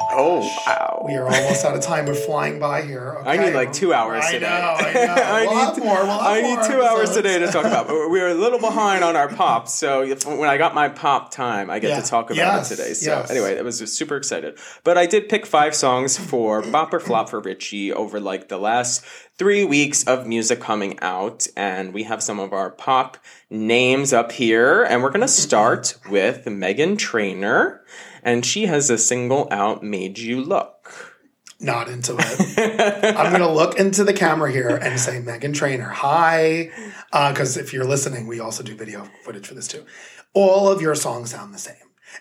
oh, 0.00 0.40
oh, 0.42 0.62
wow. 0.66 1.04
we 1.06 1.14
are 1.14 1.24
almost 1.24 1.64
out 1.64 1.74
of 1.76 1.82
time. 1.82 2.06
We're 2.06 2.14
flying 2.14 2.58
by 2.58 2.82
here. 2.82 3.18
I 3.24 3.36
need 3.36 3.54
like 3.54 3.72
two 3.72 3.92
hours 3.92 4.24
I 4.24 4.32
today. 4.32 4.46
know, 4.48 4.74
I 4.78 4.92
know. 5.06 5.14
I 5.14 5.46
we'll 5.46 5.74
need 5.74 5.84
more. 5.84 6.02
We'll 6.04 6.10
I 6.20 6.40
need 6.40 6.58
two 6.66 6.82
hours 6.82 7.10
today 7.14 7.38
to 7.38 7.46
talk 7.48 7.64
about. 7.64 7.88
But 7.88 8.08
we 8.08 8.20
are 8.20 8.28
a 8.28 8.34
little 8.34 8.58
behind 8.58 9.04
on 9.04 9.16
our 9.16 9.28
pop, 9.28 9.68
so 9.68 10.02
if, 10.02 10.24
when 10.26 10.48
I 10.48 10.56
got 10.56 10.74
my 10.74 10.88
pop 10.88 11.30
time, 11.30 11.70
I 11.70 11.78
get 11.78 11.90
Yeah. 11.90 12.00
to 12.00 12.06
talk 12.06 12.26
about 12.30 12.36
Yes, 12.36 12.70
it 12.70 12.76
today. 12.76 12.94
So 12.94 13.10
yes. 13.10 13.30
anyway, 13.30 13.58
I 13.58 13.62
was 13.62 13.78
just 13.78 13.96
super 13.96 14.16
excited. 14.16 14.58
But 14.84 14.98
I 14.98 15.06
did 15.06 15.28
pick 15.28 15.46
five 15.46 15.74
songs 15.74 16.16
for 16.18 16.62
Bop 16.62 16.92
or 16.92 17.00
Flop 17.00 17.28
for 17.30 17.40
Richie 17.40 17.92
over 17.92 18.20
like 18.20 18.48
the 18.48 18.58
last 18.58 19.04
three 19.36 19.64
weeks 19.64 20.02
of 20.04 20.26
music 20.26 20.60
coming 20.60 20.98
out, 21.00 21.46
and 21.56 21.92
we 21.94 22.02
have 22.04 22.22
some 22.22 22.40
of 22.40 22.52
our 22.52 22.70
pop 22.70 23.16
names 23.50 24.12
up 24.12 24.32
here, 24.32 24.82
and 24.82 25.02
we're 25.02 25.10
gonna 25.10 25.28
start 25.28 25.96
with 26.10 26.44
Meghan 26.46 26.98
Trainor, 26.98 27.82
and 28.28 28.44
she 28.44 28.66
has 28.66 28.90
a 28.90 28.98
single 28.98 29.48
out, 29.50 29.82
"Made 29.82 30.18
You 30.18 30.42
Look." 30.42 31.14
Not 31.60 31.88
into 31.88 32.14
it. 32.16 33.16
I'm 33.16 33.30
going 33.32 33.42
to 33.42 33.50
look 33.50 33.80
into 33.80 34.04
the 34.04 34.12
camera 34.12 34.52
here 34.52 34.76
and 34.76 35.00
say, 35.00 35.20
Meghan 35.20 35.52
Trainor, 35.52 35.88
hi. 35.88 36.70
Uh, 37.12 37.32
because 37.32 37.56
if 37.56 37.72
you're 37.72 37.84
listening, 37.84 38.28
we 38.28 38.38
also 38.38 38.62
do 38.62 38.76
video 38.76 39.08
footage 39.24 39.48
for 39.48 39.54
this 39.54 39.66
too. 39.66 39.84
All 40.34 40.68
of 40.68 40.80
your 40.80 40.94
songs 40.94 41.32
sound 41.32 41.52
the 41.52 41.58
same. 41.58 41.74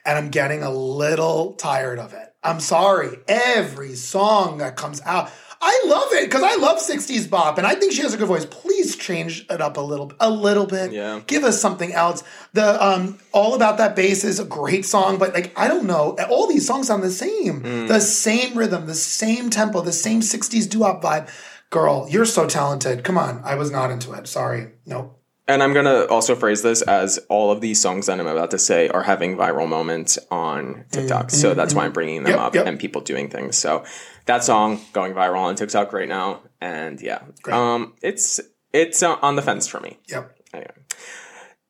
And 0.05 0.17
I'm 0.17 0.29
getting 0.29 0.63
a 0.63 0.71
little 0.71 1.53
tired 1.53 1.99
of 1.99 2.13
it. 2.13 2.33
I'm 2.43 2.59
sorry. 2.59 3.19
Every 3.27 3.93
song 3.93 4.57
that 4.57 4.75
comes 4.75 5.01
out, 5.05 5.31
I 5.61 5.83
love 5.87 6.09
it 6.13 6.25
because 6.29 6.43
I 6.43 6.55
love 6.55 6.77
60s 6.77 7.29
bop 7.29 7.57
and 7.57 7.65
I 7.65 7.75
think 7.75 7.91
she 7.93 8.01
has 8.03 8.13
a 8.13 8.17
good 8.17 8.27
voice. 8.27 8.45
Please 8.45 8.95
change 8.95 9.45
it 9.49 9.59
up 9.61 9.77
a 9.77 9.81
little 9.81 10.11
a 10.19 10.29
little 10.29 10.65
bit. 10.65 10.91
Yeah. 10.91 11.21
Give 11.27 11.43
us 11.43 11.59
something 11.59 11.93
else. 11.93 12.23
The 12.53 12.83
um 12.85 13.19
All 13.31 13.55
About 13.55 13.77
That 13.77 13.95
Bass 13.95 14.23
is 14.23 14.39
a 14.39 14.45
great 14.45 14.85
song, 14.85 15.17
but 15.17 15.33
like 15.33 15.51
I 15.57 15.67
don't 15.67 15.85
know, 15.85 16.15
all 16.29 16.47
these 16.47 16.65
songs 16.67 16.87
sound 16.87 17.03
the 17.03 17.09
same. 17.11 17.61
Hmm. 17.61 17.87
The 17.87 17.99
same 17.99 18.57
rhythm, 18.57 18.85
the 18.85 18.93
same 18.93 19.49
tempo, 19.49 19.81
the 19.81 19.91
same 19.91 20.21
60s 20.21 20.69
doo-wop 20.69 21.01
vibe. 21.01 21.29
Girl, 21.69 22.07
you're 22.09 22.25
so 22.25 22.47
talented. 22.47 23.03
Come 23.03 23.17
on. 23.17 23.41
I 23.43 23.55
was 23.55 23.71
not 23.71 23.91
into 23.91 24.13
it. 24.13 24.27
Sorry. 24.27 24.69
Nope. 24.85 25.13
And 25.49 25.63
I'm 25.63 25.73
gonna 25.73 26.03
also 26.09 26.35
phrase 26.35 26.61
this 26.61 26.81
as 26.81 27.19
all 27.29 27.51
of 27.51 27.61
these 27.61 27.79
songs 27.79 28.07
that 28.07 28.19
I'm 28.19 28.27
about 28.27 28.51
to 28.51 28.59
say 28.59 28.89
are 28.89 29.03
having 29.03 29.37
viral 29.37 29.67
moments 29.67 30.19
on 30.29 30.83
TikTok, 30.91 31.31
so 31.31 31.53
that's 31.53 31.73
why 31.73 31.85
I'm 31.85 31.93
bringing 31.93 32.23
them 32.23 32.33
Yep, 32.33 32.39
up 32.39 32.55
yep. 32.55 32.65
and 32.67 32.77
people 32.77 32.99
doing 32.99 33.29
things. 33.29 33.55
So 33.57 33.85
that 34.27 34.43
song 34.43 34.79
going 34.93 35.13
viral 35.13 35.39
on 35.39 35.55
TikTok 35.55 35.91
right 35.93 36.07
now, 36.07 36.41
and 36.61 37.01
yeah, 37.01 37.23
um, 37.51 37.93
it's 38.01 38.39
it's 38.73 39.01
uh, 39.01 39.17
on 39.21 39.35
the 39.35 39.41
fence 39.41 39.67
for 39.67 39.79
me. 39.79 39.97
Yep. 40.07 40.37
Anyway. 40.53 40.71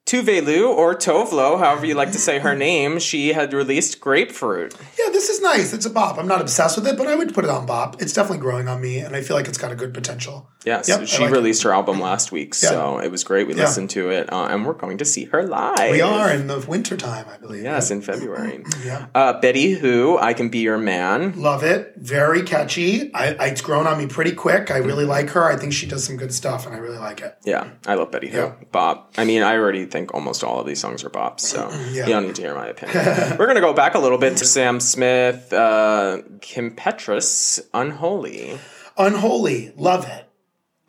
Tuvelu 0.07 0.69
or 0.69 0.95
Tovlo, 0.95 1.59
however 1.59 1.85
you 1.85 1.93
like 1.93 2.13
to 2.13 2.17
say 2.17 2.39
her 2.39 2.55
name, 2.55 2.97
she 2.97 3.33
had 3.33 3.51
released 3.51 3.99
Grapefruit. 3.99 4.73
Yeah, 4.97 5.09
this 5.11 5.27
is 5.27 5.41
nice. 5.41 5.73
It's 5.73 5.85
a 5.85 5.89
bop. 5.89 6.17
I'm 6.17 6.27
not 6.29 6.39
obsessed 6.39 6.77
with 6.77 6.87
it, 6.87 6.97
but 6.97 7.07
I 7.07 7.15
would 7.15 7.33
put 7.33 7.43
it 7.43 7.49
on 7.49 7.65
bop. 7.65 8.01
It's 8.01 8.13
definitely 8.13 8.37
growing 8.39 8.69
on 8.69 8.79
me, 8.79 8.99
and 8.99 9.17
I 9.17 9.21
feel 9.21 9.35
like 9.35 9.49
it's 9.49 9.57
got 9.57 9.73
a 9.73 9.75
good 9.75 9.93
potential. 9.93 10.49
Yes, 10.65 10.87
Yep, 10.87 11.07
she 11.07 11.21
like 11.23 11.31
it. 11.31 11.35
released 11.35 11.63
her 11.63 11.73
album 11.73 11.99
last 11.99 12.31
week, 12.31 12.53
so 12.53 12.99
it 12.99 13.11
was 13.11 13.25
great. 13.25 13.47
We 13.47 13.53
Yeah. 13.55 13.63
listened 13.63 13.89
to 13.91 14.09
it, 14.09 14.31
uh, 14.31 14.45
and 14.49 14.65
we're 14.65 14.73
going 14.73 14.97
to 14.99 15.05
see 15.05 15.25
her 15.25 15.43
live. 15.43 15.91
We 15.91 15.99
are 16.01 16.31
in 16.31 16.47
the 16.47 16.59
wintertime, 16.59 17.25
I 17.33 17.37
believe. 17.37 17.63
Yes, 17.63 17.91
in 17.91 18.01
February. 18.01 18.63
Yeah. 18.85 19.07
Uh, 19.13 19.33
Betty 19.41 19.73
Who, 19.73 20.17
I 20.17 20.33
Can 20.33 20.47
Be 20.49 20.59
Your 20.59 20.77
Man. 20.77 21.33
Love 21.35 21.63
it. 21.63 21.93
Very 21.97 22.43
catchy. 22.43 23.13
I, 23.13 23.33
I, 23.33 23.45
it's 23.47 23.59
grown 23.61 23.85
on 23.87 23.97
me 23.97 24.05
pretty 24.07 24.31
quick. 24.31 24.71
I 24.71 24.77
Mm-hmm. 24.79 24.87
really 24.87 25.05
like 25.05 25.29
her. 25.31 25.43
I 25.43 25.57
think 25.57 25.73
she 25.73 25.85
does 25.85 26.05
some 26.05 26.15
good 26.15 26.33
stuff, 26.33 26.65
and 26.65 26.73
I 26.73 26.77
really 26.77 26.97
like 26.99 27.19
it. 27.21 27.35
Yeah, 27.43 27.67
I 27.85 27.95
love 27.95 28.11
Betty 28.11 28.29
Who. 28.29 28.37
Yeah. 28.37 28.53
Bop. 28.71 29.13
I 29.17 29.25
mean, 29.25 29.41
I 29.43 29.55
already 29.57 29.85
think 29.97 30.13
almost 30.13 30.43
all 30.43 30.59
of 30.59 30.67
these 30.67 30.79
songs 30.79 31.03
are 31.03 31.09
bops, 31.09 31.41
so 31.41 31.69
Yeah. 31.91 32.05
you 32.05 32.13
don't 32.13 32.25
need 32.27 32.35
to 32.35 32.41
hear 32.41 32.53
my 32.55 32.67
opinion. 32.67 33.03
We're 33.37 33.45
going 33.47 33.55
to 33.55 33.61
go 33.61 33.73
back 33.73 33.95
a 33.95 33.99
little 33.99 34.17
bit 34.19 34.37
to 34.37 34.45
Sam 34.45 34.79
Smith, 34.79 35.51
uh, 35.51 36.21
Kim 36.41 36.75
Petras, 36.75 37.59
Unholy. 37.73 38.59
Unholy. 38.97 39.73
Love 39.75 40.05
it. 40.07 40.23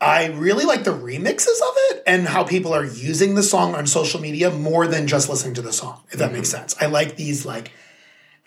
I 0.00 0.26
really 0.26 0.64
like 0.64 0.84
the 0.84 0.92
remixes 0.92 1.60
of 1.60 1.74
it 1.90 2.02
and 2.06 2.28
how 2.28 2.44
people 2.44 2.72
are 2.72 2.84
using 2.84 3.34
the 3.34 3.42
song 3.42 3.74
on 3.74 3.86
social 3.86 4.20
media 4.20 4.50
more 4.50 4.86
than 4.86 5.06
just 5.08 5.28
listening 5.28 5.54
to 5.54 5.62
the 5.62 5.72
song, 5.72 6.02
if 6.10 6.18
that 6.20 6.32
makes 6.32 6.48
Mm-hmm. 6.50 6.58
sense. 6.58 6.76
I 6.80 6.86
like 6.86 7.16
these, 7.16 7.44
like, 7.44 7.72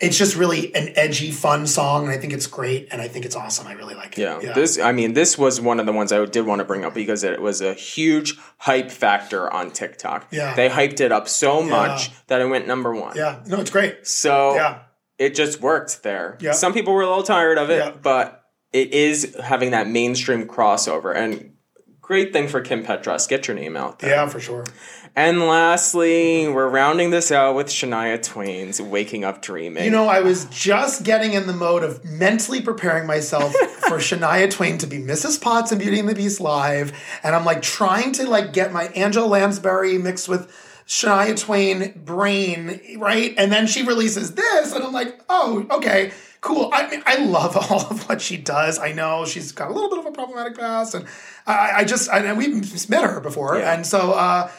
it's 0.02 0.18
just 0.18 0.36
really 0.36 0.74
an 0.74 0.92
edgy, 0.96 1.30
fun 1.30 1.66
song, 1.66 2.02
and 2.02 2.10
I 2.12 2.18
think 2.18 2.32
it's 2.32 2.46
great, 2.48 2.88
and 2.90 3.00
I 3.00 3.08
think 3.08 3.24
it's 3.24 3.36
awesome. 3.36 3.66
I 3.68 3.72
really 3.72 3.94
like 3.94 4.18
it. 4.18 4.22
Yeah, 4.22 4.52
this. 4.52 4.78
I 4.78 4.92
mean, 4.92 5.14
this 5.14 5.38
was 5.38 5.60
one 5.60 5.78
of 5.80 5.86
the 5.86 5.92
ones 5.92 6.12
I 6.12 6.24
did 6.26 6.44
want 6.44 6.58
to 6.58 6.64
bring 6.64 6.84
up 6.84 6.92
because 6.92 7.22
it 7.24 7.40
was 7.40 7.60
a 7.60 7.72
huge 7.72 8.36
hype 8.58 8.90
factor 8.90 9.50
on 9.50 9.70
TikTok. 9.70 10.26
Yeah. 10.30 10.54
they 10.54 10.68
hyped 10.68 11.00
it 11.00 11.12
up 11.12 11.28
so 11.28 11.62
much 11.62 12.10
that 12.26 12.40
it 12.40 12.46
went 12.46 12.66
number 12.66 12.92
one. 12.94 13.16
yeah, 13.16 13.40
no, 13.46 13.60
it's 13.60 13.70
great. 13.70 14.06
So 14.06 14.54
Yeah. 14.56 14.80
it 15.18 15.34
just 15.34 15.60
worked 15.60 16.02
there. 16.02 16.36
Yeah. 16.40 16.52
Some 16.52 16.72
people 16.74 16.92
were 16.92 17.02
a 17.02 17.08
little 17.08 17.22
tired 17.22 17.56
of 17.58 17.70
it, 17.70 17.78
Yeah. 17.78 17.92
but 18.02 18.42
it 18.72 18.92
is 18.92 19.36
having 19.42 19.70
that 19.70 19.86
mainstream 19.86 20.48
crossover 20.48 21.14
and 21.14 21.52
great 22.00 22.32
thing 22.32 22.48
for 22.48 22.60
Kim 22.60 22.84
Petras. 22.84 23.28
Get 23.28 23.46
your 23.46 23.54
name 23.56 23.76
out 23.76 24.00
there. 24.00 24.10
Yeah, 24.10 24.26
for 24.26 24.40
sure. 24.40 24.64
And 25.14 25.40
lastly, 25.40 26.48
we're 26.48 26.68
rounding 26.68 27.10
this 27.10 27.30
out 27.30 27.54
with 27.54 27.66
Shania 27.66 28.22
Twain's 28.22 28.80
Waking 28.80 29.24
Up 29.24 29.42
Dreaming. 29.42 29.84
You 29.84 29.90
know, 29.90 30.08
I 30.08 30.20
was 30.20 30.46
just 30.46 31.02
getting 31.04 31.34
in 31.34 31.46
the 31.46 31.52
mode 31.52 31.82
of 31.82 32.02
mentally 32.02 32.62
preparing 32.62 33.06
myself 33.06 33.52
for 33.88 33.98
Shania 33.98 34.50
Twain 34.50 34.78
to 34.78 34.86
be 34.86 34.96
Mrs. 34.98 35.38
Potts 35.38 35.70
in 35.70 35.78
Beauty 35.78 35.98
and 35.98 36.08
the 36.08 36.14
Beast 36.14 36.40
live, 36.40 36.98
and 37.22 37.36
I'm 37.36 37.44
like 37.44 37.60
trying 37.60 38.12
to 38.12 38.26
like 38.26 38.54
get 38.54 38.72
my 38.72 38.84
Angela 38.84 39.26
Lansbury 39.26 39.98
mixed 39.98 40.30
with 40.30 40.50
Shania 40.86 41.38
Twain 41.38 41.92
brain 42.06 42.80
right, 42.96 43.34
and 43.36 43.52
then 43.52 43.66
she 43.66 43.82
releases 43.84 44.34
this, 44.34 44.72
and 44.72 44.82
I'm 44.82 44.92
like, 44.94 45.20
oh, 45.28 45.66
okay. 45.72 46.12
Cool. 46.40 46.70
I 46.72 46.90
mean, 46.90 47.02
I 47.06 47.16
love 47.24 47.54
all 47.70 47.86
of 47.88 48.08
what 48.08 48.20
she 48.20 48.36
does. 48.36 48.78
I 48.78 48.90
know 48.92 49.24
she's 49.26 49.52
got 49.52 49.70
a 49.70 49.74
little 49.74 49.88
bit 49.90 49.98
of 50.00 50.06
a 50.06 50.10
problematic 50.10 50.58
past, 50.58 50.94
and 50.94 51.04
I, 51.46 51.70
I 51.76 51.84
just, 51.84 52.10
and 52.10 52.36
we've 52.38 52.88
met 52.88 53.04
her 53.04 53.20
before, 53.20 53.58
Yeah. 53.58 53.74
and 53.74 53.86
so 53.86 54.12
uh, 54.12 54.50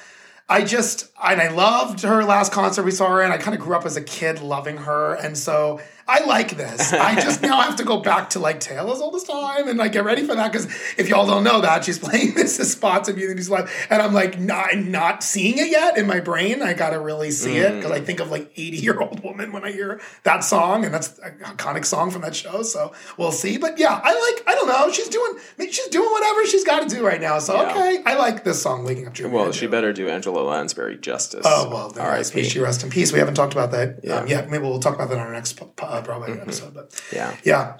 I 0.53 0.63
just 0.63 1.11
and 1.23 1.41
I 1.41 1.49
loved 1.49 2.03
her 2.03 2.23
last 2.23 2.51
concert 2.51 2.83
we 2.83 2.91
saw 2.91 3.09
her 3.09 3.23
in. 3.23 3.31
I 3.31 3.37
kind 3.37 3.57
of 3.57 3.61
grew 3.61 3.75
up 3.75 3.87
as 3.87 3.97
a 3.97 4.03
kid 4.03 4.39
loving 4.39 4.77
her, 4.77 5.15
and 5.15 5.35
so 5.35 5.81
I 6.07 6.25
like 6.25 6.57
this. 6.57 6.91
I 6.91 7.15
just 7.15 7.41
now 7.41 7.61
have 7.61 7.77
to 7.77 7.83
go 7.83 7.99
back 7.99 8.31
to 8.31 8.39
like 8.39 8.59
Tale 8.59 8.91
as 8.91 8.99
Old 9.01 9.15
as 9.15 9.23
Time 9.23 9.67
and 9.67 9.77
like 9.79 9.93
get 9.93 10.03
ready 10.03 10.25
for 10.25 10.35
that 10.35 10.51
because 10.51 10.65
if 10.97 11.07
y'all 11.07 11.25
don't 11.25 11.43
know 11.43 11.61
that 11.61 11.85
she's 11.85 11.97
playing 12.07 12.33
Mrs. 12.33 12.79
Potts 12.79 13.07
of 13.09 13.15
Beauty 13.15 13.41
Live, 13.43 13.71
and 13.89 14.01
I'm 14.01 14.13
like 14.13 14.39
not 14.39 14.75
not 14.77 15.23
seeing 15.23 15.57
it 15.57 15.69
yet 15.69 15.97
in 15.97 16.05
my 16.05 16.19
brain. 16.19 16.61
I 16.61 16.73
gotta 16.73 16.99
really 16.99 17.31
see 17.31 17.57
it 17.57 17.75
because 17.75 17.91
I 17.91 17.99
think 18.01 18.19
of 18.19 18.29
like 18.29 18.51
80 18.57 18.77
year 18.77 18.99
old 18.99 19.23
woman 19.23 19.51
when 19.51 19.63
I 19.63 19.71
hear 19.71 20.01
that 20.23 20.43
song, 20.43 20.83
and 20.85 20.93
that's 20.93 21.17
an 21.19 21.37
iconic 21.43 21.85
song 21.85 22.11
from 22.11 22.21
that 22.23 22.35
show. 22.35 22.63
So 22.63 22.93
we'll 23.17 23.31
see. 23.31 23.57
But 23.57 23.79
yeah, 23.79 23.99
I 24.03 24.13
like. 24.35 24.43
I 24.47 24.55
don't 24.55 24.67
know. 24.67 24.91
She's 24.91 25.09
doing. 25.09 25.33
I 25.37 25.61
mean, 25.61 25.71
she's 25.71 25.87
doing 25.87 26.09
whatever 26.11 26.45
she's 26.45 26.63
got 26.65 26.87
to 26.87 26.93
do 26.95 27.05
right 27.05 27.21
now. 27.21 27.39
So 27.39 27.53
Yeah. 27.55 27.71
okay, 27.71 28.03
I 28.05 28.15
like 28.15 28.43
this 28.43 28.61
song, 28.61 28.83
Waking 28.83 29.07
Up 29.07 29.13
Dreaming. 29.13 29.33
well, 29.33 29.51
she 29.51 29.67
better 29.67 29.93
do 29.93 30.09
Angela 30.09 30.41
Lansbury 30.41 30.97
justice. 30.97 31.45
Oh 31.47 31.69
well, 31.69 31.93
R.I.P. 31.97 32.43
she 32.43 32.59
rest 32.59 32.83
in 32.83 32.89
peace. 32.89 33.11
We 33.13 33.19
haven't 33.19 33.35
talked 33.35 33.53
about 33.53 33.71
that 33.71 33.99
Yeah. 34.03 34.17
um, 34.17 34.27
yet. 34.27 34.49
Maybe 34.49 34.63
we'll 34.63 34.79
talk 34.79 34.95
about 34.95 35.09
that 35.09 35.17
on 35.17 35.25
our 35.27 35.33
next 35.33 35.61
uh, 35.81 36.01
Broadway 36.03 36.29
mm-hmm. 36.29 36.41
episode. 36.41 36.73
But 36.73 37.01
Yeah. 37.11 37.35
yeah, 37.43 37.77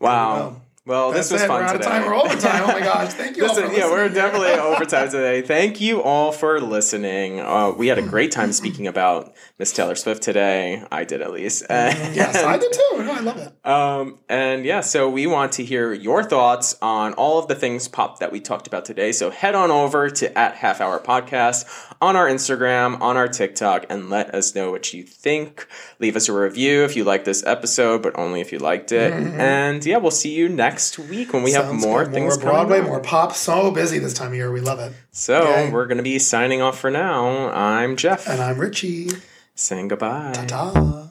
Wow. 0.00 0.60
Well, 0.86 1.12
that's 1.12 1.30
this 1.30 1.32
was 1.32 1.42
it. 1.42 1.46
fun 1.46 1.62
We're 1.62 1.66
out 1.66 1.72
today. 1.72 1.84
of 1.86 1.90
time. 1.92 2.04
We're 2.04 2.14
over 2.14 2.36
time. 2.36 2.62
Oh 2.64 2.66
my 2.66 2.80
gosh! 2.80 3.08
Thank 3.14 3.38
you 3.38 3.44
all 3.46 3.54
Listen, 3.54 3.74
yeah, 3.74 3.90
we're 3.90 4.10
definitely 4.10 4.50
overtime 4.52 5.08
today. 5.10 5.40
Thank 5.40 5.80
you 5.80 6.02
all 6.02 6.30
for 6.30 6.60
listening. 6.60 7.40
Uh, 7.40 7.70
we 7.70 7.86
had 7.86 7.96
a 7.96 8.02
great 8.02 8.32
time 8.32 8.52
speaking 8.52 8.86
about 8.86 9.34
Miss 9.58 9.72
Taylor 9.72 9.94
Swift 9.94 10.22
today. 10.22 10.84
I 10.92 11.04
did 11.04 11.22
at 11.22 11.32
least. 11.32 11.64
yes, 11.70 12.36
I 12.36 12.58
did 12.58 12.70
too. 12.70 13.02
No, 13.02 13.12
I 13.12 13.20
love 13.20 13.38
it. 13.38 13.66
Um, 13.66 14.18
and 14.28 14.66
yeah, 14.66 14.82
so 14.82 15.08
we 15.08 15.26
want 15.26 15.52
to 15.52 15.64
hear 15.64 15.94
your 15.94 16.22
thoughts 16.22 16.76
on 16.82 17.14
all 17.14 17.38
of 17.38 17.48
the 17.48 17.54
things 17.54 17.88
pop 17.88 18.18
that 18.18 18.30
we 18.30 18.38
talked 18.40 18.66
about 18.66 18.84
today. 18.84 19.10
So 19.12 19.30
head 19.30 19.54
on 19.54 19.70
over 19.70 20.10
to 20.10 20.36
at 20.38 20.56
Half 20.56 20.82
Hour 20.82 21.00
Podcast 21.00 21.94
on 22.02 22.14
our 22.14 22.28
Instagram, 22.28 23.00
on 23.00 23.16
our 23.16 23.28
TikTok, 23.28 23.86
and 23.88 24.10
let 24.10 24.34
us 24.34 24.54
know 24.54 24.70
what 24.70 24.92
you 24.92 25.02
think. 25.02 25.66
Leave 25.98 26.14
us 26.14 26.28
a 26.28 26.34
review 26.34 26.84
if 26.84 26.94
you 26.94 27.04
like 27.04 27.24
this 27.24 27.42
episode, 27.46 28.02
but 28.02 28.18
only 28.18 28.42
if 28.42 28.52
you 28.52 28.58
liked 28.58 28.92
it. 28.92 29.14
And 29.14 29.82
yeah, 29.86 29.96
we'll 29.96 30.10
see 30.10 30.34
you 30.34 30.50
next 30.50 30.73
week 31.08 31.32
when 31.32 31.42
we 31.42 31.52
have 31.52 31.64
Mm-hmm. 31.66 31.80
More 31.80 32.04
good. 32.04 32.12
things 32.14 32.36
more 32.38 32.50
Broadway, 32.52 32.80
more 32.80 33.00
pop. 33.00 33.34
So 33.34 33.70
busy 33.70 33.98
this 33.98 34.12
time 34.14 34.28
of 34.28 34.34
year. 34.34 34.50
We 34.52 34.60
love 34.60 34.78
it. 34.78 34.92
So 35.12 35.48
Yay. 35.48 35.70
we're 35.70 35.86
going 35.86 35.96
to 35.98 36.02
be 36.04 36.18
signing 36.18 36.60
off 36.62 36.78
for 36.78 36.90
now. 36.90 37.48
I'm 37.50 37.96
Jeff. 37.96 38.28
And 38.28 38.40
I'm 38.42 38.58
Richie. 38.58 39.08
saying 39.54 39.88
goodbye. 39.88 40.32
Ta. 40.46 41.10